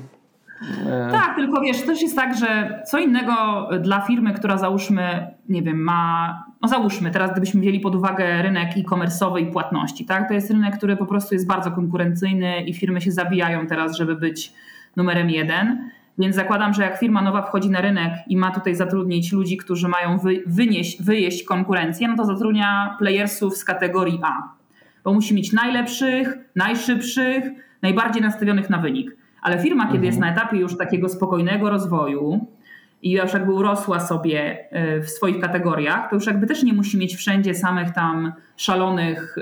e, 0.86 1.08
tak, 1.10 1.36
tylko 1.36 1.60
wiesz, 1.60 1.82
też 1.82 2.02
jest 2.02 2.16
tak, 2.16 2.36
że 2.36 2.82
co 2.86 2.98
innego 2.98 3.32
dla 3.80 4.00
firmy, 4.00 4.34
która 4.34 4.58
załóżmy, 4.58 5.26
nie 5.48 5.62
wiem, 5.62 5.82
ma, 5.82 6.44
no 6.62 6.68
załóżmy, 6.68 7.10
teraz 7.10 7.30
gdybyśmy 7.32 7.60
wzięli 7.60 7.80
pod 7.80 7.94
uwagę 7.94 8.42
rynek 8.42 8.68
e-commerce'owy 8.76 9.40
i 9.40 9.46
płatności, 9.46 10.04
tak, 10.04 10.28
to 10.28 10.34
jest 10.34 10.50
rynek, 10.50 10.76
który 10.76 10.96
po 10.96 11.06
prostu 11.06 11.34
jest 11.34 11.46
bardzo 11.46 11.70
konkurencyjny 11.70 12.62
i 12.62 12.74
firmy 12.74 13.00
się 13.00 13.12
zabijają 13.12 13.66
teraz, 13.66 13.96
żeby 13.96 14.16
być 14.16 14.52
numerem 14.96 15.30
jeden. 15.30 15.90
Więc 16.18 16.36
zakładam, 16.36 16.74
że 16.74 16.82
jak 16.82 16.98
firma 16.98 17.22
nowa 17.22 17.42
wchodzi 17.42 17.70
na 17.70 17.80
rynek 17.80 18.12
i 18.26 18.36
ma 18.36 18.50
tutaj 18.50 18.74
zatrudnić 18.74 19.32
ludzi, 19.32 19.56
którzy 19.56 19.88
mają 19.88 20.18
wy, 20.18 20.42
wynieść, 20.46 21.02
wyjeść 21.02 21.44
konkurencję, 21.44 22.08
no 22.08 22.16
to 22.16 22.24
zatrudnia 22.24 22.96
playersów 22.98 23.56
z 23.56 23.64
kategorii 23.64 24.20
A. 24.22 24.42
Bo 25.04 25.14
musi 25.14 25.34
mieć 25.34 25.52
najlepszych, 25.52 26.38
najszybszych, 26.56 27.44
najbardziej 27.82 28.22
nastawionych 28.22 28.70
na 28.70 28.78
wynik. 28.78 29.16
Ale 29.42 29.58
firma, 29.58 29.82
kiedy 29.84 29.96
mhm. 29.96 30.04
jest 30.04 30.18
na 30.18 30.32
etapie 30.32 30.56
już 30.56 30.76
takiego 30.76 31.08
spokojnego 31.08 31.70
rozwoju 31.70 32.46
i 33.02 33.10
już 33.10 33.32
jakby 33.32 33.52
urosła 33.52 34.00
sobie 34.00 34.58
y, 34.98 35.02
w 35.02 35.10
swoich 35.10 35.40
kategoriach, 35.40 36.10
to 36.10 36.14
już 36.16 36.26
jakby 36.26 36.46
też 36.46 36.62
nie 36.62 36.72
musi 36.72 36.98
mieć 36.98 37.16
wszędzie 37.16 37.54
samych 37.54 37.90
tam 37.90 38.32
szalonych 38.56 39.36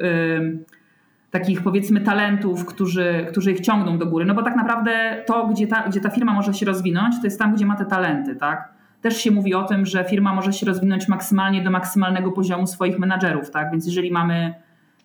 takich 1.30 1.62
powiedzmy 1.62 2.00
talentów, 2.00 2.66
którzy, 2.66 3.26
którzy 3.30 3.52
ich 3.52 3.60
ciągną 3.60 3.98
do 3.98 4.06
góry. 4.06 4.24
No 4.24 4.34
bo 4.34 4.42
tak 4.42 4.56
naprawdę 4.56 5.22
to, 5.26 5.46
gdzie 5.46 5.66
ta, 5.66 5.88
gdzie 5.88 6.00
ta 6.00 6.10
firma 6.10 6.32
może 6.32 6.54
się 6.54 6.66
rozwinąć, 6.66 7.14
to 7.20 7.26
jest 7.26 7.38
tam, 7.38 7.54
gdzie 7.54 7.66
ma 7.66 7.76
te 7.76 7.84
talenty, 7.84 8.36
tak? 8.36 8.68
Też 9.02 9.16
się 9.16 9.30
mówi 9.30 9.54
o 9.54 9.62
tym, 9.62 9.86
że 9.86 10.04
firma 10.04 10.34
może 10.34 10.52
się 10.52 10.66
rozwinąć 10.66 11.08
maksymalnie 11.08 11.62
do 11.62 11.70
maksymalnego 11.70 12.32
poziomu 12.32 12.66
swoich 12.66 12.98
menadżerów, 12.98 13.50
tak? 13.50 13.70
Więc 13.70 13.86
jeżeli 13.86 14.12
mamy 14.12 14.54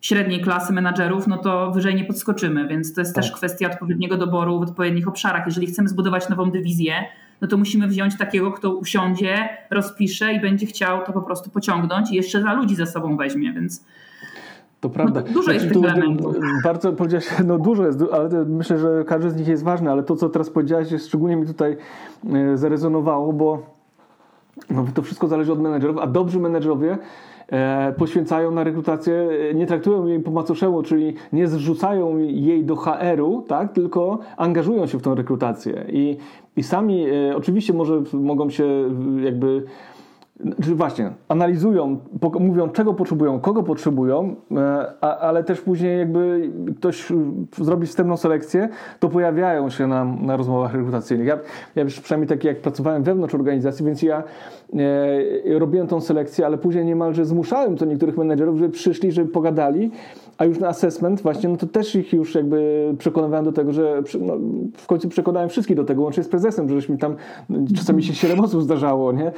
średniej 0.01 0.41
klasy 0.41 0.73
menadżerów, 0.73 1.27
no 1.27 1.37
to 1.37 1.71
wyżej 1.71 1.95
nie 1.95 2.05
podskoczymy, 2.05 2.67
więc 2.67 2.93
to 2.93 3.01
jest 3.01 3.15
tak. 3.15 3.23
też 3.23 3.33
kwestia 3.33 3.67
odpowiedniego 3.71 4.17
doboru 4.17 4.59
w 4.59 4.61
odpowiednich 4.61 5.07
obszarach. 5.07 5.45
Jeżeli 5.45 5.67
chcemy 5.67 5.89
zbudować 5.89 6.29
nową 6.29 6.51
dywizję, 6.51 6.93
no 7.41 7.47
to 7.47 7.57
musimy 7.57 7.87
wziąć 7.87 8.17
takiego, 8.17 8.51
kto 8.51 8.75
usiądzie, 8.75 9.49
rozpisze 9.69 10.33
i 10.33 10.41
będzie 10.41 10.65
chciał 10.65 11.05
to 11.05 11.13
po 11.13 11.21
prostu 11.21 11.49
pociągnąć 11.49 12.11
i 12.11 12.15
jeszcze 12.15 12.41
za 12.41 12.53
ludzi 12.53 12.75
ze 12.75 12.87
sobą 12.87 13.17
weźmie, 13.17 13.53
więc 13.53 13.85
to 14.85 14.89
prawda. 14.89 15.23
No, 15.27 15.33
dużo 15.33 15.51
jest 15.51 15.65
znaczy, 15.65 15.81
tych 15.81 15.91
elementów. 15.91 16.35
Bardzo 16.63 16.93
powiedziałeś, 16.93 17.27
no 17.47 17.57
dużo 17.57 17.85
jest, 17.85 18.03
ale 18.11 18.45
myślę, 18.45 18.77
że 18.77 19.03
każdy 19.07 19.29
z 19.29 19.35
nich 19.35 19.47
jest 19.47 19.63
ważny, 19.63 19.91
ale 19.91 20.03
to, 20.03 20.15
co 20.15 20.29
teraz 20.29 20.49
powiedziałeś, 20.49 20.87
szczególnie 21.07 21.35
mi 21.35 21.47
tutaj 21.47 21.77
e, 22.33 22.57
zarezonowało, 22.57 23.33
bo 23.33 23.59
no, 24.69 24.85
to 24.93 25.01
wszystko 25.01 25.27
zależy 25.27 25.51
od 25.51 25.61
menedżerów, 25.61 25.97
a 25.97 26.07
dobrzy 26.07 26.39
menedżerowie 26.39 26.97
e, 27.49 27.93
poświęcają 27.97 28.51
na 28.51 28.63
rekrutację, 28.63 29.29
e, 29.51 29.53
nie 29.53 29.67
traktują 29.67 30.05
jej 30.05 30.19
po 30.19 30.31
macoszemu, 30.31 30.83
czyli 30.83 31.13
nie 31.33 31.47
zrzucają 31.47 32.17
jej 32.17 32.65
do 32.65 32.75
HR-u, 32.75 33.41
tak, 33.41 33.73
tylko 33.73 34.19
angażują 34.37 34.87
się 34.87 34.99
w 34.99 35.01
tą 35.01 35.15
rekrutację 35.15 35.85
i, 35.89 36.17
i 36.57 36.63
sami 36.63 37.05
oczywiście 37.35 37.73
może 37.73 38.01
mogą 38.13 38.49
się 38.49 38.65
jakby 39.23 39.63
czy 40.63 40.75
właśnie, 40.75 41.11
analizują, 41.27 41.97
mówią 42.39 42.69
czego 42.69 42.93
potrzebują, 42.93 43.39
kogo 43.39 43.63
potrzebują, 43.63 44.35
e, 44.51 45.03
ale 45.03 45.43
też 45.43 45.61
później 45.61 45.99
jakby 45.99 46.49
ktoś 46.77 47.07
zrobi 47.57 47.87
wstępną 47.87 48.17
selekcję, 48.17 48.69
to 48.99 49.09
pojawiają 49.09 49.69
się 49.69 49.87
na, 49.87 50.05
na 50.05 50.37
rozmowach 50.37 50.73
rekrutacyjnych. 50.73 51.27
Ja, 51.27 51.39
ja 51.75 51.83
już 51.83 51.99
przynajmniej 51.99 52.27
tak 52.27 52.43
jak 52.43 52.61
pracowałem 52.61 53.03
wewnątrz 53.03 53.35
organizacji, 53.35 53.85
więc 53.85 54.01
ja 54.01 54.23
e, 55.45 55.59
robiłem 55.59 55.87
tą 55.87 56.01
selekcję, 56.01 56.45
ale 56.45 56.57
później 56.57 56.85
niemalże 56.85 57.25
zmuszałem 57.25 57.77
to 57.77 57.85
niektórych 57.85 58.17
menedżerów, 58.17 58.57
żeby 58.57 58.69
przyszli, 58.69 59.11
żeby 59.11 59.31
pogadali, 59.31 59.91
a 60.37 60.45
już 60.45 60.59
na 60.59 60.67
assessment 60.67 61.21
właśnie, 61.21 61.49
no 61.49 61.57
to 61.57 61.67
też 61.67 61.95
ich 61.95 62.13
już 62.13 62.35
jakby 62.35 62.89
przekonywałem 62.97 63.45
do 63.45 63.51
tego, 63.51 63.71
że 63.71 64.03
no, 64.19 64.37
w 64.77 64.87
końcu 64.87 65.09
przekonałem 65.09 65.49
wszystkich 65.49 65.77
do 65.77 65.83
tego, 65.83 66.01
łącznie 66.01 66.23
z 66.23 66.27
prezesem, 66.27 66.69
żeśmy 66.69 66.97
tam, 66.97 67.15
czasami 67.77 68.03
się 68.03 68.13
7 68.13 68.39
osób 68.39 68.61
zdarzało, 68.61 69.11
nie? 69.11 69.31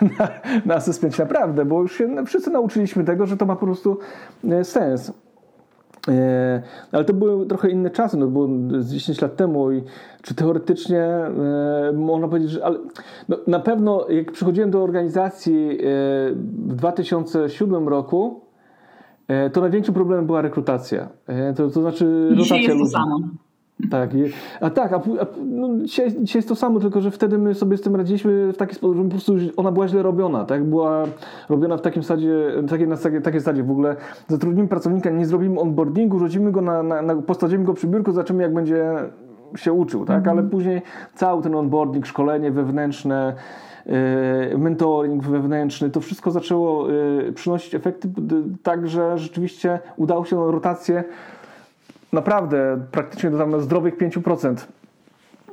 Na, 0.18 0.28
na 0.66 0.74
assessmencie, 0.74 1.22
naprawdę, 1.22 1.64
bo 1.64 1.82
już 1.82 1.98
się 1.98 2.24
wszyscy 2.26 2.50
nauczyliśmy 2.50 3.04
tego, 3.04 3.26
że 3.26 3.36
to 3.36 3.46
ma 3.46 3.56
po 3.56 3.66
prostu 3.66 3.98
e, 4.50 4.64
sens. 4.64 5.12
E, 6.08 6.62
ale 6.92 7.04
to 7.04 7.14
były 7.14 7.46
trochę 7.46 7.70
inne 7.70 7.90
czasy, 7.90 8.16
no 8.16 8.26
było 8.26 8.48
10 8.82 9.20
lat 9.20 9.36
temu 9.36 9.72
i 9.72 9.82
czy 10.22 10.34
teoretycznie 10.34 11.02
e, 11.02 11.92
można 11.94 12.28
powiedzieć, 12.28 12.50
że 12.50 12.64
ale, 12.64 12.78
no, 13.28 13.36
na 13.46 13.60
pewno 13.60 14.08
jak 14.08 14.32
przychodziłem 14.32 14.70
do 14.70 14.82
organizacji 14.82 15.78
w 16.66 16.74
2007 16.74 17.88
roku, 17.88 18.50
E, 19.30 19.50
to 19.50 19.60
największym 19.60 19.94
problemem 19.94 20.26
była 20.26 20.42
rekrutacja. 20.42 21.08
E, 21.26 21.54
to, 21.54 21.70
to 21.70 21.80
znaczy 21.80 22.28
rotacja 22.30 22.56
jest 22.56 22.74
ludzi. 22.74 22.96
Tak, 23.90 24.10
a 24.60 24.70
tak, 24.70 24.92
a, 24.92 24.96
a 24.96 25.26
no, 25.44 25.68
dzisiaj, 25.82 26.12
dzisiaj, 26.20 26.38
jest 26.38 26.48
to 26.48 26.54
samo, 26.54 26.80
tylko 26.80 27.00
że 27.00 27.10
wtedy 27.10 27.38
my 27.38 27.54
sobie 27.54 27.76
z 27.76 27.80
tym 27.80 27.96
radziliśmy 27.96 28.52
w 28.52 28.56
taki 28.56 28.74
sposób, 28.74 28.96
że 28.96 29.02
po 29.02 29.08
prostu 29.08 29.34
ona 29.56 29.72
była 29.72 29.88
źle 29.88 30.02
robiona, 30.02 30.44
tak? 30.44 30.64
Była 30.64 31.04
robiona 31.48 31.76
w 31.76 31.80
takim 31.80 32.02
sadzie, 32.02 32.52
takie, 32.68 32.86
na 32.86 32.96
takie, 32.96 33.20
takie 33.20 33.40
sadzie 33.40 33.62
w 33.62 33.70
ogóle. 33.70 33.96
Zatrudnimy 34.28 34.68
pracownika, 34.68 35.10
nie 35.10 35.26
zrobimy 35.26 35.60
onboardingu, 35.60 36.18
rzucimy 36.18 36.52
go 36.52 36.60
na, 36.60 36.82
na, 36.82 37.02
na 37.02 37.14
postawimy 37.16 37.64
go 37.64 37.74
przy 37.74 37.86
biurku, 37.86 38.12
zobaczymy 38.12 38.42
jak 38.42 38.54
będzie 38.54 38.94
się 39.56 39.72
uczył, 39.72 40.04
tak? 40.04 40.18
Mhm. 40.18 40.38
Ale 40.38 40.48
później 40.48 40.82
cały 41.14 41.42
ten 41.42 41.54
onboarding, 41.54 42.06
szkolenie 42.06 42.50
wewnętrzne, 42.50 43.34
E, 43.86 44.58
mentoring 44.58 45.24
wewnętrzny, 45.24 45.90
to 45.90 46.00
wszystko 46.00 46.30
zaczęło 46.30 46.92
e, 46.92 47.32
przynosić 47.32 47.74
efekty 47.74 48.08
tak, 48.62 48.88
że 48.88 49.18
rzeczywiście 49.18 49.78
udało 49.96 50.24
się 50.24 50.52
rotację 50.52 51.04
naprawdę 52.12 52.80
praktycznie 52.90 53.30
do 53.30 53.38
tam 53.38 53.60
zdrowych 53.60 53.98
5% 53.98 54.54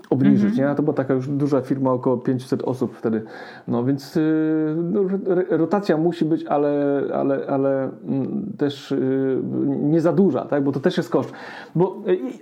obniżyć, 0.09 0.53
-hmm. 0.53 0.69
nie? 0.69 0.75
To 0.75 0.83
była 0.83 0.93
taka 0.93 1.13
już 1.13 1.27
duża 1.27 1.61
firma, 1.61 1.91
około 1.91 2.17
500 2.17 2.63
osób 2.63 2.95
wtedy. 2.95 3.21
No 3.67 3.83
więc 3.83 4.17
y, 4.17 4.75
no, 4.77 5.01
rotacja 5.49 5.97
musi 5.97 6.25
być, 6.25 6.45
ale, 6.45 7.01
ale, 7.13 7.47
ale 7.47 7.89
mm, 8.07 8.53
też 8.57 8.91
y, 8.91 9.41
nie 9.67 10.01
za 10.01 10.13
duża, 10.13 10.45
tak? 10.45 10.63
Bo 10.63 10.71
to 10.71 10.79
też 10.79 10.97
jest 10.97 11.09
koszt. 11.09 11.31
Bo 11.75 12.01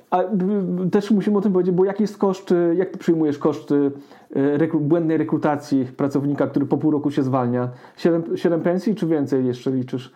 a, 0.09 0.23
też 0.91 1.11
musimy 1.11 1.37
o 1.37 1.41
tym 1.41 1.53
powiedzieć, 1.53 1.75
bo 1.75 1.85
jaki 1.85 2.03
jest 2.03 2.17
koszt, 2.17 2.53
jak 2.73 2.89
ty 2.89 2.97
przyjmujesz 2.97 3.37
koszt 3.37 3.71
y, 3.71 3.91
rekru, 4.35 4.79
błędnej 4.79 5.17
rekrutacji 5.17 5.85
pracownika, 5.97 6.47
który 6.47 6.65
po 6.65 6.77
pół 6.77 6.91
roku 6.91 7.11
się 7.11 7.23
zwalnia? 7.23 7.69
7, 7.97 8.23
7 8.35 8.61
pensji 8.61 8.95
czy 8.95 9.07
więcej 9.07 9.45
jeszcze 9.45 9.71
liczysz? 9.71 10.13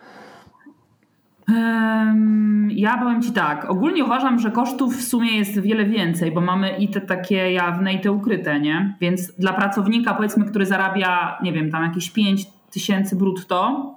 Ja 2.68 2.98
powiem 2.98 3.22
Ci 3.22 3.32
tak, 3.32 3.70
ogólnie 3.70 4.04
uważam, 4.04 4.38
że 4.38 4.50
kosztów 4.50 4.96
w 4.96 5.04
sumie 5.04 5.38
jest 5.38 5.60
wiele 5.60 5.84
więcej, 5.84 6.32
bo 6.32 6.40
mamy 6.40 6.76
i 6.76 6.88
te 6.88 7.00
takie 7.00 7.52
jawne 7.52 7.92
i 7.92 8.00
te 8.00 8.12
ukryte, 8.12 8.60
nie? 8.60 8.96
Więc 9.00 9.32
dla 9.32 9.52
pracownika 9.52 10.14
powiedzmy, 10.14 10.44
który 10.44 10.66
zarabia, 10.66 11.38
nie 11.42 11.52
wiem, 11.52 11.70
tam 11.70 11.82
jakieś 11.82 12.10
5 12.10 12.46
tysięcy 12.70 13.16
brutto, 13.16 13.90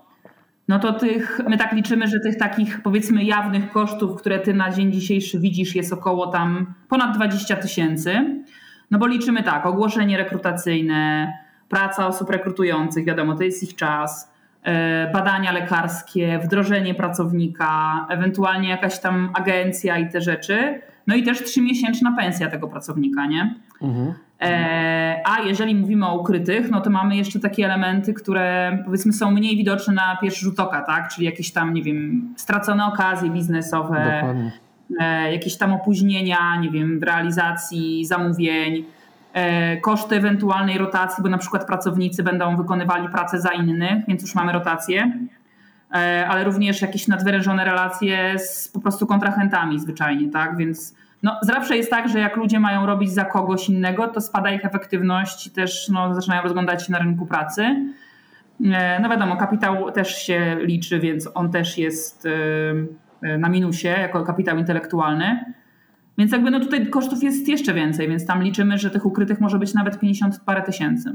no 0.68 0.80
to 0.80 0.94
tych, 0.94 1.42
my 1.50 1.58
tak 1.58 1.74
liczymy, 1.74 2.08
że 2.08 2.20
tych 2.20 2.38
takich 2.38 2.82
powiedzmy 2.82 3.24
jawnych 3.24 3.72
kosztów, 3.72 4.20
które 4.20 4.40
Ty 4.40 4.54
na 4.54 4.72
dzień 4.72 4.92
dzisiejszy 4.92 5.40
widzisz 5.40 5.76
jest 5.76 5.94
około 5.94 6.28
tam 6.28 6.74
ponad 6.90 7.16
20 7.16 7.56
tysięcy. 7.56 8.44
No 8.92 9.00
bo 9.00 9.08
liczymy 9.08 9.44
tak, 9.44 9.66
ogłoszenie 9.66 10.18
rekrutacyjne, 10.18 11.34
praca 11.70 12.08
osób 12.08 12.30
rekrutujących, 12.30 13.06
wiadomo, 13.06 13.36
to 13.36 13.44
jest 13.44 13.64
ich 13.64 13.76
czas, 13.76 14.33
badania 15.14 15.52
lekarskie, 15.52 16.40
wdrożenie 16.44 16.96
pracownika, 16.96 18.06
ewentualnie 18.10 18.70
jakaś 18.70 19.00
tam 19.00 19.30
agencja 19.34 19.98
i 19.98 20.10
te 20.10 20.22
rzeczy. 20.22 20.82
No 21.08 21.16
i 21.16 21.24
też 21.24 21.44
trzymiesięczna 21.44 22.16
pensja 22.18 22.50
tego 22.50 22.68
pracownika, 22.68 23.26
nie? 23.26 23.56
Mhm. 23.82 24.14
E, 24.42 25.22
a 25.26 25.42
jeżeli 25.42 25.76
mówimy 25.76 26.08
o 26.08 26.20
ukrytych, 26.20 26.72
no 26.72 26.82
to 26.82 26.90
mamy 26.90 27.16
jeszcze 27.16 27.40
takie 27.40 27.66
elementy, 27.66 28.14
które 28.14 28.78
powiedzmy 28.86 29.14
są 29.14 29.32
mniej 29.32 29.58
widoczne 29.58 29.94
na 29.94 30.18
pierwszy 30.22 30.46
rzut 30.46 30.60
oka, 30.60 30.82
tak? 30.82 31.08
Czyli 31.08 31.26
jakieś 31.26 31.52
tam, 31.52 31.74
nie 31.74 31.84
wiem, 31.84 32.34
stracone 32.38 32.86
okazje 32.86 33.30
biznesowe, 33.30 34.24
e, 35.00 35.34
jakieś 35.34 35.58
tam 35.58 35.74
opóźnienia, 35.74 36.56
nie 36.62 36.70
wiem, 36.70 37.00
w 37.00 37.04
realizacji 37.04 38.06
zamówień 38.06 38.76
e, 38.76 38.84
koszty 39.82 40.16
ewentualnej 40.16 40.78
rotacji, 40.78 41.24
bo 41.24 41.30
na 41.30 41.38
przykład 41.38 41.66
pracownicy 41.66 42.24
będą 42.24 42.58
wykonywali 42.58 43.10
pracę 43.10 43.42
za 43.42 43.50
innych, 43.50 44.06
więc 44.08 44.22
już 44.22 44.36
mamy 44.36 44.52
rotację, 44.52 45.14
e, 45.94 46.28
ale 46.28 46.44
również 46.44 46.82
jakieś 46.82 47.08
nadwyrężone 47.08 47.66
relacje 47.66 48.40
z 48.40 48.68
po 48.68 48.80
prostu 48.80 49.08
kontrahentami 49.08 49.80
zwyczajnie, 49.80 50.30
tak? 50.30 50.58
Więc 50.58 50.96
no, 51.24 51.40
zawsze 51.42 51.78
jest 51.78 51.90
tak, 51.90 52.10
że 52.10 52.20
jak 52.20 52.38
ludzie 52.38 52.60
mają 52.60 52.86
robić 52.86 53.12
za 53.12 53.26
kogoś 53.26 53.70
innego, 53.70 54.08
to 54.08 54.22
spada 54.22 54.52
ich 54.52 54.66
efektywność 54.66 55.48
i 55.48 55.52
też 55.52 55.90
no, 55.90 56.16
zaczynają 56.16 56.44
rozglądać 56.44 56.86
się 56.86 56.92
na 56.92 57.00
rynku 57.00 57.26
pracy. 57.26 57.62
E, 58.66 59.00
no 59.00 59.10
wiadomo, 59.10 59.38
kapitał 59.38 59.92
też 59.92 60.16
się 60.16 60.58
liczy, 60.62 61.00
więc 61.00 61.30
on 61.34 61.52
też 61.52 61.78
jest 61.78 62.28
na 63.38 63.50
minusie 63.50 63.88
jako 63.88 64.24
kapitał 64.24 64.58
intelektualny. 64.58 65.54
Więc 66.18 66.32
jakby 66.32 66.52
no 66.52 66.60
tutaj 66.60 66.88
kosztów 66.88 67.24
jest 67.24 67.48
jeszcze 67.48 67.74
więcej, 67.74 68.08
więc 68.08 68.26
tam 68.26 68.44
liczymy, 68.44 68.78
że 68.78 68.90
tych 68.90 69.06
ukrytych 69.06 69.42
może 69.42 69.60
być 69.60 69.74
nawet 69.74 70.00
50 70.00 70.40
parę 70.46 70.62
tysięcy. 70.62 71.12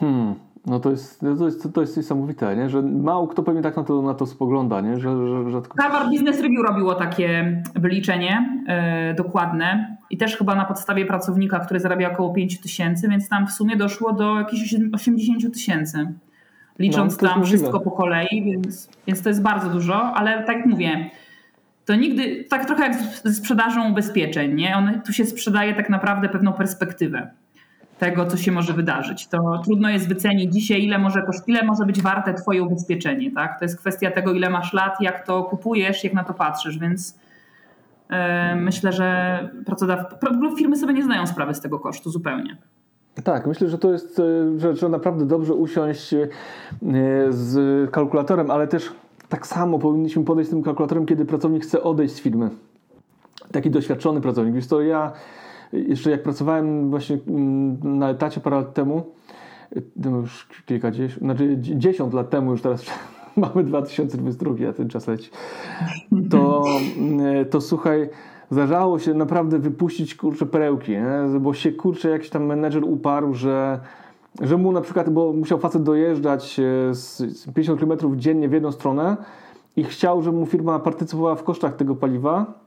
Hmm. 0.00 0.34
No 0.66 0.80
to 0.80 0.90
jest, 0.90 1.22
no 1.22 1.36
to 1.36 1.44
jest, 1.44 1.72
to 1.74 1.80
jest 1.80 1.96
niesamowite, 1.96 2.56
nie? 2.56 2.68
że 2.68 2.82
mało 2.82 3.28
kto 3.28 3.42
pewnie 3.42 3.62
tak 3.62 3.76
na 3.76 3.84
to, 3.84 4.02
na 4.02 4.14
to 4.14 4.26
spogląda. 4.26 4.80
Nie? 4.80 4.98
Że, 4.98 5.28
że, 5.28 5.50
rzadko... 5.50 5.82
Harvard 5.82 6.10
Business 6.10 6.40
Review 6.40 6.66
robiło 6.66 6.94
takie 6.94 7.62
wyliczenie 7.74 8.62
yy, 9.08 9.14
dokładne 9.14 9.96
i 10.10 10.16
też 10.16 10.36
chyba 10.36 10.54
na 10.54 10.64
podstawie 10.64 11.06
pracownika, 11.06 11.60
który 11.60 11.80
zarabia 11.80 12.12
około 12.12 12.34
5 12.34 12.60
tysięcy, 12.60 13.08
więc 13.08 13.28
tam 13.28 13.46
w 13.46 13.52
sumie 13.52 13.76
doszło 13.76 14.12
do 14.12 14.38
jakichś 14.38 14.74
80 14.92 15.54
tysięcy. 15.54 16.12
Licząc 16.78 17.22
no, 17.22 17.28
tam 17.28 17.44
wszystko 17.44 17.80
po 17.80 17.90
kolei, 17.90 18.42
więc, 18.44 18.88
więc 19.06 19.22
to 19.22 19.28
jest 19.28 19.42
bardzo 19.42 19.70
dużo, 19.70 19.94
ale 19.94 20.44
tak 20.44 20.56
jak 20.56 20.66
mówię, 20.66 21.10
to 21.84 21.94
nigdy, 21.94 22.44
tak 22.50 22.66
trochę 22.66 22.82
jak 22.82 22.94
ze 23.24 23.34
sprzedażą 23.34 23.90
ubezpieczeń, 23.90 24.54
nie? 24.54 24.76
On, 24.76 25.00
tu 25.06 25.12
się 25.12 25.24
sprzedaje 25.24 25.74
tak 25.74 25.90
naprawdę 25.90 26.28
pewną 26.28 26.52
perspektywę 26.52 27.30
tego, 27.98 28.26
co 28.26 28.36
się 28.36 28.52
może 28.52 28.72
wydarzyć. 28.72 29.28
To 29.28 29.58
trudno 29.64 29.88
jest 29.88 30.08
wycenić 30.08 30.52
dzisiaj, 30.52 30.82
ile 30.82 30.98
może, 30.98 31.22
ile 31.46 31.62
może 31.62 31.86
być 31.86 32.02
warte 32.02 32.34
twoje 32.34 32.62
ubezpieczenie, 32.62 33.32
tak? 33.32 33.58
To 33.58 33.64
jest 33.64 33.78
kwestia 33.78 34.10
tego, 34.10 34.32
ile 34.32 34.50
masz 34.50 34.72
lat, 34.72 35.00
jak 35.00 35.26
to 35.26 35.42
kupujesz, 35.42 36.04
jak 36.04 36.12
na 36.12 36.24
to 36.24 36.34
patrzysz, 36.34 36.78
więc 36.78 37.18
yy, 38.10 38.16
myślę, 38.56 38.92
że 38.92 39.48
pracodawcy, 39.66 40.16
firmy 40.58 40.76
sobie 40.76 40.94
nie 40.94 41.04
zdają 41.04 41.26
sprawy 41.26 41.54
z 41.54 41.60
tego 41.60 41.78
kosztu 41.78 42.10
zupełnie. 42.10 42.56
Tak, 43.24 43.46
myślę, 43.46 43.68
że 43.68 43.78
to 43.78 43.92
jest, 43.92 44.20
e, 44.70 44.76
że 44.76 44.88
naprawdę 44.88 45.26
dobrze 45.26 45.54
usiąść 45.54 46.14
e, 46.14 46.28
z 47.30 47.90
kalkulatorem, 47.90 48.50
ale 48.50 48.66
też 48.66 48.92
tak 49.34 49.46
samo 49.46 49.78
powinniśmy 49.78 50.24
podejść 50.24 50.48
z 50.48 50.50
tym 50.50 50.62
kalkulatorem, 50.62 51.06
kiedy 51.06 51.24
pracownik 51.24 51.62
chce 51.62 51.82
odejść 51.82 52.14
z 52.14 52.20
firmy. 52.20 52.50
Taki 53.52 53.70
doświadczony 53.70 54.20
pracownik. 54.20 54.54
Wiesz 54.54 54.66
to 54.66 54.80
ja 54.80 55.12
jeszcze 55.72 56.10
jak 56.10 56.22
pracowałem 56.22 56.90
właśnie 56.90 57.18
mm, 57.28 57.98
na 57.98 58.10
etacie 58.10 58.40
parę 58.40 58.56
lat 58.56 58.74
temu, 58.74 59.02
już 60.04 60.48
kilkadziesiąt, 60.66 61.20
znaczy 61.22 61.56
dziesiąt 61.58 62.14
lat 62.14 62.30
temu 62.30 62.50
już 62.50 62.62
teraz 62.62 62.84
mamy 63.36 63.64
2022, 63.64 64.68
a 64.68 64.72
ten 64.72 64.88
czas 64.88 65.06
leci, 65.06 65.30
to, 66.30 66.64
mm, 66.98 67.44
to 67.50 67.60
słuchaj, 67.60 68.08
zdarzało 68.50 68.98
się 68.98 69.14
naprawdę 69.14 69.58
wypuścić 69.58 70.14
kurczę 70.14 70.46
perełki, 70.46 70.92
nie? 70.92 71.40
bo 71.40 71.54
się 71.54 71.72
kurczę 71.72 72.10
jakiś 72.10 72.30
tam 72.30 72.46
menedżer 72.46 72.84
uparł, 72.84 73.34
że 73.34 73.80
że 74.40 74.56
mu 74.56 74.72
na 74.72 74.80
przykład, 74.80 75.10
bo 75.10 75.32
musiał 75.32 75.58
facet 75.58 75.82
dojeżdżać 75.82 76.60
e, 76.60 76.94
z 76.94 77.46
50 77.54 77.80
km 77.80 78.18
dziennie 78.20 78.48
w 78.48 78.52
jedną 78.52 78.72
stronę 78.72 79.16
i 79.76 79.84
chciał, 79.84 80.22
żeby 80.22 80.38
mu 80.38 80.46
firma 80.46 80.78
partycypowała 80.78 81.34
w 81.34 81.42
kosztach 81.42 81.76
tego 81.76 81.96
paliwa 81.96 82.64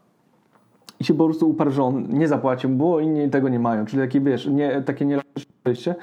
i 1.00 1.04
się 1.04 1.14
po 1.14 1.26
prostu 1.26 1.50
uparł, 1.50 1.72
że 1.72 1.84
on 1.84 2.06
nie 2.10 2.28
zapłacił, 2.28 2.70
bo 2.70 3.00
inni 3.00 3.30
tego 3.30 3.50
nie 3.50 3.60
mają, 3.60 3.86
czyli 3.86 4.02
takie, 4.02 4.22
wiesz, 4.22 4.48
nie, 4.48 4.82
takie 4.82 5.06
nie 5.06 5.20
podejście, 5.64 5.96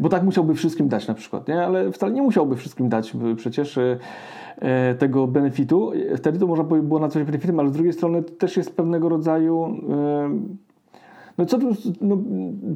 bo 0.00 0.08
tak 0.08 0.22
musiałby 0.22 0.54
wszystkim 0.54 0.88
dać 0.88 1.08
na 1.08 1.14
przykład, 1.14 1.48
nie? 1.48 1.66
ale 1.66 1.92
wcale 1.92 2.12
nie 2.12 2.22
musiałby 2.22 2.56
wszystkim 2.56 2.88
dać 2.88 3.12
przecież 3.36 3.78
e, 3.78 3.98
e, 4.58 4.94
tego 4.94 5.26
benefitu. 5.26 5.92
Wtedy 6.16 6.38
to 6.38 6.46
można 6.46 6.64
by 6.64 6.82
było 6.82 7.00
nazwać 7.00 7.24
benefitem, 7.24 7.60
ale 7.60 7.68
z 7.68 7.72
drugiej 7.72 7.92
strony 7.92 8.22
też 8.22 8.56
jest 8.56 8.76
pewnego 8.76 9.08
rodzaju 9.08 9.76
no 11.38 11.46
co 11.46 11.58
tu, 11.58 11.66
no 12.00 12.18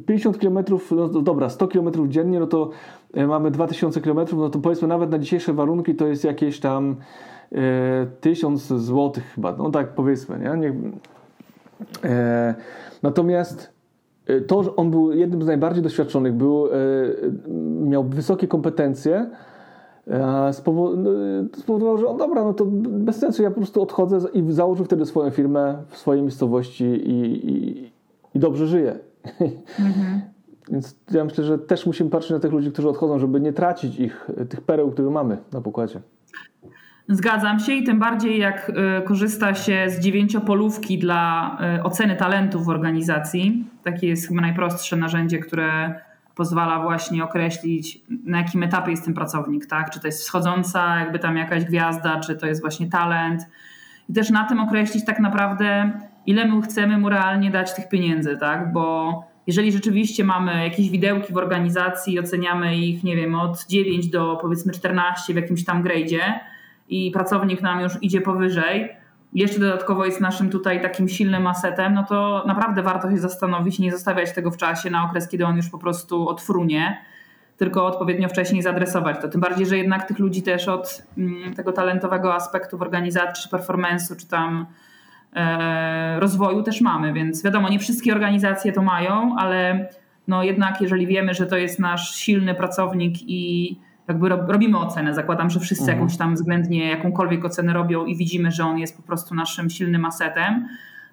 50 0.05 0.37
km, 0.37 0.59
no 0.91 1.07
dobra, 1.07 1.49
100 1.49 1.67
km 1.67 2.09
dziennie, 2.09 2.39
no 2.39 2.47
to 2.47 2.69
e, 3.13 3.27
mamy 3.27 3.51
2000 3.51 4.01
km, 4.01 4.19
no 4.37 4.49
to 4.49 4.59
powiedzmy 4.59 4.87
nawet 4.87 5.11
na 5.11 5.19
dzisiejsze 5.19 5.53
warunki 5.53 5.95
to 5.95 6.07
jest 6.07 6.23
jakieś 6.23 6.59
tam 6.59 6.95
e, 7.51 8.07
1000 8.21 8.67
zł 8.67 9.11
chyba, 9.35 9.55
no 9.57 9.69
tak 9.69 9.93
powiedzmy, 9.93 10.39
nie? 10.39 10.73
e, 12.03 12.55
natomiast 13.03 13.73
e, 14.27 14.41
to, 14.41 14.63
że 14.63 14.75
on 14.75 14.91
był 14.91 15.11
jednym 15.11 15.43
z 15.43 15.47
najbardziej 15.47 15.83
doświadczonych, 15.83 16.33
był, 16.33 16.67
e, 16.67 16.69
miał 17.81 18.03
wysokie 18.03 18.47
kompetencje, 18.47 19.29
no, 20.07 20.53
spowodował, 20.53 21.97
że 21.97 22.07
on 22.07 22.17
dobra, 22.17 22.43
no 22.43 22.53
to 22.53 22.65
bez 22.81 23.15
sensu, 23.15 23.43
ja 23.43 23.49
po 23.49 23.55
prostu 23.55 23.81
odchodzę 23.81 24.19
i 24.33 24.51
założył 24.51 24.85
wtedy 24.85 25.05
swoją 25.05 25.29
firmę 25.29 25.83
w 25.87 25.97
swojej 25.97 26.23
miejscowości 26.23 26.85
i, 26.85 27.49
i, 27.51 27.91
i 28.35 28.39
dobrze 28.39 28.67
żyje. 28.67 28.99
Mhm. 29.79 30.21
Więc 30.71 30.95
ja 31.11 31.25
myślę, 31.25 31.43
że 31.43 31.57
też 31.57 31.85
musimy 31.85 32.09
patrzeć 32.09 32.31
na 32.31 32.39
tych 32.39 32.51
ludzi, 32.51 32.71
którzy 32.71 32.89
odchodzą, 32.89 33.19
żeby 33.19 33.39
nie 33.39 33.53
tracić 33.53 33.99
ich, 33.99 34.29
tych 34.49 34.61
pereł, 34.61 34.91
które 34.91 35.09
mamy 35.09 35.37
na 35.53 35.61
pokładzie. 35.61 36.01
Zgadzam 37.07 37.59
się 37.59 37.73
i 37.73 37.83
tym 37.83 37.99
bardziej 37.99 38.39
jak 38.39 38.69
y, 38.69 39.01
korzysta 39.01 39.53
się 39.53 39.85
z 39.87 39.99
dziewięciopolówki 39.99 40.99
dla 40.99 41.57
y, 41.77 41.83
oceny 41.83 42.15
talentów 42.15 42.65
w 42.65 42.69
organizacji. 42.69 43.67
Takie 43.83 44.07
jest 44.07 44.27
chyba 44.27 44.41
najprostsze 44.41 44.95
narzędzie, 44.95 45.39
które 45.39 45.99
pozwala 46.35 46.83
właśnie 46.83 47.23
określić, 47.23 48.01
na 48.25 48.37
jakim 48.37 48.63
etapie 48.63 48.91
jest 48.91 49.05
ten 49.05 49.13
pracownik, 49.13 49.65
tak? 49.65 49.89
Czy 49.89 49.99
to 49.99 50.07
jest 50.07 50.21
wschodząca, 50.21 50.99
jakby 50.99 51.19
tam 51.19 51.37
jakaś 51.37 51.65
gwiazda, 51.65 52.19
czy 52.19 52.35
to 52.35 52.47
jest 52.47 52.61
właśnie 52.61 52.89
talent. 52.89 53.41
I 54.09 54.13
też 54.13 54.29
na 54.29 54.43
tym 54.43 54.59
określić 54.59 55.05
tak 55.05 55.19
naprawdę, 55.19 55.91
ile 56.29 56.45
my 56.45 56.61
chcemy 56.61 56.97
mu 56.97 57.09
realnie 57.09 57.51
dać 57.51 57.75
tych 57.75 57.89
pieniędzy, 57.89 58.37
tak? 58.37 58.73
Bo 58.73 59.13
jeżeli 59.47 59.71
rzeczywiście 59.71 60.23
mamy 60.23 60.63
jakieś 60.63 60.89
widełki 60.89 61.33
w 61.33 61.37
organizacji 61.37 62.13
i 62.13 62.19
oceniamy 62.19 62.77
ich, 62.77 63.03
nie 63.03 63.15
wiem, 63.15 63.35
od 63.35 63.65
9 63.65 64.07
do 64.07 64.37
powiedzmy 64.41 64.73
14 64.73 65.33
w 65.33 65.35
jakimś 65.35 65.65
tam 65.65 65.81
gradzie 65.81 66.39
i 66.89 67.11
pracownik 67.11 67.61
nam 67.61 67.81
już 67.81 67.93
idzie 68.01 68.21
powyżej, 68.21 68.89
jeszcze 69.33 69.59
dodatkowo 69.59 70.05
jest 70.05 70.21
naszym 70.21 70.49
tutaj 70.49 70.81
takim 70.81 71.09
silnym 71.09 71.47
asetem, 71.47 71.93
no 71.93 72.03
to 72.03 72.43
naprawdę 72.47 72.83
warto 72.83 73.11
się 73.11 73.17
zastanowić, 73.17 73.79
nie 73.79 73.91
zostawiać 73.91 74.33
tego 74.33 74.51
w 74.51 74.57
czasie 74.57 74.89
na 74.89 75.03
okres, 75.03 75.27
kiedy 75.27 75.45
on 75.45 75.55
już 75.55 75.69
po 75.69 75.77
prostu 75.77 76.29
odfrunie, 76.29 77.05
tylko 77.57 77.85
odpowiednio 77.85 78.29
wcześniej 78.29 78.61
zadresować 78.61 79.21
to. 79.21 79.27
Tym 79.29 79.41
bardziej, 79.41 79.65
że 79.65 79.77
jednak 79.77 80.07
tych 80.07 80.19
ludzi 80.19 80.41
też 80.41 80.67
od 80.67 81.03
mm, 81.17 81.53
tego 81.53 81.71
talentowego 81.71 82.35
aspektu 82.35 82.77
w 82.77 82.81
organizacji, 82.81 83.43
czy 83.43 83.57
performance'u, 83.57 84.15
czy 84.15 84.27
tam 84.27 84.65
rozwoju 86.17 86.63
też 86.63 86.81
mamy, 86.81 87.13
więc 87.13 87.43
wiadomo, 87.43 87.69
nie 87.69 87.79
wszystkie 87.79 88.11
organizacje 88.11 88.71
to 88.71 88.81
mają, 88.81 89.35
ale 89.37 89.89
no 90.27 90.43
jednak 90.43 90.81
jeżeli 90.81 91.07
wiemy, 91.07 91.33
że 91.33 91.45
to 91.45 91.57
jest 91.57 91.79
nasz 91.79 92.15
silny 92.15 92.55
pracownik 92.55 93.15
i 93.21 93.75
jakby 94.07 94.29
robimy 94.29 94.77
ocenę, 94.77 95.13
zakładam, 95.13 95.49
że 95.49 95.59
wszyscy 95.59 95.83
mhm. 95.83 95.99
jakąś 95.99 96.17
tam 96.17 96.35
względnie 96.35 96.89
jakąkolwiek 96.89 97.45
ocenę 97.45 97.73
robią 97.73 98.05
i 98.05 98.15
widzimy, 98.15 98.51
że 98.51 98.65
on 98.65 98.77
jest 98.77 98.97
po 98.97 99.03
prostu 99.03 99.35
naszym 99.35 99.69
silnym 99.69 100.05
asetem, 100.05 100.67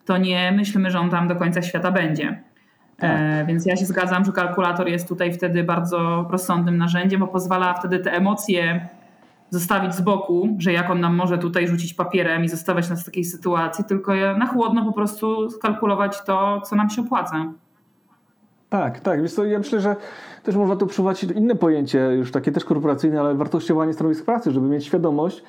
to 0.04 0.16
nie 0.18 0.52
myślimy, 0.52 0.90
że 0.90 1.00
on 1.00 1.10
tam 1.10 1.28
do 1.28 1.36
końca 1.36 1.62
świata 1.62 1.90
będzie. 1.90 2.28
E, 2.28 3.00
tak. 3.00 3.10
E, 3.20 3.44
więc 3.46 3.66
ja 3.66 3.76
się 3.76 3.86
zgadzam, 3.86 4.24
że 4.24 4.32
kalkulator 4.32 4.88
jest 4.88 5.08
tutaj 5.08 5.32
wtedy 5.32 5.64
bardzo 5.64 6.28
rozsądnym 6.30 6.78
narzędziem, 6.78 7.20
bo 7.20 7.26
pozwala 7.26 7.74
wtedy 7.74 7.98
te 7.98 8.12
emocje 8.12 8.88
zostawić 9.58 9.94
z 9.94 10.00
boku, 10.00 10.48
że 10.58 10.72
jak 10.72 10.90
on 10.90 11.00
nam 11.00 11.16
może 11.16 11.38
tutaj 11.38 11.68
rzucić 11.68 11.94
papierem 11.94 12.44
i 12.44 12.48
zostawiać 12.48 12.90
nas 12.90 13.02
w 13.02 13.04
takiej 13.04 13.24
sytuacji, 13.24 13.84
tylko 13.84 14.12
na 14.38 14.46
chłodno 14.46 14.84
po 14.84 14.92
prostu 14.92 15.50
skalkulować 15.50 16.24
to, 16.24 16.60
co 16.60 16.76
nam 16.76 16.90
się 16.90 17.02
opłaca. 17.02 17.52
Tak, 18.68 19.00
tak. 19.00 19.22
Wiesz 19.22 19.32
co, 19.32 19.44
ja 19.44 19.58
myślę, 19.58 19.80
że 19.80 19.96
też 20.42 20.56
można 20.56 20.76
tu 20.76 20.86
przywołać 20.86 21.24
inne 21.24 21.54
pojęcie, 21.54 21.98
już 21.98 22.32
takie 22.32 22.52
też 22.52 22.64
korporacyjne, 22.64 23.20
ale 23.20 23.34
wartościowanie 23.34 23.92
stanowisk 23.92 24.24
pracy, 24.24 24.50
żeby 24.50 24.68
mieć 24.68 24.84
świadomość, 24.84 25.42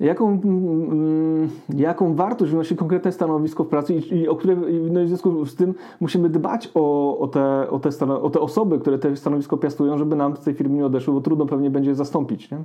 jaką, 0.00 0.40
mm, 0.44 1.50
jaką 1.76 2.14
wartość 2.14 2.52
wnosi 2.52 2.76
konkretne 2.76 3.12
stanowisko 3.12 3.64
w 3.64 3.68
pracy 3.68 3.94
i, 3.94 4.14
i 4.14 4.28
o 4.28 4.36
które 4.36 4.56
no 4.90 5.04
w 5.04 5.08
związku 5.08 5.46
z 5.46 5.54
tym 5.54 5.74
musimy 6.00 6.28
dbać 6.28 6.70
o, 6.74 7.18
o, 7.18 7.28
te, 7.28 7.70
o, 7.70 7.78
te, 7.78 8.06
o 8.22 8.30
te 8.30 8.40
osoby, 8.40 8.78
które 8.78 8.98
te 8.98 9.16
stanowisko 9.16 9.56
piastują, 9.56 9.98
żeby 9.98 10.16
nam 10.16 10.36
z 10.36 10.40
tej 10.40 10.54
firmy 10.54 10.76
nie 10.76 10.86
odeszły, 10.86 11.14
bo 11.14 11.20
trudno 11.20 11.46
pewnie 11.46 11.70
będzie 11.70 11.94
zastąpić. 11.94 12.50
Nie? 12.50 12.58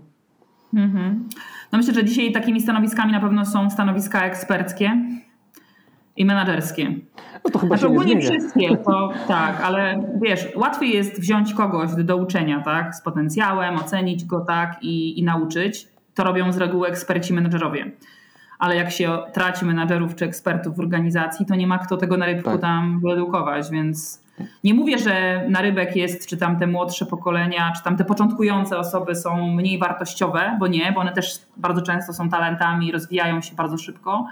Mhm. 0.73 1.29
No 1.71 1.77
myślę, 1.77 1.93
że 1.93 2.03
dzisiaj 2.03 2.31
takimi 2.31 2.61
stanowiskami 2.61 3.11
na 3.11 3.19
pewno 3.19 3.45
są 3.45 3.69
stanowiska 3.69 4.25
eksperckie 4.25 4.97
i 6.17 6.25
menedżerskie. 6.25 6.89
No 7.45 7.51
to 7.51 7.59
chyba 7.59 7.77
znaczy, 7.77 7.93
ogólnie 7.93 8.15
nie 8.15 8.21
wszystkie, 8.21 8.77
to 8.85 9.11
tak, 9.27 9.61
ale 9.61 10.03
wiesz, 10.21 10.47
łatwiej 10.55 10.93
jest 10.93 11.19
wziąć 11.21 11.53
kogoś 11.53 11.89
do 11.95 12.17
uczenia, 12.17 12.61
tak, 12.61 12.95
z 12.95 13.01
potencjałem, 13.01 13.75
ocenić 13.75 14.25
go 14.25 14.39
tak 14.39 14.77
i, 14.81 15.19
i 15.19 15.23
nauczyć. 15.23 15.87
To 16.13 16.23
robią 16.23 16.51
z 16.51 16.57
reguły 16.57 16.87
eksperci 16.87 17.33
menedżerowie. 17.33 17.91
Ale 18.59 18.75
jak 18.75 18.91
się 18.91 19.17
traci 19.33 19.65
menedżerów 19.65 20.15
czy 20.15 20.25
ekspertów 20.25 20.75
w 20.75 20.79
organizacji, 20.79 21.45
to 21.45 21.55
nie 21.55 21.67
ma 21.67 21.77
kto 21.77 21.97
tego 21.97 22.17
na 22.17 22.25
rybku 22.25 22.49
tak. 22.49 22.61
tam 22.61 22.99
wyedukować, 22.99 23.71
więc 23.71 24.26
Nie 24.63 24.73
mówię, 24.73 24.97
że 24.97 25.43
na 25.49 25.61
rybek 25.61 25.95
jest, 25.95 26.27
czy 26.27 26.37
tam 26.37 26.59
te 26.59 26.67
młodsze 26.67 27.05
pokolenia, 27.05 27.73
czy 27.77 27.83
tam 27.83 27.97
te 27.97 28.05
początkujące 28.05 28.77
osoby 28.77 29.15
są 29.15 29.47
mniej 29.47 29.79
wartościowe, 29.79 30.57
bo 30.59 30.67
nie, 30.67 30.91
bo 30.91 31.01
one 31.01 31.13
też 31.13 31.39
bardzo 31.57 31.81
często 31.81 32.13
są 32.13 32.29
talentami, 32.29 32.91
rozwijają 32.91 33.41
się 33.41 33.55
bardzo 33.55 33.77
szybko. 33.77 34.25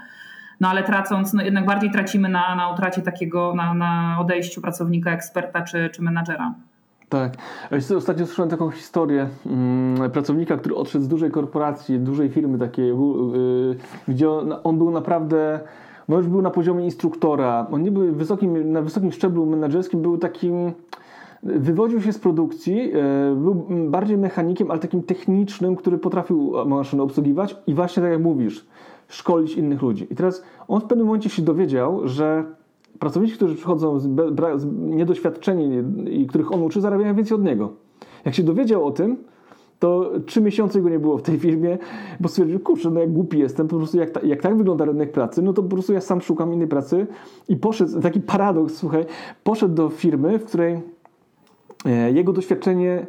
No 0.60 0.68
ale 0.68 0.82
tracąc, 0.82 1.32
no 1.32 1.42
jednak 1.42 1.66
bardziej 1.66 1.90
tracimy 1.90 2.28
na, 2.28 2.54
na 2.54 2.70
utracie 2.70 3.02
takiego, 3.02 3.54
na, 3.54 3.74
na 3.74 4.16
odejściu 4.20 4.60
pracownika, 4.60 5.12
eksperta 5.12 5.62
czy, 5.62 5.90
czy 5.94 6.02
menadżera. 6.02 6.54
Tak. 7.08 7.32
Ostatnio 7.96 8.26
słyszałem 8.26 8.50
taką 8.50 8.70
historię 8.70 9.28
hmm, 9.44 10.10
pracownika, 10.10 10.56
który 10.56 10.74
odszedł 10.74 11.04
z 11.04 11.08
dużej 11.08 11.30
korporacji, 11.30 11.98
dużej 11.98 12.28
firmy 12.30 12.58
takiej, 12.58 12.88
yy, 12.88 13.76
gdzie 14.08 14.30
on, 14.30 14.54
on, 14.64 14.78
był 14.78 14.90
naprawdę, 14.90 15.60
no 16.08 16.16
już 16.16 16.28
był 16.28 16.42
na 16.42 16.50
poziomie 16.50 16.84
instruktora. 16.84 17.66
On 17.70 17.82
nie 17.82 17.90
był 17.90 18.12
wysokim, 18.12 18.72
na 18.72 18.82
wysokim 18.82 19.12
szczeblu 19.12 19.46
menedżerskim, 19.46 20.02
był 20.02 20.18
takim, 20.18 20.72
wywodził 21.42 22.02
się 22.02 22.12
z 22.12 22.18
produkcji, 22.18 22.76
yy, 22.76 23.36
był 23.36 23.66
bardziej 23.88 24.18
mechanikiem, 24.18 24.70
ale 24.70 24.80
takim 24.80 25.02
technicznym, 25.02 25.76
który 25.76 25.98
potrafił 25.98 26.52
maszynę 26.66 27.02
obsługiwać 27.02 27.56
i 27.66 27.74
właśnie 27.74 28.02
tak 28.02 28.12
jak 28.12 28.20
mówisz, 28.20 28.66
szkolić 29.08 29.56
innych 29.56 29.82
ludzi. 29.82 30.06
I 30.10 30.14
teraz 30.14 30.42
on 30.68 30.80
w 30.80 30.84
pewnym 30.84 31.06
momencie 31.06 31.30
się 31.30 31.42
dowiedział, 31.42 32.08
że 32.08 32.44
pracownicy, 32.98 33.36
którzy 33.36 33.54
przychodzą 33.54 34.00
niedoświadczeni 34.78 35.82
i 36.10 36.26
których 36.26 36.52
on 36.52 36.62
uczy, 36.62 36.80
zarabiają 36.80 37.14
więcej 37.14 37.34
od 37.34 37.44
niego. 37.44 37.72
Jak 38.24 38.34
się 38.34 38.42
dowiedział 38.42 38.86
o 38.86 38.90
tym, 38.90 39.16
to 39.78 40.10
trzy 40.26 40.40
miesiące 40.40 40.80
go 40.80 40.88
nie 40.88 40.98
było 40.98 41.18
w 41.18 41.22
tej 41.22 41.38
firmie, 41.38 41.78
bo 42.20 42.28
stwierdził, 42.28 42.60
kurczę, 42.60 42.90
no 42.90 43.00
jak 43.00 43.12
głupi 43.12 43.38
jestem, 43.38 43.68
po 43.68 43.76
prostu 43.76 43.98
jak, 43.98 44.10
ta, 44.10 44.20
jak 44.20 44.42
tak 44.42 44.56
wygląda 44.56 44.84
rynek 44.84 45.12
pracy, 45.12 45.42
no 45.42 45.52
to 45.52 45.62
po 45.62 45.68
prostu 45.68 45.92
ja 45.92 46.00
sam 46.00 46.20
szukam 46.20 46.52
innej 46.52 46.68
pracy 46.68 47.06
i 47.48 47.56
poszedł, 47.56 48.00
taki 48.00 48.20
paradoks, 48.20 48.74
słuchaj, 48.76 49.06
poszedł 49.44 49.74
do 49.74 49.88
firmy, 49.88 50.38
w 50.38 50.44
której 50.44 50.80
e, 51.86 52.12
jego 52.12 52.32
doświadczenie 52.32 53.06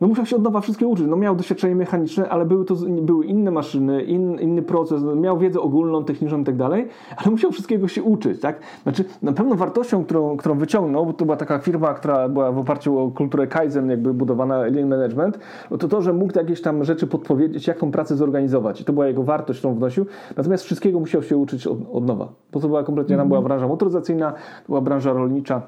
no 0.00 0.08
musiał 0.08 0.26
się 0.26 0.36
od 0.36 0.42
nowa 0.42 0.60
wszystkiego 0.60 0.90
uczyć. 0.90 1.06
No 1.08 1.16
miał 1.16 1.36
doświadczenie 1.36 1.76
mechaniczne, 1.76 2.28
ale 2.28 2.44
były 2.44 2.64
to 2.64 2.74
były 3.02 3.26
inne 3.26 3.50
maszyny, 3.50 4.02
in, 4.02 4.38
inny 4.38 4.62
proces, 4.62 5.02
no 5.02 5.14
miał 5.14 5.38
wiedzę 5.38 5.60
ogólną, 5.60 6.04
techniczną 6.04 6.40
i 6.40 6.44
tak 6.44 6.56
dalej, 6.56 6.88
ale 7.16 7.30
musiał 7.30 7.52
wszystkiego 7.52 7.88
się 7.88 8.02
uczyć, 8.02 8.40
tak? 8.40 8.60
Znaczy, 8.82 9.04
na 9.22 9.32
pewno 9.32 9.54
wartością, 9.54 10.04
którą, 10.04 10.36
którą 10.36 10.58
wyciągnął, 10.58 11.06
bo 11.06 11.12
to 11.12 11.24
była 11.24 11.36
taka 11.36 11.58
firma, 11.58 11.94
która 11.94 12.28
była 12.28 12.52
w 12.52 12.58
oparciu 12.58 12.98
o 12.98 13.10
kulturę 13.10 13.46
Kaizen 13.46 13.90
jakby 13.90 14.14
budowana 14.14 14.58
lean 14.58 14.88
management, 14.88 15.38
no 15.70 15.78
to 15.78 15.88
to, 15.88 16.02
że 16.02 16.12
mógł 16.12 16.38
jakieś 16.38 16.62
tam 16.62 16.84
rzeczy 16.84 17.06
podpowiedzieć, 17.06 17.66
jak 17.66 17.78
tą 17.78 17.90
pracę 17.90 18.16
zorganizować. 18.16 18.80
I 18.80 18.84
to 18.84 18.92
była 18.92 19.06
jego 19.06 19.22
wartość, 19.22 19.58
którą 19.58 19.74
wnosił, 19.74 20.06
natomiast 20.36 20.64
wszystkiego 20.64 21.00
musiał 21.00 21.22
się 21.22 21.36
uczyć 21.36 21.66
od, 21.66 21.78
od 21.92 22.06
nowa, 22.06 22.28
bo 22.52 22.60
to 22.60 22.68
była 22.68 22.82
kompletnie, 22.84 23.16
tam 23.16 23.28
była 23.28 23.42
branża 23.42 23.68
motoryzacyjna, 23.68 24.32
była 24.68 24.80
branża 24.80 25.12
rolnicza, 25.12 25.62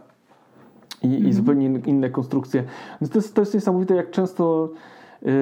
i, 1.02 1.06
mm. 1.06 1.12
i 1.12 1.16
mhm. 1.16 1.32
zupełnie 1.32 1.80
inne 1.86 2.10
konstrukcje. 2.10 2.64
Więc 3.00 3.12
to 3.12 3.18
jest, 3.18 3.34
to 3.34 3.42
jest 3.42 3.54
niesamowite, 3.54 3.94
jak 3.94 4.10
często 4.10 4.72
yy, 5.22 5.32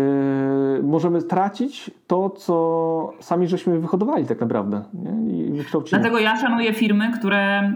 możemy 0.83 1.21
stracić 1.21 1.91
to, 2.07 2.31
co 2.31 3.13
sami 3.21 3.47
żeśmy 3.47 3.79
wyhodowali 3.79 4.27
tak 4.27 4.41
naprawdę 4.41 4.83
nie? 4.95 5.37
i 5.49 5.53
wykształcili. 5.53 5.91
Dlatego 5.91 6.19
ja 6.19 6.37
szanuję 6.37 6.75
firmy, 6.75 7.13
które 7.19 7.73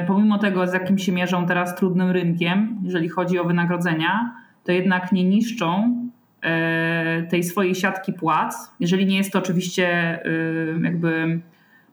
yy, 0.00 0.06
pomimo 0.06 0.38
tego, 0.38 0.66
z 0.66 0.72
jakim 0.72 0.98
się 0.98 1.12
mierzą 1.12 1.46
teraz 1.46 1.76
trudnym 1.76 2.10
rynkiem, 2.10 2.76
jeżeli 2.82 3.08
chodzi 3.08 3.38
o 3.38 3.44
wynagrodzenia, 3.44 4.34
to 4.64 4.72
jednak 4.72 5.12
nie 5.12 5.24
niszczą 5.24 5.96
yy, 6.42 6.48
tej 7.30 7.42
swojej 7.42 7.74
siatki 7.74 8.12
płac, 8.12 8.72
jeżeli 8.80 9.06
nie 9.06 9.16
jest 9.16 9.32
to 9.32 9.38
oczywiście 9.38 10.18
jakby 10.82 11.40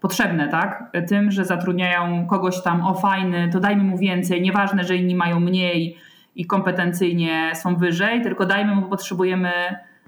potrzebne, 0.04 0.48
tak? 0.48 0.92
Tym, 1.08 1.32
że 1.32 1.46
zatrudniają 1.46 2.28
kogoś 2.28 2.64
tam, 2.64 2.88
o 2.88 2.94
fajny, 2.94 3.50
to 3.50 3.60
dajmy 3.60 3.84
mu 3.84 3.98
więcej, 3.98 4.42
nieważne, 4.42 4.84
że 4.84 4.96
inni 4.96 5.16
mają 5.16 5.40
mniej 5.40 5.98
i 6.36 6.46
kompetencyjnie 6.46 7.52
są 7.54 7.76
wyżej, 7.76 8.22
tylko 8.22 8.46
dajmy 8.46 8.76
mu, 8.76 8.82
bo 8.82 8.88
potrzebujemy 8.88 9.52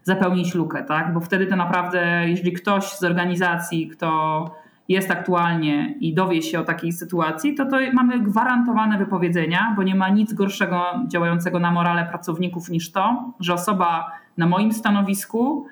zapełnić 0.03 0.55
lukę, 0.55 0.83
tak? 0.83 1.13
Bo 1.13 1.19
wtedy 1.19 1.47
to 1.47 1.55
naprawdę, 1.55 2.29
jeżeli 2.29 2.53
ktoś 2.53 2.83
z 2.83 3.03
organizacji, 3.03 3.87
kto 3.87 4.45
jest 4.89 5.11
aktualnie 5.11 5.95
i 5.99 6.13
dowie 6.13 6.41
się 6.41 6.59
o 6.59 6.63
takiej 6.63 6.91
sytuacji, 6.91 7.55
to 7.55 7.65
to 7.65 7.77
mamy 7.93 8.19
gwarantowane 8.19 8.97
wypowiedzenia, 8.97 9.73
bo 9.75 9.83
nie 9.83 9.95
ma 9.95 10.09
nic 10.09 10.33
gorszego 10.33 10.83
działającego 11.07 11.59
na 11.59 11.71
morale 11.71 12.05
pracowników 12.05 12.69
niż 12.69 12.91
to, 12.91 13.33
że 13.39 13.53
osoba 13.53 14.11
na 14.37 14.47
moim 14.47 14.71
stanowisku 14.71 15.65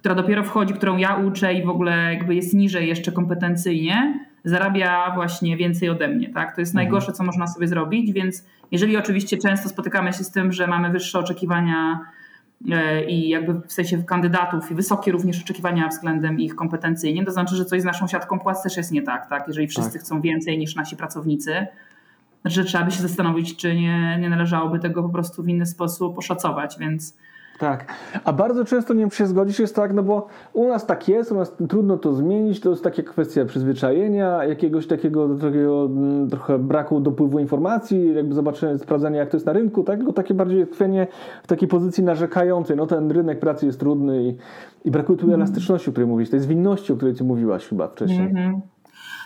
która 0.00 0.14
dopiero 0.14 0.44
wchodzi, 0.44 0.74
którą 0.74 0.96
ja 0.96 1.16
uczę 1.16 1.54
i 1.54 1.64
w 1.64 1.68
ogóle 1.68 2.14
jakby 2.14 2.34
jest 2.34 2.54
niżej 2.54 2.88
jeszcze 2.88 3.12
kompetencyjnie, 3.12 4.26
zarabia 4.44 5.14
właśnie 5.14 5.56
więcej 5.56 5.88
ode 5.88 6.08
mnie. 6.08 6.30
Tak? 6.32 6.54
To 6.54 6.60
jest 6.60 6.72
mhm. 6.72 6.84
najgorsze, 6.84 7.12
co 7.12 7.24
można 7.24 7.46
sobie 7.46 7.68
zrobić, 7.68 8.12
więc 8.12 8.44
jeżeli 8.70 8.96
oczywiście 8.96 9.38
często 9.38 9.68
spotykamy 9.68 10.12
się 10.12 10.24
z 10.24 10.30
tym, 10.30 10.52
że 10.52 10.66
mamy 10.66 10.90
wyższe 10.90 11.18
oczekiwania 11.18 12.00
e, 12.70 13.04
i 13.04 13.28
jakby 13.28 13.54
w 13.68 13.72
sensie 13.72 14.02
kandydatów 14.02 14.70
i 14.70 14.74
wysokie 14.74 15.12
również 15.12 15.42
oczekiwania 15.42 15.88
względem 15.88 16.40
ich 16.40 16.54
kompetencyjnie, 16.54 17.24
to 17.24 17.30
znaczy, 17.30 17.56
że 17.56 17.64
coś 17.64 17.82
z 17.82 17.84
naszą 17.84 18.08
siatką 18.08 18.38
płac 18.38 18.62
też 18.62 18.76
jest 18.76 18.92
nie 18.92 19.02
tak, 19.02 19.28
tak? 19.28 19.44
Jeżeli 19.48 19.68
wszyscy 19.68 19.92
tak. 19.92 20.00
chcą 20.00 20.20
więcej 20.20 20.58
niż 20.58 20.76
nasi 20.76 20.96
pracownicy, 20.96 21.66
że 22.44 22.64
trzeba 22.64 22.84
by 22.84 22.90
się 22.90 23.02
zastanowić, 23.02 23.56
czy 23.56 23.74
nie, 23.74 24.18
nie 24.20 24.30
należałoby 24.30 24.78
tego 24.78 25.02
po 25.02 25.08
prostu 25.08 25.42
w 25.42 25.48
inny 25.48 25.66
sposób 25.66 26.18
oszacować, 26.18 26.76
więc 26.78 27.16
tak, 27.60 27.94
a 28.24 28.32
bardzo 28.32 28.64
często 28.64 28.94
nie 28.94 29.00
wiem, 29.00 29.10
czy 29.10 29.16
się 29.16 29.26
zgodzisz, 29.26 29.58
jest 29.58 29.76
tak, 29.76 29.92
no 29.92 30.02
bo 30.02 30.26
u 30.52 30.68
nas 30.68 30.86
tak 30.86 31.08
jest, 31.08 31.32
u 31.32 31.34
nas 31.34 31.56
trudno 31.68 31.98
to 31.98 32.12
zmienić, 32.12 32.60
to 32.60 32.70
jest 32.70 32.84
taka 32.84 33.02
kwestia 33.02 33.44
przyzwyczajenia, 33.44 34.44
jakiegoś 34.44 34.86
takiego, 34.86 35.28
takiego 35.28 35.84
mm, 35.84 36.30
trochę 36.30 36.58
braku 36.58 37.00
dopływu 37.00 37.38
informacji, 37.38 38.14
jakby 38.14 38.34
zobaczenia, 38.34 38.78
sprawdzania 38.78 39.18
jak 39.18 39.30
to 39.30 39.36
jest 39.36 39.46
na 39.46 39.52
rynku, 39.52 39.84
tak? 39.84 39.98
tylko 39.98 40.12
takie 40.12 40.34
bardziej 40.34 40.66
tkwienie 40.66 41.06
w 41.42 41.46
takiej 41.46 41.68
pozycji 41.68 42.04
narzekającej, 42.04 42.76
no 42.76 42.86
ten 42.86 43.10
rynek 43.10 43.40
pracy 43.40 43.66
jest 43.66 43.80
trudny 43.80 44.22
i, 44.22 44.36
i 44.84 44.90
brakuje 44.90 45.18
tu 45.18 45.26
mm. 45.26 45.34
elastyczności, 45.34 45.90
o 45.90 45.92
której 45.92 46.08
mówisz, 46.08 46.30
tej 46.30 46.40
zwinności, 46.40 46.92
o 46.92 46.96
której 46.96 47.14
ty 47.14 47.24
mówiłaś 47.24 47.66
chyba 47.66 47.88
wcześniej. 47.88 48.30
Mm 48.30 48.34
-hmm. 48.34 48.60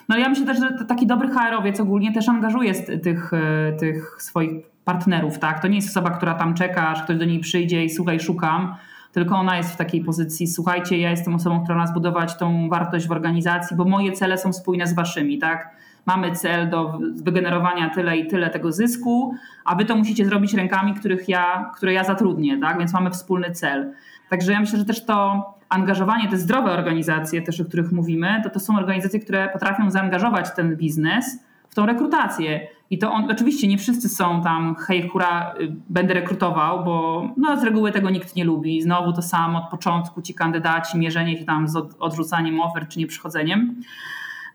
No 0.09 0.16
ja 0.16 0.28
myślę 0.28 0.47
też, 0.47 0.59
że 0.59 0.85
taki 0.89 1.07
dobry 1.07 1.28
HR-owiec 1.28 1.80
ogólnie 1.80 2.12
też 2.12 2.28
angażuje 2.28 2.74
tych, 2.74 3.32
e, 3.32 3.72
tych 3.72 4.16
swoich 4.22 4.74
partnerów, 4.85 5.39
tak? 5.39 5.62
To 5.62 5.68
nie 5.68 5.76
jest 5.76 5.89
osoba, 5.89 6.11
która 6.11 6.35
tam 6.35 6.55
czeka, 6.55 6.89
aż 6.89 7.03
ktoś 7.03 7.16
do 7.16 7.24
niej 7.24 7.41
przyjdzie 7.41 7.85
i 7.85 7.91
słuchaj, 7.91 8.20
szukam, 8.20 8.74
tylko 9.12 9.37
ona 9.37 9.57
jest 9.57 9.72
w 9.72 9.76
takiej 9.76 10.05
pozycji, 10.05 10.47
słuchajcie, 10.47 10.99
ja 10.99 11.11
jestem 11.11 11.35
osobą, 11.35 11.64
która 11.64 11.78
ma 11.78 11.87
zbudować 11.87 12.37
tą 12.37 12.68
wartość 12.68 13.09
w 13.09 13.12
organizacji, 13.12 13.76
bo 13.76 13.85
moje 13.85 14.12
cele 14.12 14.39
są 14.39 14.53
spójne 14.53 14.87
z 14.87 14.95
waszymi, 14.95 15.39
tak? 15.39 15.70
Mamy 16.07 16.32
cel 16.32 16.70
do 16.70 16.99
wygenerowania 17.14 17.91
tyle 17.91 18.16
i 18.16 18.26
tyle 18.26 18.51
tego 18.51 18.72
zysku, 18.72 19.35
a 19.64 19.74
wy 19.74 19.85
to 19.85 19.97
musicie 19.97 20.26
zrobić 20.26 20.55
rękami, 20.55 20.95
których 20.95 21.28
ja, 21.28 21.70
które 21.76 21.93
ja 21.93 22.05
zatrudnię, 22.05 22.59
tak? 22.61 22.78
Więc 22.78 22.93
mamy 22.93 23.11
wspólny 23.11 23.51
cel. 23.51 23.93
Także 24.30 24.53
ja 24.53 24.61
myślę, 24.61 24.78
że 24.78 24.85
też 24.85 25.05
to 25.05 25.45
angażowanie, 25.68 26.28
te 26.28 26.37
zdrowe 26.37 26.72
organizacje 26.72 27.43
też, 27.43 27.61
o 27.61 27.64
których 27.64 27.93
mówimy, 27.93 28.41
to 28.43 28.51
to 28.51 28.61
są 28.61 28.76
organizacje, 28.76 29.20
które 29.20 29.49
potrafią 29.49 29.91
zaangażować 29.91 30.55
ten 30.55 30.76
biznes 30.76 31.45
w 31.68 31.74
tą 31.74 31.87
rekrutację. 31.87 32.61
I 32.91 32.99
to 32.99 33.12
on, 33.12 33.30
oczywiście 33.30 33.68
nie 33.68 33.78
wszyscy 33.78 34.09
są 34.09 34.43
tam, 34.43 34.76
hej, 34.76 35.09
hura, 35.09 35.55
y, 35.61 35.72
będę 35.89 36.14
rekrutował, 36.14 36.85
bo 36.85 37.28
no, 37.37 37.61
z 37.61 37.64
reguły 37.64 37.93
tego 37.93 38.11
nikt 38.11 38.37
nie 38.37 38.45
lubi. 38.45 38.82
Znowu 38.82 39.12
to 39.12 39.22
samo 39.22 39.59
od 39.59 39.70
początku 39.70 40.22
ci 40.22 40.35
kandydaci, 40.35 40.99
mierzenie 40.99 41.39
się 41.39 41.45
tam 41.45 41.68
z 41.68 41.76
odrzucaniem 41.99 42.61
ofert 42.61 42.89
czy 42.89 42.99
nieprzychodzeniem. 42.99 43.80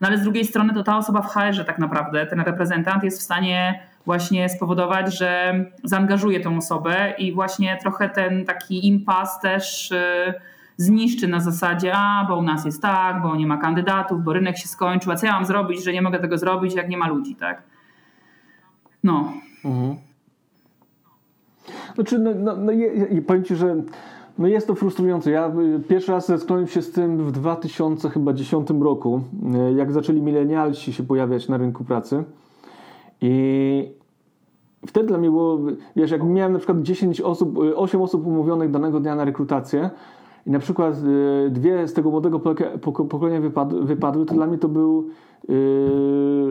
No 0.00 0.08
ale 0.08 0.18
z 0.18 0.22
drugiej 0.22 0.44
strony 0.44 0.74
to 0.74 0.82
ta 0.82 0.96
osoba 0.96 1.22
w 1.22 1.26
HR-ze 1.26 1.64
tak 1.64 1.78
naprawdę, 1.78 2.26
ten 2.26 2.40
reprezentant 2.40 3.02
jest 3.04 3.18
w 3.18 3.22
stanie 3.22 3.80
właśnie 4.06 4.48
spowodować, 4.48 5.18
że 5.18 5.54
zaangażuje 5.84 6.40
tą 6.40 6.56
osobę 6.56 7.14
i 7.18 7.32
właśnie 7.32 7.78
trochę 7.82 8.08
ten 8.08 8.44
taki 8.44 8.86
impas 8.86 9.40
też 9.40 9.90
y, 9.90 10.34
zniszczy 10.76 11.28
na 11.28 11.40
zasadzie, 11.40 11.92
a 11.94 12.26
bo 12.28 12.36
u 12.36 12.42
nas 12.42 12.64
jest 12.64 12.82
tak, 12.82 13.22
bo 13.22 13.36
nie 13.36 13.46
ma 13.46 13.56
kandydatów, 13.56 14.24
bo 14.24 14.32
rynek 14.32 14.58
się 14.58 14.68
skończył, 14.68 15.12
a 15.12 15.16
co 15.16 15.26
ja 15.26 15.32
mam 15.32 15.44
zrobić, 15.44 15.84
że 15.84 15.92
nie 15.92 16.02
mogę 16.02 16.18
tego 16.18 16.38
zrobić, 16.38 16.74
jak 16.74 16.88
nie 16.88 16.96
ma 16.96 17.08
ludzi, 17.08 17.36
tak? 17.36 17.62
No. 19.04 19.32
Mhm. 19.64 19.96
Znaczy, 21.94 22.18
no, 22.18 22.30
no, 22.34 22.56
no 22.56 22.72
je, 22.72 23.22
powiem 23.22 23.44
Ci, 23.44 23.56
że 23.56 23.76
no 24.38 24.48
jest 24.48 24.66
to 24.66 24.74
frustrujące. 24.74 25.30
Ja 25.30 25.52
y, 25.76 25.80
pierwszy 25.88 26.12
raz 26.12 26.26
zetknąłem 26.26 26.66
się 26.66 26.82
z 26.82 26.92
tym 26.92 27.18
w 27.18 27.32
2010 27.32 28.68
roku, 28.80 29.20
y, 29.70 29.72
jak 29.72 29.92
zaczęli 29.92 30.22
milenialsi 30.22 30.92
się 30.92 31.02
pojawiać 31.02 31.48
na 31.48 31.56
rynku 31.56 31.84
pracy. 31.84 32.24
I 33.20 33.92
wtedy 34.86 35.06
dla 35.06 35.18
mnie 35.18 35.30
było, 35.30 35.58
wiesz, 35.96 36.10
jak 36.10 36.24
miałem 36.24 36.52
na 36.52 36.58
przykład 36.58 36.82
10 36.82 37.20
osób, 37.20 37.58
8 37.76 38.00
y, 38.00 38.04
osób 38.04 38.26
umówionych 38.26 38.70
danego 38.70 39.00
dnia 39.00 39.14
na 39.14 39.24
rekrutację, 39.24 39.90
i 40.46 40.50
na 40.50 40.58
przykład 40.58 40.94
dwie 41.50 41.88
z 41.88 41.92
tego 41.92 42.10
młodego 42.10 42.40
pokolenia 43.08 43.40
wypadły, 43.82 44.26
to 44.26 44.34
dla 44.34 44.46
mnie 44.46 44.58
to 44.58 44.68
był 44.68 45.08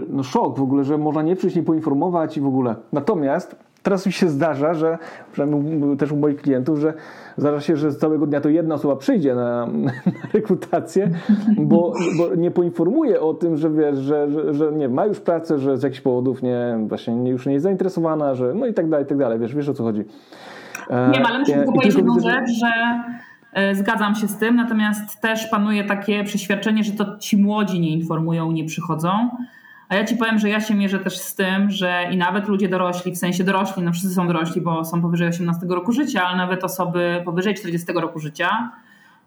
no 0.09 0.23
szok 0.23 0.57
w 0.57 0.61
ogóle, 0.61 0.83
że 0.83 0.97
można 0.97 1.21
nie 1.21 1.35
przyjść, 1.35 1.55
nie 1.55 1.63
poinformować 1.63 2.37
i 2.37 2.41
w 2.41 2.47
ogóle. 2.47 2.75
Natomiast 2.93 3.55
teraz 3.83 4.05
mi 4.05 4.11
się 4.11 4.29
zdarza, 4.29 4.73
że 4.73 4.97
przynajmniej 5.31 5.97
też 5.97 6.11
u 6.11 6.17
moich 6.17 6.41
klientów, 6.41 6.79
że 6.79 6.93
zdarza 7.37 7.61
się, 7.61 7.75
że 7.75 7.91
z 7.91 7.97
całego 7.97 8.27
dnia 8.27 8.41
to 8.41 8.49
jedna 8.49 8.75
osoba 8.75 8.95
przyjdzie 8.95 9.35
na, 9.35 9.65
na 9.85 9.91
rekrutację, 10.33 11.09
bo, 11.57 11.93
bo, 12.17 12.35
nie 12.35 12.51
poinformuje 12.51 13.21
o 13.21 13.33
tym, 13.33 13.57
że 13.57 13.69
wiesz, 13.69 13.97
że, 13.97 14.31
że, 14.31 14.53
że, 14.53 14.71
nie 14.71 14.89
ma 14.89 15.05
już 15.05 15.19
pracę, 15.19 15.59
że 15.59 15.77
z 15.77 15.83
jakichś 15.83 16.01
powodów 16.01 16.43
nie, 16.43 16.79
właśnie 16.87 17.29
już 17.29 17.45
nie 17.45 17.53
jest 17.53 17.63
zainteresowana, 17.63 18.35
że 18.35 18.53
no 18.53 18.65
i 18.65 18.73
tak 18.73 18.89
dalej, 18.89 19.05
i 19.05 19.09
tak 19.09 19.17
dalej, 19.17 19.39
wiesz, 19.39 19.55
wiesz 19.55 19.69
o 19.69 19.73
co 19.73 19.83
chodzi. 19.83 20.05
Nie, 20.89 21.25
ale 21.25 21.39
muszę 21.39 21.53
tylko 21.53 21.71
powiedzieć 21.71 21.95
jedną 21.95 22.19
rzecz, 22.19 22.49
że 22.49 22.67
e, 22.67 23.03
Zgadzam 23.73 24.15
się 24.15 24.27
z 24.27 24.37
tym, 24.37 24.55
natomiast 24.55 25.21
też 25.21 25.47
panuje 25.47 25.83
takie 25.83 26.23
przeświadczenie, 26.23 26.83
że 26.83 26.91
to 26.91 27.17
ci 27.17 27.37
młodzi 27.37 27.79
nie 27.79 27.91
informują, 27.91 28.51
nie 28.51 28.65
przychodzą. 28.65 29.29
A 29.89 29.95
ja 29.95 30.05
ci 30.05 30.15
powiem, 30.15 30.39
że 30.39 30.49
ja 30.49 30.61
się 30.61 30.75
mierzę 30.75 30.99
też 30.99 31.17
z 31.17 31.35
tym, 31.35 31.71
że 31.71 32.03
i 32.11 32.17
nawet 32.17 32.47
ludzie 32.47 32.69
dorośli, 32.69 33.11
w 33.11 33.17
sensie 33.17 33.43
dorośli, 33.43 33.83
no 33.83 33.91
wszyscy 33.91 34.09
są 34.09 34.27
dorośli, 34.27 34.61
bo 34.61 34.85
są 34.85 35.01
powyżej 35.01 35.27
18 35.27 35.65
roku 35.69 35.91
życia, 35.91 36.23
ale 36.23 36.37
nawet 36.37 36.63
osoby 36.63 37.21
powyżej 37.25 37.55
40 37.55 37.93
roku 37.93 38.19
życia 38.19 38.71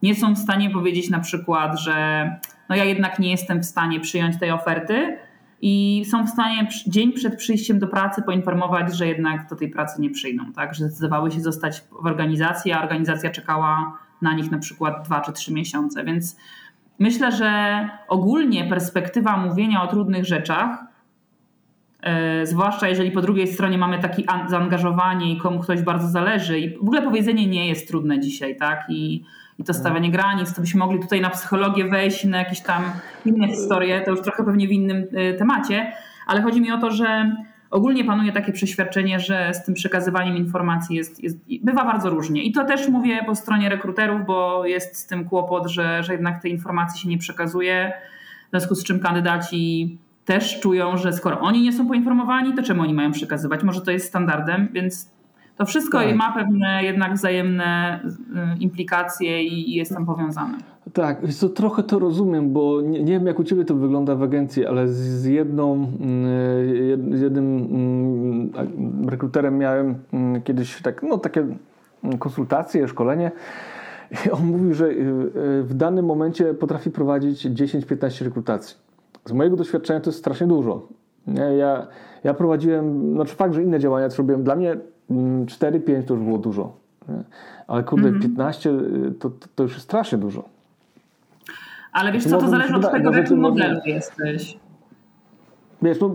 nie 0.03 0.15
są 0.15 0.35
w 0.35 0.39
stanie 0.39 0.71
powiedzieć 0.71 1.11
na 1.11 1.21
przykład, 1.21 1.81
że 1.81 2.31
no 2.69 2.77
ja 2.77 2.85
jednak 2.85 3.19
nie 3.19 3.31
jestem 3.31 3.61
w 3.61 3.65
stanie 3.65 4.01
przyjąć 4.01 4.39
tej 4.39 4.51
oferty 4.51 5.19
i 5.63 6.05
są 6.11 6.27
w 6.27 6.31
stanie 6.31 6.69
dzień 6.87 7.13
przed 7.13 7.37
przyjściem 7.37 7.79
do 7.79 7.87
pracy 7.87 8.23
poinformować, 8.23 8.97
że 8.97 9.07
jednak 9.07 9.49
do 9.49 9.57
tej 9.57 9.69
pracy 9.69 10.01
nie 10.01 10.11
przyjdą, 10.11 10.53
tak? 10.53 10.75
Że 10.75 10.85
zdecydowały 10.85 11.31
się 11.31 11.41
zostać 11.41 11.83
w 12.03 12.07
organizacji, 12.07 12.73
a 12.73 12.83
organizacja 12.83 13.31
czekała 13.31 13.99
na 14.23 14.35
nich 14.35 14.51
na 14.51 14.59
przykład 14.59 15.05
dwa 15.05 15.21
czy 15.21 15.33
trzy 15.33 15.53
miesiące, 15.53 16.05
więc 16.05 16.37
Myślę, 17.03 17.33
że 17.33 17.89
ogólnie 18.09 18.65
perspektywa 18.65 19.37
mówienia 19.37 19.83
o 19.83 19.87
trudnych 19.87 20.25
rzeczach, 20.25 20.85
yy, 22.03 22.47
zwłaszcza 22.47 22.89
jeżeli 22.89 23.11
po 23.11 23.23
drugiej 23.23 23.49
stronie 23.49 23.79
mamy 23.79 23.99
takie 23.99 24.23
zaangażowanie 24.49 25.33
i 25.33 25.39
komu 25.39 25.61
ktoś 25.61 25.83
bardzo 25.83 26.09
zależy, 26.09 26.59
i 26.59 26.79
w 26.79 26.81
ogóle 26.81 27.03
powiedzenie 27.03 27.47
nie 27.47 27.69
jest 27.69 27.89
trudne 27.89 28.21
dzisiaj, 28.21 28.57
tak? 28.57 28.85
I, 28.89 29.25
i 29.59 29.65
to 29.65 29.75
stawianie 29.75 30.11
granic, 30.11 30.55
to 30.55 30.61
byśmy 30.61 30.79
mogli 30.79 31.01
tutaj 31.01 31.21
na 31.21 31.31
psychologię 31.31 31.89
wejść, 31.89 32.25
na 32.25 32.39
jakieś 32.39 32.61
tam 32.61 32.83
inne 33.27 33.49
historie, 33.49 34.01
to 34.01 34.11
już 34.11 34.23
trochę 34.23 34.45
pewnie 34.45 34.69
w 34.69 34.73
innym 34.73 35.07
yy, 35.13 35.35
temacie, 35.35 35.93
ale 36.27 36.43
chodzi 36.43 36.61
mi 36.61 36.73
o 36.73 36.79
to, 36.79 36.91
że 36.91 37.37
ogólnie 37.73 38.05
panuje 38.05 38.33
takie 38.33 38.53
przeświadczenie, 38.53 39.21
że 39.21 39.55
z 39.55 39.65
tym 39.65 39.75
przekazywaniem 39.75 40.37
informacji 40.37 40.97
jest, 40.97 41.23
jest, 41.23 41.39
bywa 41.63 41.85
bardzo 41.85 42.11
różnie. 42.11 42.43
I 42.43 42.53
to 42.53 42.65
też 42.65 42.89
mówię 42.89 43.25
po 43.27 43.35
stronie 43.35 43.69
rekruterów, 43.69 44.27
bo 44.27 44.67
jest 44.67 44.97
z 44.97 45.07
tym 45.07 45.25
kłopot, 45.25 45.67
że, 45.67 46.03
że 46.03 46.13
jednak 46.13 46.43
tej 46.43 46.53
informacji 46.53 47.03
się 47.03 47.09
nie 47.09 47.19
przekazuje, 47.19 47.93
w 48.47 48.51
związku 48.51 48.75
z 48.75 48.85
czym 48.85 49.01
kandydaci 49.01 49.99
też 50.25 50.61
czują, 50.61 50.97
że 50.97 51.13
skoro 51.13 51.41
oni 51.41 51.63
nie 51.63 51.73
są 51.73 51.89
poinformowani, 51.89 52.55
to 52.55 52.63
czemu 52.63 52.83
oni 52.83 52.95
mają 52.95 53.13
przekazywać? 53.13 53.63
Może 53.63 53.81
to 53.81 53.91
jest 53.91 54.09
standardem, 54.09 54.69
więc 54.73 55.11
to 55.57 55.67
wszystko 55.67 55.99
tak. 55.99 56.17
ma 56.17 56.33
pewne 56.33 56.85
jednak 56.85 57.15
wzajemne 57.15 58.01
y, 58.05 58.59
implikacje 58.59 59.43
i 59.43 59.75
jest 59.75 59.95
tam 59.95 60.07
powiązane. 60.07 60.59
Tak, 60.93 61.21
więc 61.23 61.41
to 61.41 61.49
trochę 61.49 61.83
to 61.83 61.99
rozumiem, 61.99 62.53
bo 62.53 62.81
nie, 62.81 63.03
nie, 63.03 63.13
wiem 63.13 63.27
jak 63.27 63.39
u 63.39 63.45
Ciebie 63.45 63.65
to 63.65 63.75
wygląda 63.75 64.15
w 64.15 64.23
agencji, 64.23 64.67
ale 64.67 64.89
z 64.89 65.25
jedną, 65.25 65.73
mm, 65.75 67.19
z 67.19 67.21
jednym 67.21 67.57
mm, 67.57 69.09
rekruterem 69.09 69.59
miałem 69.59 69.95
mm, 70.13 70.43
kiedyś 70.43 70.83
tak, 70.83 71.03
no, 71.03 71.19
takie 71.19 71.47
konsultacje, 72.19 72.89
szkolenie 72.89 73.31
i 74.27 74.31
on 74.31 74.47
mówił, 74.47 74.75
że 74.75 74.87
y, 74.87 74.91
y, 74.91 75.63
w 75.63 75.75
danym 75.75 76.05
momencie 76.05 76.55
potrafi 76.55 76.91
prowadzić 76.91 77.47
10-15 77.47 78.25
rekrutacji. 78.25 78.77
Z 79.25 79.33
mojego 79.33 79.57
doświadczenia 79.57 80.01
to 80.01 80.11
jest 80.11 80.19
strasznie 80.19 80.47
dużo. 80.47 80.89
Ja, 81.59 81.87
ja 82.25 82.35
prowadziłem, 82.35 83.15
znaczy 83.15 83.35
fakt, 83.35 83.55
że 83.55 83.63
inne 83.63 83.81
działania 83.81 84.09
to 84.09 84.17
robiłem, 84.17 84.45
dla 84.45 84.57
mnie 84.57 84.77
4-5 85.11 86.05
to 86.05 86.15
już 86.15 86.23
było 86.23 86.39
dużo. 86.39 86.77
Ale 87.67 87.83
kurde, 87.83 88.09
mm 88.09 88.21
-hmm. 88.21 88.23
15 88.23 88.71
to, 89.21 89.31
to 89.55 89.63
już 89.63 89.73
jest 89.73 89.85
strasznie 89.85 90.19
dużo. 90.19 90.45
Ale 91.93 92.13
wiesz 92.13 92.25
co, 92.25 92.39
to 92.39 92.49
zależy 92.49 92.75
od 92.77 92.91
tego, 92.91 93.13
w 93.13 93.17
jakim 93.17 93.39
modelu 93.39 93.81
jesteś. 93.87 94.59
Wiesz, 95.83 96.01
no, 96.01 96.11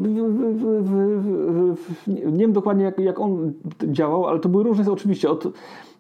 nie 2.08 2.40
wiem 2.40 2.54
dokładnie 2.54 2.84
jak, 2.86 3.00
jak 3.00 3.20
on 3.20 3.54
działał, 3.84 4.28
ale 4.28 4.40
to 4.40 4.50
były 4.50 4.64
różne 4.64 4.92
oczywiście. 4.92 5.30
Od, 5.30 5.48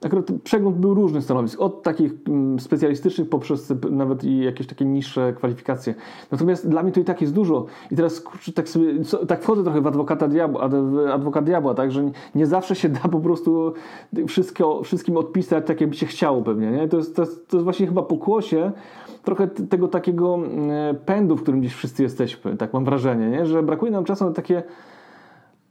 akurat 0.01 0.31
przegląd 0.43 0.77
był 0.77 0.93
różny 0.93 1.21
stanowisk, 1.21 1.61
od 1.61 1.83
takich 1.83 2.13
mm, 2.27 2.59
specjalistycznych 2.59 3.29
poprzez 3.29 3.73
nawet 3.91 4.23
i 4.23 4.37
jakieś 4.37 4.67
takie 4.67 4.85
niższe 4.85 5.33
kwalifikacje. 5.33 5.95
Natomiast 6.31 6.69
dla 6.69 6.83
mnie 6.83 6.91
to 6.91 6.99
i 6.99 7.03
tak 7.03 7.21
jest 7.21 7.33
dużo. 7.33 7.65
I 7.91 7.95
teraz 7.95 8.21
kurczę, 8.21 8.53
tak, 8.53 8.69
sobie, 8.69 8.93
tak 9.27 9.43
wchodzę 9.43 9.63
trochę 9.63 9.81
w 9.81 9.87
adwokata 9.87 10.27
diabła, 10.27 10.69
adwokat 11.13 11.45
diabła, 11.45 11.73
tak, 11.73 11.91
że 11.91 12.11
nie 12.35 12.45
zawsze 12.45 12.75
się 12.75 12.89
da 12.99 12.99
po 12.99 13.19
prostu 13.19 13.73
wszystko, 14.27 14.83
wszystkim 14.83 15.17
odpisać 15.17 15.67
tak, 15.67 15.81
jakby 15.81 15.95
się 15.95 16.05
chciało 16.05 16.41
pewnie. 16.41 16.71
Nie? 16.71 16.87
To, 16.87 16.97
jest, 16.97 17.15
to, 17.15 17.21
jest, 17.21 17.47
to 17.47 17.57
jest 17.57 17.63
właśnie 17.63 17.87
chyba 17.87 18.01
pokłosie 18.01 18.71
trochę 19.27 19.47
tego 19.47 19.87
takiego 19.87 20.35
mm, 20.35 20.95
pędu, 21.05 21.37
w 21.37 21.41
którym 21.41 21.63
dziś 21.63 21.73
wszyscy 21.73 22.03
jesteśmy, 22.03 22.57
tak 22.57 22.73
mam 22.73 22.85
wrażenie, 22.85 23.29
nie? 23.29 23.45
że 23.45 23.63
brakuje 23.63 23.91
nam 23.91 24.03
czasem 24.03 24.27
na 24.27 24.33
takie 24.33 24.63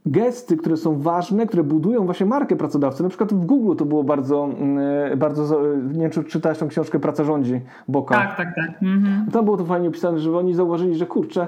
gesty, 0.06 0.56
które 0.56 0.76
są 0.76 1.00
ważne, 1.00 1.46
które 1.46 1.64
budują 1.64 2.04
właśnie 2.04 2.26
markę 2.26 2.56
pracodawcy. 2.56 3.02
Na 3.02 3.08
przykład 3.08 3.32
w 3.32 3.46
Google 3.46 3.76
to 3.76 3.84
było 3.84 4.04
bardzo, 4.04 4.44
mm, 4.44 5.18
bardzo 5.18 5.62
nie 5.92 6.00
wiem, 6.00 6.10
czy 6.10 6.24
czytałeś 6.24 6.58
tą 6.58 6.68
książkę 6.68 6.98
Praca 6.98 7.24
rządzi 7.24 7.60
Boka. 7.88 8.14
Tak, 8.14 8.36
tak, 8.36 8.54
tak. 8.54 8.82
Mhm. 8.82 9.26
Tam 9.32 9.44
było 9.44 9.56
to 9.56 9.64
fajnie 9.64 9.88
opisane, 9.88 10.18
że 10.18 10.38
oni 10.38 10.54
zauważyli, 10.54 10.94
że 10.94 11.06
kurczę, 11.06 11.46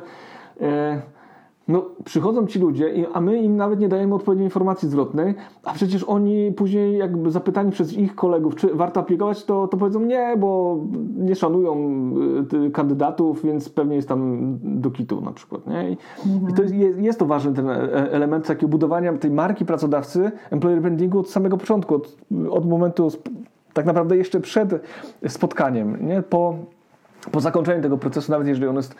e, 0.61 1.03
no, 1.69 1.85
przychodzą 2.05 2.47
ci 2.47 2.59
ludzie, 2.59 3.07
a 3.13 3.21
my 3.21 3.43
im 3.43 3.57
nawet 3.57 3.81
nie 3.81 3.89
dajemy 3.89 4.15
odpowiedniej 4.15 4.47
informacji 4.47 4.89
zwrotnej, 4.89 5.35
a 5.65 5.73
przecież 5.73 6.05
oni 6.05 6.53
później, 6.53 6.99
jakby 6.99 7.31
zapytani 7.31 7.73
przez 7.73 7.93
ich 7.93 8.15
kolegów, 8.15 8.55
czy 8.55 8.75
warto 8.75 9.01
aplikować, 9.01 9.45
to, 9.45 9.69
to 9.69 9.77
powiedzą 9.77 10.01
nie, 10.01 10.37
bo 10.39 10.79
nie 11.17 11.35
szanują 11.35 11.77
y, 12.67 12.71
kandydatów, 12.71 13.43
więc 13.45 13.69
pewnie 13.69 13.97
jest 13.97 14.09
tam 14.09 14.53
do 14.63 14.91
kitu 14.91 15.21
na 15.21 15.33
przykład. 15.33 15.67
Nie? 15.67 15.91
I, 15.91 15.97
mhm. 16.27 16.53
i 16.53 16.55
to 16.55 16.63
jest, 16.63 16.99
jest, 16.99 17.19
to 17.19 17.27
ważny 17.27 17.55
ten 17.55 17.71
e, 17.71 18.13
element 18.13 18.47
takiego 18.47 18.69
budowania 18.69 19.13
tej 19.13 19.31
marki 19.31 19.65
pracodawcy, 19.65 20.31
employer 20.51 20.81
brandingu 20.81 21.19
od 21.19 21.31
samego 21.31 21.57
początku, 21.57 21.95
od, 21.95 22.17
od 22.51 22.69
momentu 22.69 23.09
tak 23.73 23.87
naprawdę 23.87 24.17
jeszcze 24.17 24.41
przed 24.41 24.69
spotkaniem, 25.29 26.07
nie? 26.07 26.23
Po, 26.23 26.57
po 27.33 27.41
zakończeniu 27.41 27.83
tego 27.83 27.99
procesu, 27.99 28.33
nawet 28.33 28.49
jeżeli 28.49 28.67
on 28.67 28.77
jest 28.77 28.95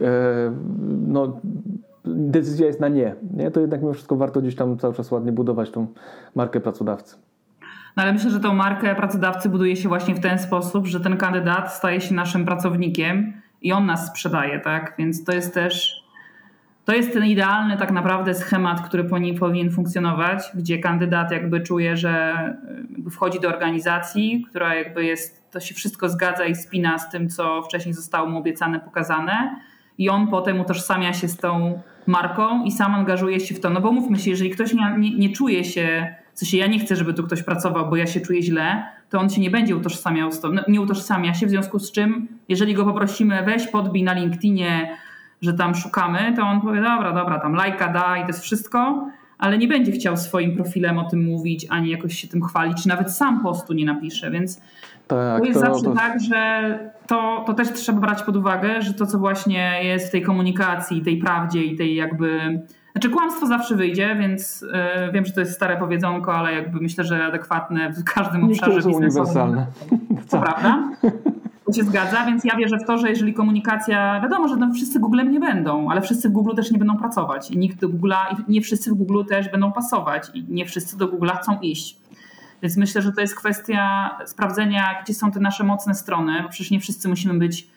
e, 0.00 0.02
no, 1.06 1.32
decyzja 2.04 2.66
jest 2.66 2.80
na 2.80 2.88
nie, 2.88 3.14
nie, 3.36 3.50
to 3.50 3.60
jednak 3.60 3.80
mimo 3.80 3.92
wszystko 3.92 4.16
warto 4.16 4.40
gdzieś 4.40 4.54
tam 4.54 4.78
cały 4.78 4.94
czas 4.94 5.10
ładnie 5.10 5.32
budować 5.32 5.70
tą 5.70 5.86
markę 6.34 6.60
pracodawcy. 6.60 7.16
No 7.96 8.02
ale 8.02 8.12
myślę, 8.12 8.30
że 8.30 8.40
tą 8.40 8.54
markę 8.54 8.94
pracodawcy 8.94 9.48
buduje 9.48 9.76
się 9.76 9.88
właśnie 9.88 10.14
w 10.14 10.20
ten 10.20 10.38
sposób, 10.38 10.86
że 10.86 11.00
ten 11.00 11.16
kandydat 11.16 11.72
staje 11.72 12.00
się 12.00 12.14
naszym 12.14 12.44
pracownikiem 12.44 13.32
i 13.62 13.72
on 13.72 13.86
nas 13.86 14.06
sprzedaje, 14.06 14.60
tak? 14.60 14.94
Więc 14.98 15.24
to 15.24 15.32
jest 15.32 15.54
też 15.54 16.04
to 16.84 16.92
jest 16.92 17.12
ten 17.12 17.24
idealny 17.24 17.76
tak 17.76 17.92
naprawdę 17.92 18.34
schemat, 18.34 18.80
który 18.80 19.04
po 19.04 19.18
niej 19.18 19.34
powinien 19.34 19.70
funkcjonować, 19.70 20.50
gdzie 20.54 20.78
kandydat 20.78 21.30
jakby 21.30 21.60
czuje, 21.60 21.96
że 21.96 22.34
wchodzi 23.10 23.40
do 23.40 23.48
organizacji, 23.48 24.46
która 24.50 24.74
jakby 24.74 25.04
jest, 25.04 25.50
to 25.50 25.60
się 25.60 25.74
wszystko 25.74 26.08
zgadza 26.08 26.44
i 26.44 26.54
spina 26.54 26.98
z 26.98 27.10
tym, 27.10 27.28
co 27.28 27.62
wcześniej 27.62 27.94
zostało 27.94 28.28
mu 28.28 28.38
obiecane, 28.38 28.80
pokazane 28.80 29.60
i 29.98 30.08
on 30.08 30.28
potem 30.28 30.60
utożsamia 30.60 31.12
się 31.12 31.28
z 31.28 31.36
tą 31.36 31.80
marką 32.06 32.64
i 32.64 32.70
sam 32.70 32.94
angażuje 32.94 33.40
się 33.40 33.54
w 33.54 33.60
to. 33.60 33.70
No 33.70 33.80
bo 33.80 33.92
mówmy 33.92 34.18
się, 34.18 34.30
jeżeli 34.30 34.50
ktoś 34.50 34.74
nie, 34.74 34.96
nie, 34.98 35.18
nie 35.18 35.28
czuje 35.28 35.64
się, 35.64 36.14
w 36.34 36.38
sensie 36.38 36.56
ja 36.56 36.66
nie 36.66 36.78
chcę, 36.78 36.96
żeby 36.96 37.14
tu 37.14 37.22
ktoś 37.22 37.42
pracował, 37.42 37.90
bo 37.90 37.96
ja 37.96 38.06
się 38.06 38.20
czuję 38.20 38.42
źle, 38.42 38.84
to 39.10 39.20
on 39.20 39.30
się 39.30 39.40
nie 39.40 39.50
będzie 39.50 39.76
utożsamiał 39.76 40.32
z 40.32 40.40
to. 40.40 40.48
No, 40.52 40.62
nie 40.68 40.80
utożsamia 40.80 41.34
się, 41.34 41.46
w 41.46 41.50
związku 41.50 41.78
z 41.78 41.92
czym, 41.92 42.28
jeżeli 42.48 42.74
go 42.74 42.84
poprosimy, 42.84 43.42
weź 43.42 43.66
podbij 43.66 44.02
na 44.02 44.12
LinkedInie, 44.12 44.96
że 45.42 45.52
tam 45.52 45.74
szukamy, 45.74 46.32
to 46.36 46.42
on 46.42 46.60
powie, 46.60 46.82
dobra, 46.82 47.12
dobra, 47.12 47.40
tam 47.40 47.54
lajka 47.54 47.88
da 47.88 48.16
i 48.16 48.20
to 48.20 48.26
jest 48.26 48.42
wszystko, 48.42 49.08
ale 49.38 49.58
nie 49.58 49.68
będzie 49.68 49.92
chciał 49.92 50.16
swoim 50.16 50.56
profilem 50.56 50.98
o 50.98 51.10
tym 51.10 51.24
mówić, 51.24 51.66
ani 51.70 51.90
jakoś 51.90 52.14
się 52.14 52.28
tym 52.28 52.42
chwalić, 52.42 52.82
czy 52.82 52.88
nawet 52.88 53.12
sam 53.12 53.42
postu 53.42 53.72
nie 53.72 53.84
napisze, 53.84 54.30
więc 54.30 54.60
tak, 55.06 55.40
to 55.40 55.46
jest 55.46 55.60
to, 55.60 55.66
zawsze 55.66 55.84
to... 55.84 55.92
tak, 55.92 56.20
że 56.20 56.78
to, 57.06 57.44
to 57.46 57.54
też 57.54 57.72
trzeba 57.72 58.00
brać 58.00 58.22
pod 58.22 58.36
uwagę, 58.36 58.82
że 58.82 58.94
to, 58.94 59.06
co 59.06 59.18
właśnie 59.18 59.84
jest 59.84 60.08
w 60.08 60.10
tej 60.10 60.22
komunikacji, 60.22 61.02
tej 61.02 61.16
prawdzie 61.16 61.62
i 61.62 61.76
tej 61.76 61.94
jakby. 61.94 62.60
Znaczy, 62.92 63.10
kłamstwo 63.10 63.46
zawsze 63.46 63.76
wyjdzie, 63.76 64.16
więc 64.20 64.60
yy, 64.60 65.12
wiem, 65.12 65.24
że 65.24 65.32
to 65.32 65.40
jest 65.40 65.52
stare 65.52 65.76
powiedzonko, 65.76 66.34
ale 66.34 66.54
jakby 66.54 66.80
myślę, 66.80 67.04
że 67.04 67.24
adekwatne 67.24 67.92
w 67.92 68.04
każdym 68.04 68.44
obszarze 68.44 68.76
biznesowym. 68.76 69.02
uniwersalne. 69.02 69.66
To 70.30 70.40
prawda? 70.40 70.88
To 71.66 71.72
się 71.72 71.84
zgadza, 71.84 72.26
więc 72.26 72.44
ja 72.44 72.56
wierzę 72.56 72.78
w 72.78 72.86
to, 72.86 72.98
że 72.98 73.08
jeżeli 73.08 73.34
komunikacja, 73.34 74.20
wiadomo, 74.20 74.48
że 74.48 74.56
no 74.56 74.72
wszyscy 74.72 75.00
Googlem 75.00 75.30
nie 75.30 75.40
będą, 75.40 75.90
ale 75.90 76.00
wszyscy 76.00 76.28
w 76.28 76.32
Google 76.32 76.54
też 76.54 76.70
nie 76.70 76.78
będą 76.78 76.96
pracować 76.96 77.50
i 77.50 77.58
nikt 77.58 77.80
do 77.80 77.88
Google'a, 77.88 78.40
i 78.48 78.52
nie 78.52 78.60
wszyscy 78.60 78.90
w 78.90 78.94
Google 78.94 79.24
też 79.28 79.48
będą 79.48 79.72
pasować 79.72 80.30
i 80.34 80.44
nie 80.48 80.66
wszyscy 80.66 80.98
do 80.98 81.08
Google'a 81.08 81.36
chcą 81.36 81.60
iść. 81.60 81.98
Więc 82.62 82.76
myślę, 82.76 83.02
że 83.02 83.12
to 83.12 83.20
jest 83.20 83.36
kwestia 83.36 84.10
sprawdzenia, 84.26 85.02
gdzie 85.04 85.14
są 85.14 85.30
te 85.30 85.40
nasze 85.40 85.64
mocne 85.64 85.94
strony, 85.94 86.42
bo 86.42 86.48
przecież 86.48 86.70
nie 86.70 86.80
wszyscy 86.80 87.08
musimy 87.08 87.34
być. 87.34 87.68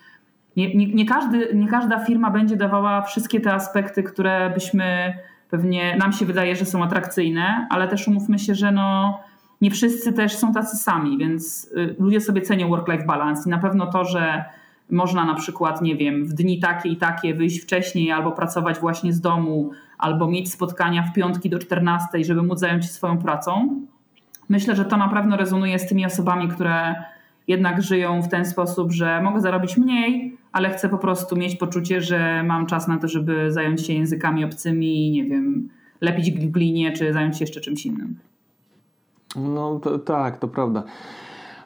Nie, 0.58 0.76
nie, 0.76 0.94
nie, 0.94 1.06
każdy, 1.06 1.50
nie 1.54 1.68
każda 1.68 2.06
firma 2.06 2.32
będzie 2.32 2.56
dawała 2.56 3.02
wszystkie 3.02 3.40
te 3.40 3.54
aspekty, 3.54 4.04
które 4.04 4.50
byśmy 4.50 5.14
pewnie 5.50 5.98
nam 5.98 6.14
się 6.14 6.26
wydaje, 6.26 6.56
że 6.56 6.66
są 6.66 6.84
atrakcyjne, 6.84 7.68
ale 7.70 7.88
też 7.88 8.08
umówmy 8.08 8.40
się, 8.40 8.56
że 8.56 8.72
no, 8.72 9.20
nie 9.62 9.72
wszyscy 9.72 10.14
też 10.14 10.36
są 10.36 10.54
tacy 10.54 10.78
sami, 10.78 11.18
więc 11.18 11.72
y, 11.78 11.96
ludzie 12.00 12.22
sobie 12.22 12.42
cenią 12.42 12.70
work-life 12.70 13.06
balance 13.06 13.44
i 13.46 13.50
na 13.50 13.58
pewno 13.58 13.88
to, 13.88 14.06
że 14.06 14.46
można 14.92 15.26
na 15.26 15.36
przykład, 15.36 15.82
nie 15.82 15.96
wiem, 15.96 16.26
w 16.26 16.34
dni 16.34 16.60
takie 16.60 16.90
i 16.90 16.98
takie 16.98 17.34
wyjść 17.34 17.64
wcześniej 17.64 18.12
albo 18.12 18.32
pracować 18.32 18.80
właśnie 18.80 19.14
z 19.14 19.22
domu, 19.22 19.72
albo 19.98 20.28
mieć 20.28 20.52
spotkania 20.52 21.04
w 21.04 21.14
piątki 21.14 21.50
do 21.50 21.60
14, 21.60 22.24
żeby 22.24 22.44
móc 22.44 22.60
zająć 22.60 22.86
się 22.86 22.92
swoją 22.92 23.18
pracą. 23.18 23.82
Myślę, 24.50 24.76
że 24.76 24.86
to 24.86 24.98
na 24.98 25.10
pewno 25.10 25.38
rezonuje 25.38 25.80
z 25.80 25.88
tymi 25.88 26.06
osobami, 26.06 26.48
które 26.48 26.96
jednak 27.48 27.82
żyją 27.82 28.22
w 28.22 28.28
ten 28.28 28.46
sposób, 28.46 28.92
że 28.92 29.22
mogę 29.22 29.42
zarobić 29.42 29.78
mniej, 29.78 30.38
ale 30.52 30.70
chcę 30.70 30.90
po 30.90 30.98
prostu 30.98 31.36
mieć 31.36 31.56
poczucie, 31.56 32.02
że 32.02 32.44
mam 32.44 32.66
czas 32.66 32.88
na 32.88 32.98
to, 32.98 33.08
żeby 33.08 33.52
zająć 33.52 33.88
się 33.88 33.94
językami 33.94 34.46
obcymi, 34.46 35.12
nie 35.12 35.24
wiem, 35.24 35.70
lepić 36.02 36.32
glinie, 36.32 36.92
czy 36.92 37.14
zająć 37.14 37.38
się 37.38 37.44
jeszcze 37.44 37.62
czymś 37.62 37.86
innym. 37.86 38.16
No 39.36 39.80
to, 39.80 40.00
tak, 40.00 40.38
to 40.38 40.48
prawda. 40.48 40.84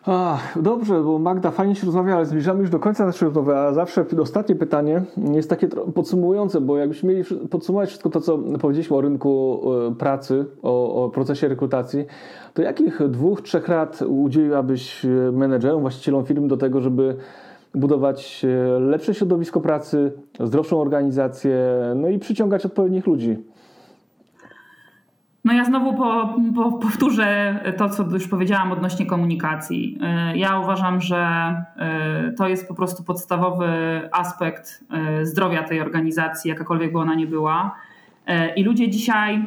Ach, 0.06 0.62
dobrze, 0.62 1.04
bo 1.04 1.20
Magda, 1.20 1.52
fajnie 1.52 1.76
się 1.76 1.86
rozmawia, 1.86 2.16
ale 2.16 2.26
zbliżamy 2.26 2.60
już 2.60 2.70
do 2.70 2.80
końca 2.80 3.06
naszej 3.06 3.26
rozmowy, 3.26 3.58
a 3.58 3.74
zawsze 3.74 4.06
ostatnie 4.22 4.56
pytanie 4.56 5.04
jest 5.34 5.50
takie 5.50 5.68
podsumujące, 5.68 6.62
bo 6.62 6.78
jakbyśmy 6.78 7.10
mieli 7.10 7.24
podsumować 7.50 7.90
wszystko 7.90 8.10
to, 8.10 8.22
co 8.22 8.38
powiedzieliśmy 8.38 8.98
o 8.98 9.02
rynku 9.02 9.62
e, 9.92 9.96
pracy, 9.96 10.46
o, 10.64 11.06
o 11.06 11.10
procesie 11.10 11.48
rekrutacji, 11.48 12.06
to 12.54 12.62
jakich 12.62 13.08
dwóch, 13.10 13.42
trzech 13.42 13.68
rad 13.68 14.02
udzieliłabyś 14.02 15.06
e, 15.06 15.08
menedżerom, 15.32 15.82
właścicielom 15.82 16.26
firm 16.26 16.48
do 16.48 16.58
tego, 16.58 16.82
żeby 16.82 17.16
budować 17.76 18.46
e, 18.46 18.80
lepsze 18.80 19.14
środowisko 19.14 19.62
pracy, 19.62 20.12
zdrowszą 20.40 20.82
organizację, 20.82 21.58
no 21.96 22.10
i 22.10 22.20
przyciągać 22.20 22.66
odpowiednich 22.66 23.08
ludzi? 23.08 23.51
No 25.46 25.54
ja 25.54 25.66
znowu 25.66 25.94
po, 25.94 26.36
po, 26.56 26.72
powtórzę 26.72 27.60
to, 27.78 27.90
co 27.90 28.04
już 28.04 28.28
powiedziałam 28.28 28.72
odnośnie 28.72 29.06
komunikacji. 29.06 29.98
E, 30.02 30.38
ja 30.38 30.60
uważam, 30.60 31.02
że 31.02 31.56
to 32.38 32.48
jest 32.48 32.68
po 32.68 32.74
prostu 32.74 33.04
podstawowy 33.04 33.70
aspekt 34.12 34.84
zdrowia 35.24 35.64
tej 35.64 35.82
organizacji, 35.82 36.50
jakakolwiek 36.50 36.92
by 36.92 37.00
ona 37.00 37.16
nie 37.16 37.28
była. 37.28 37.76
I 38.56 38.64
ludzie 38.64 38.90
dzisiaj 38.90 39.46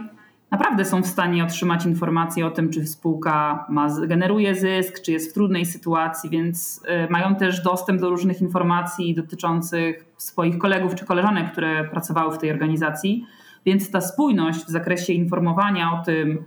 naprawdę 0.55 0.84
są 0.84 1.03
w 1.03 1.07
stanie 1.07 1.45
otrzymać 1.45 1.86
informacje 1.86 2.47
o 2.47 2.51
tym, 2.51 2.70
czy 2.70 2.86
spółka 2.86 3.66
ma, 3.68 3.88
generuje 4.07 4.55
zysk, 4.55 5.01
czy 5.01 5.12
jest 5.12 5.30
w 5.30 5.34
trudnej 5.34 5.66
sytuacji, 5.66 6.30
więc 6.30 6.82
y, 7.07 7.11
mają 7.11 7.36
też 7.36 7.62
dostęp 7.62 8.01
do 8.01 8.11
różnych 8.11 8.40
informacji 8.40 9.14
dotyczących 9.14 10.05
swoich 10.16 10.59
kolegów 10.59 10.95
czy 10.95 11.05
koleżanek, 11.05 11.53
które 11.53 11.84
pracowały 11.84 12.34
w 12.34 12.38
tej 12.38 12.51
organizacji. 12.51 13.26
Więc 13.66 13.90
ta 13.90 14.00
spójność 14.00 14.64
w 14.64 14.68
zakresie 14.70 15.12
informowania 15.12 15.92
o 15.92 16.04
tym, 16.04 16.44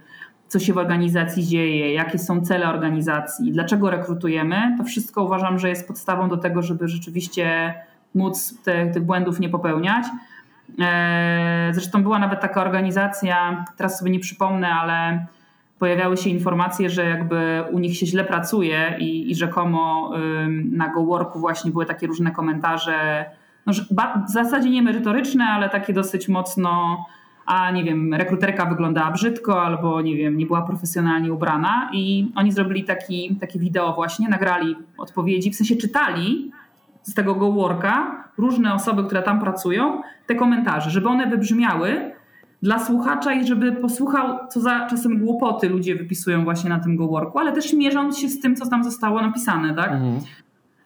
co 0.47 0.59
się 0.59 0.73
w 0.73 0.77
organizacji 0.77 1.43
dzieje, 1.43 1.93
jakie 1.93 2.19
są 2.19 2.41
cele 2.41 2.69
organizacji, 2.69 3.51
dlaczego 3.51 3.89
rekrutujemy, 3.89 4.75
to 4.77 4.83
wszystko 4.83 5.23
uważam, 5.23 5.59
że 5.59 5.69
jest 5.69 5.87
podstawą 5.87 6.29
do 6.29 6.37
tego, 6.37 6.61
żeby 6.61 6.87
rzeczywiście 6.87 7.73
móc 8.15 8.61
te, 8.63 8.87
tych 8.87 9.03
błędów 9.03 9.39
nie 9.39 9.49
popełniać. 9.49 10.05
E, 10.81 11.69
zresztą 11.73 12.03
była 12.03 12.19
nawet 12.19 12.39
taka 12.41 12.61
organizacja, 12.61 13.65
teraz 13.77 13.99
sobie 13.99 14.11
nie 14.11 14.19
przypomnę, 14.19 14.69
ale 14.69 15.25
pojawiały 15.79 16.17
się 16.17 16.29
informacje, 16.29 16.89
że 16.89 17.05
jakby 17.05 17.63
u 17.71 17.79
nich 17.79 17.97
się 17.97 18.05
źle 18.05 18.23
pracuje 18.23 18.95
i, 18.99 19.31
i 19.31 19.35
rzekomo 19.35 20.11
na 20.71 20.87
GoWorku 20.87 21.39
właśnie 21.39 21.71
były 21.71 21.85
takie 21.85 22.07
różne 22.07 22.31
komentarze, 22.31 23.25
w 24.27 24.31
zasadzie 24.31 24.69
nie 24.69 24.81
merytoryczne, 24.81 25.45
ale 25.45 25.69
takie 25.69 25.93
dosyć 25.93 26.27
mocno, 26.27 27.05
a 27.45 27.71
nie 27.71 27.83
wiem, 27.83 28.13
rekruterka 28.13 28.65
wyglądała 28.65 29.11
brzydko 29.11 29.61
albo 29.63 30.01
nie 30.01 30.15
wiem, 30.15 30.37
nie 30.37 30.45
była 30.45 30.61
profesjonalnie 30.61 31.33
ubrana 31.33 31.89
i 31.93 32.31
oni 32.35 32.51
zrobili 32.51 32.83
taki, 32.83 33.37
takie 33.41 33.59
wideo 33.59 33.93
właśnie, 33.93 34.29
nagrali 34.29 34.75
odpowiedzi, 34.97 35.51
w 35.51 35.55
sensie 35.55 35.75
czytali 35.75 36.51
z 37.03 37.13
tego 37.13 37.35
GoWorka 37.35 38.23
różne 38.37 38.73
osoby, 38.73 39.03
które 39.03 39.23
tam 39.23 39.39
pracują, 39.39 40.01
te 40.25 40.35
komentarze, 40.35 40.89
żeby 40.89 41.09
one 41.09 41.27
wybrzmiały 41.27 42.11
dla 42.61 42.79
słuchacza 42.79 43.33
i 43.33 43.47
żeby 43.47 43.71
posłuchał, 43.71 44.37
co 44.49 44.59
za 44.59 44.87
czasem 44.89 45.19
głupoty 45.19 45.69
ludzie 45.69 45.95
wypisują 45.95 46.43
właśnie 46.43 46.69
na 46.69 46.79
tym 46.79 46.95
GoWorku, 46.95 47.39
ale 47.39 47.51
też 47.51 47.73
mierząc 47.73 48.17
się 48.17 48.29
z 48.29 48.39
tym, 48.39 48.55
co 48.55 48.69
tam 48.69 48.83
zostało 48.83 49.21
napisane, 49.21 49.75
tak? 49.75 49.91
Mhm. 49.91 50.19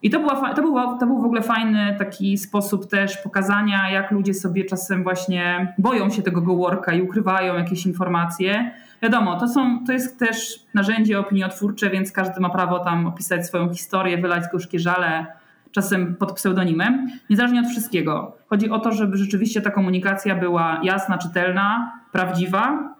I 0.04 0.10
to, 0.10 0.20
była, 0.20 0.54
to, 0.54 0.62
był, 0.62 0.76
to 1.00 1.06
był 1.06 1.22
w 1.22 1.26
ogóle 1.26 1.42
fajny 1.42 1.96
taki 2.00 2.38
sposób 2.38 2.90
też 2.90 3.18
pokazania, 3.18 3.90
jak 3.92 4.12
ludzie 4.12 4.34
sobie 4.34 4.66
czasem 4.66 5.04
właśnie 5.04 5.74
boją 5.78 6.10
się 6.10 6.22
tego 6.22 6.42
GoWorka 6.42 6.94
i 6.94 7.02
ukrywają 7.02 7.56
jakieś 7.56 7.86
informacje. 7.86 8.72
Wiadomo, 9.02 9.40
to, 9.40 9.48
są, 9.48 9.86
to 9.86 9.92
jest 9.92 10.20
też 10.20 10.66
narzędzie 10.74 11.20
opiniotwórcze, 11.20 11.90
więc 11.90 12.12
każdy 12.12 12.42
ma 12.42 12.50
prawo 12.50 12.80
tam 12.80 13.08
opisać 13.08 13.48
swoją 13.48 13.70
historię, 13.70 14.18
wylać 14.18 14.44
gorzkie 14.52 14.80
żale, 14.80 15.26
czasem 15.72 16.16
pod 16.16 16.32
pseudonimem, 16.32 17.08
niezależnie 17.30 17.60
od 17.60 17.68
wszystkiego. 17.68 18.38
Chodzi 18.50 18.70
o 18.70 18.80
to, 18.80 18.92
żeby 18.92 19.18
rzeczywiście 19.18 19.62
ta 19.62 19.72
komunikacja 19.72 20.36
była 20.36 20.80
jasna, 20.84 21.18
czytelna, 21.18 21.92
prawdziwa, 22.12 22.94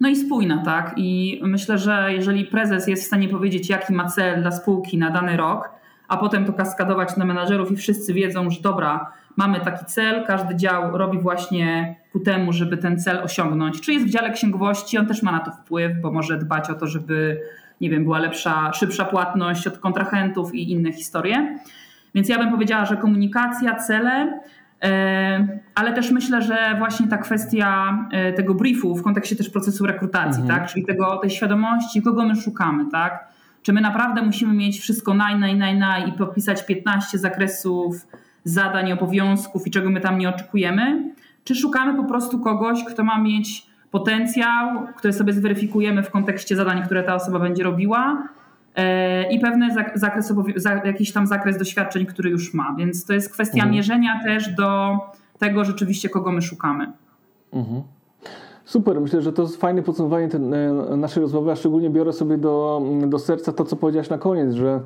no 0.00 0.08
i 0.08 0.16
spójna, 0.16 0.62
tak? 0.64 0.94
I 0.96 1.40
myślę, 1.44 1.78
że 1.78 2.12
jeżeli 2.12 2.44
prezes 2.44 2.88
jest 2.88 3.02
w 3.02 3.06
stanie 3.06 3.28
powiedzieć, 3.28 3.70
jaki 3.70 3.92
ma 3.92 4.08
cel 4.08 4.40
dla 4.42 4.50
spółki 4.50 4.98
na 4.98 5.10
dany 5.10 5.36
rok, 5.36 5.70
a 6.12 6.16
potem 6.16 6.44
to 6.44 6.52
kaskadować 6.52 7.16
na 7.16 7.24
menadżerów 7.24 7.72
i 7.72 7.76
wszyscy 7.76 8.14
wiedzą, 8.14 8.50
że 8.50 8.60
dobra, 8.60 9.12
mamy 9.36 9.60
taki 9.60 9.84
cel, 9.84 10.24
każdy 10.26 10.56
dział 10.56 10.98
robi 10.98 11.18
właśnie 11.18 11.96
ku 12.12 12.20
temu, 12.20 12.52
żeby 12.52 12.76
ten 12.76 12.98
cel 12.98 13.18
osiągnąć. 13.18 13.80
Czy 13.80 13.92
jest 13.92 14.06
w 14.06 14.10
dziale 14.10 14.30
księgowości, 14.30 14.98
on 14.98 15.06
też 15.06 15.22
ma 15.22 15.32
na 15.32 15.40
to 15.40 15.50
wpływ, 15.50 15.92
bo 16.02 16.12
może 16.12 16.38
dbać 16.38 16.70
o 16.70 16.74
to, 16.74 16.86
żeby, 16.86 17.40
nie 17.80 17.90
wiem, 17.90 18.04
była 18.04 18.18
lepsza, 18.18 18.72
szybsza 18.72 19.04
płatność 19.04 19.66
od 19.66 19.78
kontrahentów 19.78 20.54
i 20.54 20.72
inne 20.72 20.92
historie. 20.92 21.58
Więc 22.14 22.28
ja 22.28 22.38
bym 22.38 22.50
powiedziała, 22.50 22.84
że 22.84 22.96
komunikacja, 22.96 23.74
cele, 23.74 24.40
e, 24.82 25.48
ale 25.74 25.92
też 25.92 26.10
myślę, 26.10 26.42
że 26.42 26.74
właśnie 26.78 27.08
ta 27.08 27.18
kwestia 27.18 27.98
e, 28.10 28.32
tego 28.32 28.54
briefu 28.54 28.94
w 28.94 29.02
kontekście 29.02 29.36
też 29.36 29.50
procesu 29.50 29.86
rekrutacji, 29.86 30.42
mhm. 30.42 30.60
tak? 30.60 30.72
czyli 30.72 30.84
tego, 30.84 31.16
tej 31.16 31.30
świadomości, 31.30 32.02
kogo 32.02 32.24
my 32.24 32.36
szukamy, 32.36 32.90
tak? 32.90 33.31
Czy 33.62 33.72
my 33.72 33.80
naprawdę 33.80 34.22
musimy 34.22 34.54
mieć 34.54 34.80
wszystko 34.80 35.14
naj, 35.14 35.38
naj, 35.38 35.56
naj, 35.56 35.78
naj 35.78 36.08
i 36.08 36.12
popisać 36.12 36.66
15 36.66 37.18
zakresów 37.18 38.06
zadań, 38.44 38.92
obowiązków 38.92 39.66
i 39.66 39.70
czego 39.70 39.90
my 39.90 40.00
tam 40.00 40.18
nie 40.18 40.28
oczekujemy? 40.28 41.14
Czy 41.44 41.54
szukamy 41.54 42.02
po 42.02 42.04
prostu 42.04 42.40
kogoś, 42.40 42.84
kto 42.84 43.04
ma 43.04 43.18
mieć 43.18 43.66
potencjał, 43.90 44.86
który 44.96 45.12
sobie 45.12 45.32
zweryfikujemy 45.32 46.02
w 46.02 46.10
kontekście 46.10 46.56
zadań, 46.56 46.82
które 46.82 47.02
ta 47.02 47.14
osoba 47.14 47.38
będzie 47.38 47.62
robiła, 47.62 48.28
i 49.30 49.40
pewny 49.40 49.74
zakres, 49.94 50.32
jakiś 50.84 51.12
tam 51.12 51.26
zakres 51.26 51.58
doświadczeń, 51.58 52.06
który 52.06 52.30
już 52.30 52.54
ma. 52.54 52.74
Więc 52.78 53.04
to 53.04 53.12
jest 53.12 53.32
kwestia 53.32 53.56
mhm. 53.56 53.72
mierzenia 53.72 54.20
też 54.24 54.48
do 54.48 54.98
tego 55.38 55.64
rzeczywiście, 55.64 56.08
kogo 56.08 56.32
my 56.32 56.42
szukamy. 56.42 56.92
Mhm. 57.52 57.82
Super, 58.72 59.00
myślę, 59.00 59.22
że 59.22 59.32
to 59.32 59.42
jest 59.42 59.56
fajne 59.56 59.82
podsumowanie 59.82 60.28
ten, 60.28 60.54
e, 60.54 60.96
naszej 60.96 61.20
rozmowy, 61.20 61.50
a 61.50 61.56
szczególnie 61.56 61.90
biorę 61.90 62.12
sobie 62.12 62.38
do, 62.38 62.82
do 63.06 63.18
serca 63.18 63.52
to, 63.52 63.64
co 63.64 63.76
powiedziałeś 63.76 64.10
na 64.10 64.18
koniec, 64.18 64.54
że 64.54 64.80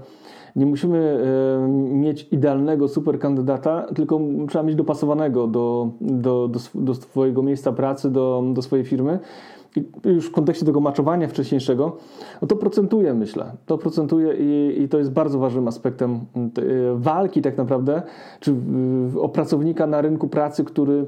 nie 0.57 0.67
musimy 0.67 0.99
e, 0.99 1.69
mieć 1.95 2.29
idealnego 2.33 2.89
super 2.89 3.19
kandydata, 3.19 3.87
tylko 3.95 4.21
trzeba 4.49 4.65
mieć 4.65 4.77
dopasowanego 4.77 5.47
do, 5.47 5.91
do, 6.01 6.49
do, 6.49 6.61
do 6.75 6.95
swojego 6.95 7.43
miejsca 7.43 7.73
pracy, 7.73 8.11
do, 8.11 8.45
do 8.53 8.63
swojej 8.63 8.85
firmy 8.85 9.19
już 10.05 10.27
w 10.27 10.33
kontekście 10.33 10.67
tego 10.67 10.81
maczowania 10.81 11.29
wcześniejszego, 11.29 11.97
no 12.43 12.49
to 12.49 12.57
procentuje, 12.57 13.15
myślę. 13.15 13.53
To 13.67 13.79
procentuje 13.79 14.35
i, 14.35 14.83
i 14.83 14.89
to 14.89 14.99
jest 14.99 15.13
bardzo 15.13 15.39
ważnym 15.39 15.69
aspektem 15.69 16.21
mm, 16.35 16.51
e, 16.57 16.63
walki 16.99 17.43
tak 17.43 17.57
naprawdę, 17.57 18.03
czy 18.41 18.55
o 19.21 19.29
pracownika 19.29 19.87
na 19.87 20.01
rynku 20.01 20.29
pracy, 20.29 20.65
który 20.65 21.07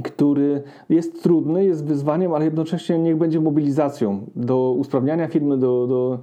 który 0.00 0.62
jest 0.88 1.22
trudny, 1.22 1.64
jest 1.64 1.86
wyzwaniem, 1.86 2.34
ale 2.34 2.44
jednocześnie 2.44 2.98
niech 2.98 3.16
będzie 3.16 3.40
mobilizacją 3.40 4.26
do 4.36 4.72
usprawniania 4.72 5.28
firmy, 5.28 5.58
do, 5.58 5.86
do, 5.86 6.18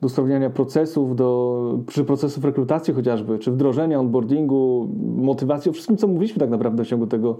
do 0.00 0.06
usprawniania 0.06 0.50
procesów, 0.50 1.16
do, 1.16 1.78
przy 1.86 2.04
procesów 2.04 2.44
rekrutacji 2.44 2.94
chociażby, 2.94 3.38
czy 3.38 3.50
wdrożenia, 3.50 4.00
onboardingu, 4.00 4.88
motywacji, 5.16 5.70
o 5.70 5.72
wszystkim, 5.72 5.96
co 5.96 6.06
mówiliśmy 6.06 6.40
tak 6.40 6.50
naprawdę 6.50 6.84
w 6.84 6.88
ciągu, 6.88 7.06
tego, 7.06 7.38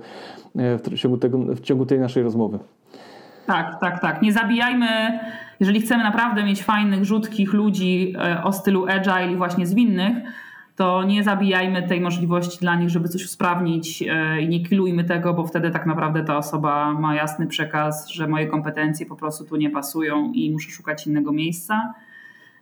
e, 0.57 0.79
w 0.79 0.95
ciągu, 0.95 1.19
tego, 1.19 1.39
w 1.39 1.61
ciągu 1.61 1.87
tej 1.87 2.01
naszej 2.01 2.23
rozmowy. 2.23 2.59
Tak, 3.47 3.81
tak, 3.81 4.01
tak. 4.01 4.23
Nie 4.23 4.33
zabijajmy, 4.33 4.87
jeżeli 5.61 5.81
chcemy 5.81 6.05
naprawdę 6.05 6.45
mieć 6.45 6.63
fajnych, 6.63 7.05
rzutkich 7.05 7.53
ludzi 7.53 8.15
e, 8.19 8.45
o 8.45 8.53
stylu 8.53 8.87
agile 8.89 9.33
i 9.33 9.37
właśnie 9.37 9.67
zwinnych, 9.67 10.17
to 10.77 11.05
nie 11.05 11.25
zabijajmy 11.25 11.89
tej 11.89 12.01
możliwości 12.01 12.59
dla 12.61 12.77
nich, 12.77 12.91
żeby 12.91 13.09
coś 13.09 13.25
usprawnić 13.25 14.03
e, 14.03 14.41
i 14.41 14.49
nie 14.49 14.65
kilujmy 14.65 15.05
tego, 15.05 15.35
bo 15.35 15.45
wtedy 15.45 15.71
tak 15.71 15.87
naprawdę 15.87 16.25
ta 16.25 16.37
osoba 16.37 16.93
ma 16.93 17.15
jasny 17.15 17.47
przekaz, 17.47 18.09
że 18.09 18.29
moje 18.29 18.47
kompetencje 18.47 19.07
po 19.07 19.17
prostu 19.17 19.45
tu 19.45 19.57
nie 19.57 19.71
pasują 19.71 20.33
i 20.33 20.51
muszę 20.53 20.71
szukać 20.71 21.07
innego 21.07 21.33
miejsca. 21.33 21.95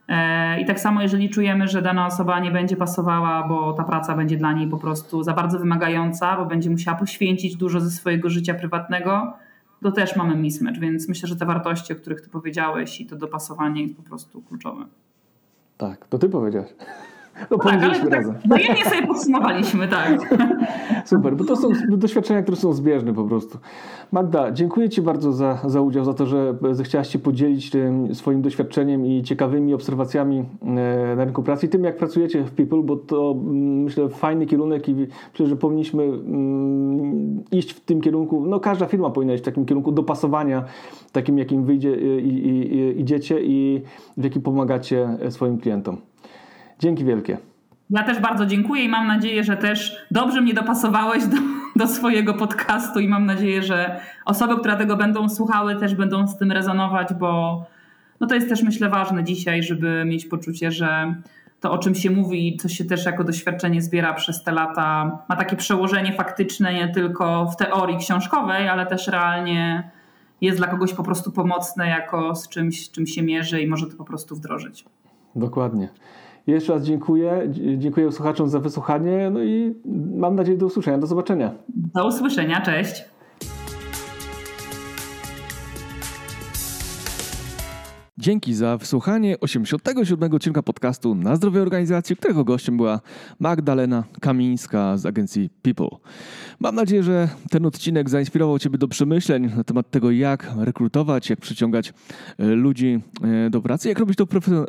E, 0.08 0.60
I 0.60 0.64
tak 0.64 0.80
samo, 0.80 1.02
jeżeli 1.02 1.30
czujemy, 1.30 1.68
że 1.68 1.82
dana 1.82 2.06
osoba 2.06 2.40
nie 2.40 2.50
będzie 2.50 2.76
pasowała, 2.76 3.48
bo 3.48 3.72
ta 3.72 3.84
praca 3.84 4.16
będzie 4.16 4.36
dla 4.36 4.52
niej 4.52 4.68
po 4.68 4.78
prostu 4.78 5.22
za 5.22 5.32
bardzo 5.32 5.58
wymagająca, 5.58 6.36
bo 6.36 6.46
będzie 6.46 6.70
musiała 6.70 6.98
poświęcić 6.98 7.56
dużo 7.56 7.80
ze 7.80 7.90
swojego 7.90 8.30
życia 8.30 8.54
prywatnego, 8.54 9.32
to 9.82 9.92
też 9.92 10.16
mamy 10.16 10.36
mismatch, 10.36 10.78
więc 10.78 11.08
myślę, 11.08 11.28
że 11.28 11.36
te 11.36 11.46
wartości, 11.46 11.92
o 11.92 11.96
których 11.96 12.20
ty 12.20 12.30
powiedziałeś 12.30 13.00
i 13.00 13.06
to 13.06 13.16
dopasowanie 13.16 13.82
jest 13.82 13.96
po 13.96 14.02
prostu 14.02 14.42
kluczowe. 14.42 14.84
Tak, 15.76 16.06
to 16.08 16.18
ty 16.18 16.28
powiedziałeś. 16.28 16.70
No, 17.50 17.58
tak, 17.58 17.82
ale 17.82 18.10
tak, 18.10 18.24
wzajemnie 18.44 18.84
sobie 18.84 19.06
podsumowaliśmy, 19.06 19.88
tak. 19.88 20.36
Super, 21.04 21.36
bo 21.36 21.44
to 21.44 21.56
są 21.56 21.68
doświadczenia, 21.88 22.42
które 22.42 22.56
są 22.56 22.72
zbieżne 22.72 23.14
po 23.14 23.24
prostu. 23.24 23.58
Magda, 24.12 24.52
dziękuję 24.52 24.88
Ci 24.88 25.02
bardzo 25.02 25.32
za, 25.32 25.58
za 25.64 25.80
udział, 25.80 26.04
za 26.04 26.14
to, 26.14 26.26
że 26.26 26.54
zechciałaś 26.72 27.08
się 27.08 27.18
podzielić 27.18 27.70
tym 27.70 28.14
swoim 28.14 28.42
doświadczeniem 28.42 29.06
i 29.06 29.22
ciekawymi 29.22 29.74
obserwacjami 29.74 30.38
e, 30.38 31.16
na 31.16 31.24
rynku 31.24 31.42
pracy 31.42 31.66
i 31.66 31.68
tym, 31.68 31.84
jak 31.84 31.96
pracujecie 31.96 32.44
w 32.44 32.50
People, 32.50 32.82
bo 32.82 32.96
to 32.96 33.34
mm, 33.38 33.82
myślę 33.82 34.08
fajny 34.08 34.46
kierunek 34.46 34.88
i 34.88 34.94
myślę, 35.32 35.46
że 35.46 35.56
powinniśmy 35.56 36.02
mm, 36.02 37.42
iść 37.52 37.72
w 37.72 37.80
tym 37.80 38.00
kierunku, 38.00 38.46
no 38.46 38.60
każda 38.60 38.86
firma 38.86 39.10
powinna 39.10 39.34
iść 39.34 39.42
w 39.42 39.46
takim 39.46 39.64
kierunku 39.64 39.92
dopasowania, 39.92 40.64
takim 41.12 41.38
jakim 41.38 41.64
wyjdzie 41.64 41.96
i, 42.20 42.28
i, 42.28 42.76
i, 42.76 43.00
idziecie 43.00 43.40
i 43.42 43.82
w 44.16 44.24
jakim 44.24 44.42
pomagacie 44.42 45.08
swoim 45.30 45.58
klientom. 45.58 46.11
Dzięki 46.82 47.04
wielkie. 47.04 47.38
Ja 47.90 48.02
też 48.02 48.20
bardzo 48.20 48.46
dziękuję 48.46 48.84
i 48.84 48.88
mam 48.88 49.06
nadzieję, 49.06 49.44
że 49.44 49.56
też 49.56 49.96
dobrze 50.10 50.40
mnie 50.40 50.54
dopasowałeś 50.54 51.26
do, 51.26 51.36
do, 51.76 51.86
swojego 51.86 52.34
podcastu 52.34 53.00
i 53.00 53.08
mam 53.08 53.26
nadzieję, 53.26 53.62
że 53.62 54.00
osoby, 54.24 54.56
które 54.56 54.76
tego 54.76 54.96
będą 54.96 55.28
słuchały, 55.28 55.76
też 55.76 55.94
będą 55.94 56.28
z 56.28 56.38
tym 56.38 56.52
rezonować, 56.52 57.14
bo 57.14 57.64
no 58.20 58.26
to 58.26 58.34
jest 58.34 58.48
też 58.48 58.62
myślę 58.62 58.88
ważne 58.88 59.24
dzisiaj, 59.24 59.62
żeby 59.62 60.04
mieć 60.04 60.26
poczucie, 60.26 60.70
że 60.70 61.14
to 61.60 61.72
o 61.72 61.78
czym 61.78 61.94
się 61.94 62.10
mówi, 62.10 62.56
co 62.56 62.68
się 62.68 62.84
też 62.84 63.04
jako 63.04 63.24
doświadczenie 63.24 63.82
zbiera 63.82 64.14
przez 64.14 64.42
te 64.42 64.52
lata, 64.52 65.18
ma 65.28 65.36
takie 65.36 65.56
przełożenie 65.56 66.12
faktyczne 66.12 66.74
nie 66.74 66.88
tylko 66.88 67.46
w 67.46 67.56
teorii 67.56 67.98
książkowej, 67.98 68.68
ale 68.68 68.86
też 68.86 69.08
realnie 69.08 69.90
jest 70.40 70.58
dla 70.58 70.66
kogoś 70.66 70.94
po 70.94 71.02
prostu 71.02 71.32
pomocne 71.32 71.88
jako 71.88 72.34
z 72.34 72.48
czymś, 72.48 72.90
czym 72.90 73.06
się 73.06 73.22
mierzy 73.22 73.60
i 73.60 73.66
może 73.66 73.86
to 73.86 73.96
po 73.96 74.04
prostu 74.04 74.36
wdrożyć. 74.36 74.84
Dokładnie. 75.36 75.88
Jeszcze 76.46 76.72
raz 76.72 76.82
dziękuję. 76.82 77.50
Dziękuję 77.78 78.12
słuchaczom 78.12 78.48
za 78.48 78.60
wysłuchanie. 78.60 79.30
No 79.30 79.42
i 79.42 79.74
mam 80.14 80.36
nadzieję 80.36 80.58
do 80.58 80.66
usłyszenia. 80.66 80.98
Do 80.98 81.06
zobaczenia. 81.06 81.52
Do 81.68 82.06
usłyszenia. 82.06 82.60
Cześć. 82.60 83.11
Dzięki 88.22 88.54
za 88.54 88.76
wysłuchanie 88.76 89.40
87 89.40 90.34
odcinka 90.34 90.62
podcastu 90.62 91.14
Na 91.14 91.36
zdrowie 91.36 91.62
organizacji, 91.62 92.16
którego 92.16 92.44
gościem 92.44 92.76
była 92.76 93.00
Magdalena 93.40 94.04
Kamińska 94.20 94.96
z 94.96 95.06
agencji 95.06 95.50
People. 95.62 95.98
Mam 96.60 96.74
nadzieję, 96.74 97.02
że 97.02 97.28
ten 97.50 97.66
odcinek 97.66 98.10
zainspirował 98.10 98.58
Ciebie 98.58 98.78
do 98.78 98.88
przemyśleń 98.88 99.50
na 99.56 99.64
temat 99.64 99.90
tego, 99.90 100.10
jak 100.10 100.52
rekrutować, 100.56 101.30
jak 101.30 101.40
przyciągać 101.40 101.92
e, 102.38 102.46
ludzi 102.46 103.00
e, 103.46 103.50
do 103.50 103.62
pracy, 103.62 103.88
jak 103.88 103.98
robić 103.98 104.16
to 104.16 104.26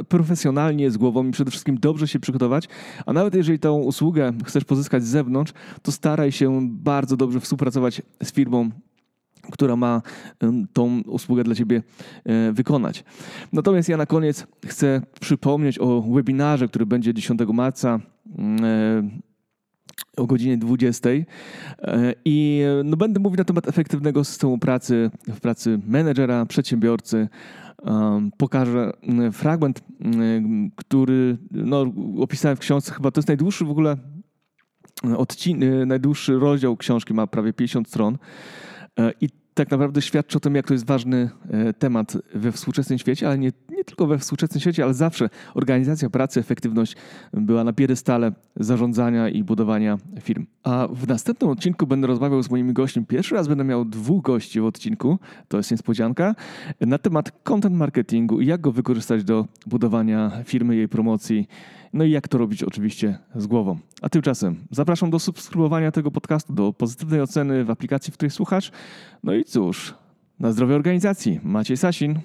profesjonalnie, 0.08 0.91
z 0.91 0.97
głową 0.97 1.28
i 1.28 1.32
przede 1.32 1.51
wszystkim 1.51 1.78
dobrze 1.78 2.08
się 2.08 2.20
przygotować. 2.20 2.68
A 3.06 3.14
nawet 3.14 3.36
jeżeli 3.36 3.60
tą 3.60 3.80
usługę 3.80 4.34
chcesz 4.45 4.64
pozyskać 4.64 5.04
z 5.04 5.08
zewnątrz, 5.08 5.54
to 5.82 5.91
staraj 5.91 6.32
się 6.32 6.68
bardzo 6.70 7.18
dobrze 7.18 7.39
współpracować 7.39 8.01
z 8.24 8.32
firmą, 8.32 8.70
która 9.52 9.76
ma 9.76 10.02
tą 10.74 11.02
usługę 11.02 11.44
dla 11.44 11.56
Ciebie 11.56 11.84
e, 12.26 12.52
wykonać. 12.52 13.04
Natomiast 13.54 13.89
ja 13.89 13.98
na 13.98 14.06
koniec 14.06 14.48
chcę 14.66 15.02
przypomnieć 15.20 15.80
o 15.80 16.02
webinarze, 16.02 16.68
który 16.68 16.86
będzie 16.86 17.14
10 17.14 17.41
marca 17.54 18.00
mm, 18.38 18.66
e, 18.66 19.10
o 20.18 20.26
godzinie 20.26 20.58
20 20.58 21.10
e, 21.10 21.24
i 22.26 22.62
no, 22.84 22.98
będę 22.98 23.20
mówił 23.20 23.38
na 23.38 23.44
temat 23.44 23.68
efektywnego 23.68 24.24
systemu 24.24 24.58
pracy 24.58 25.12
w 25.28 25.39
pracy 25.39 25.80
menedżera, 25.88 26.46
przedsiębiorcy. 26.46 27.28
Pokażę 28.38 28.91
fragment, 29.32 29.82
który 30.76 31.38
no, 31.52 31.86
opisałem 32.20 32.58
w 32.58 32.60
książce, 32.60 32.91
chyba 32.91 33.12
to 33.12 33.20
jest 33.20 33.28
najdłuższy 33.28 33.66
w 33.66 33.70
ogóle 33.70 33.98
odcinek, 35.18 35.70
najdłuższy 35.86 36.39
rozdział 36.39 36.78
książki, 36.78 37.14
ma 37.14 37.28
prawie 37.28 37.54
50 37.54 37.88
stron. 37.88 38.18
E, 39.00 39.14
I 39.22 39.30
tak 39.54 39.72
naprawdę 39.72 40.02
świadczy 40.02 40.38
o 40.38 40.41
tym, 40.41 40.56
jak 40.56 40.68
to 40.68 40.74
jest 40.74 40.86
ważny 40.86 41.30
e, 41.52 41.74
temat 41.74 42.18
we 42.34 42.52
współczesnym 42.52 43.00
świecie, 43.00 43.28
ale 43.28 43.38
nie, 43.38 43.52
nie 43.84 43.86
tylko 43.86 44.08
we 44.08 44.18
współczesnym 44.18 44.62
świecie, 44.62 44.84
ale 44.84 44.94
zawsze 44.94 45.30
organizacja 45.54 46.10
pracy, 46.10 46.40
efektywność 46.40 46.96
była 47.34 47.64
na 47.64 47.74
piedestale 47.74 48.32
zarządzania 48.56 49.30
i 49.30 49.44
budowania 49.44 49.98
firm. 50.22 50.46
A 50.64 50.88
w 50.92 51.08
następnym 51.08 51.50
odcinku 51.50 51.88
będę 51.88 52.08
rozmawiał 52.08 52.44
z 52.44 52.50
moimi 52.50 52.74
gośćmi. 52.74 53.06
Pierwszy 53.06 53.36
raz 53.36 53.48
będę 53.48 53.64
miał 53.64 53.86
dwóch 53.86 54.24
gości 54.24 54.62
w 54.62 54.66
odcinku, 54.66 55.20
to 55.48 55.58
jest 55.58 55.72
niespodzianka, 55.72 56.36
na 56.82 56.98
temat 56.98 57.32
content 57.44 57.76
marketingu 57.76 58.42
i 58.42 58.46
jak 58.46 58.62
go 58.62 58.72
wykorzystać 58.72 59.24
do 59.24 59.48
budowania 59.66 60.32
firmy, 60.46 60.76
jej 60.76 60.88
promocji 60.88 61.48
no 61.94 62.04
i 62.04 62.12
jak 62.12 62.28
to 62.28 62.38
robić 62.38 62.64
oczywiście 62.64 63.18
z 63.36 63.48
głową. 63.48 63.78
A 64.02 64.10
tymczasem 64.10 64.56
zapraszam 64.72 65.10
do 65.10 65.20
subskrybowania 65.20 65.92
tego 65.92 66.12
podcastu, 66.12 66.54
do 66.54 66.74
pozytywnej 66.74 67.22
oceny 67.22 67.66
w 67.66 67.70
aplikacji, 67.70 68.14
w 68.14 68.14
której 68.14 68.32
słuchasz. 68.32 68.72
No 69.24 69.34
i 69.34 69.44
cóż, 69.44 69.94
na 70.40 70.52
zdrowie 70.52 70.76
organizacji. 70.76 71.40
Maciej 71.44 71.78
Sasin. 71.78 72.20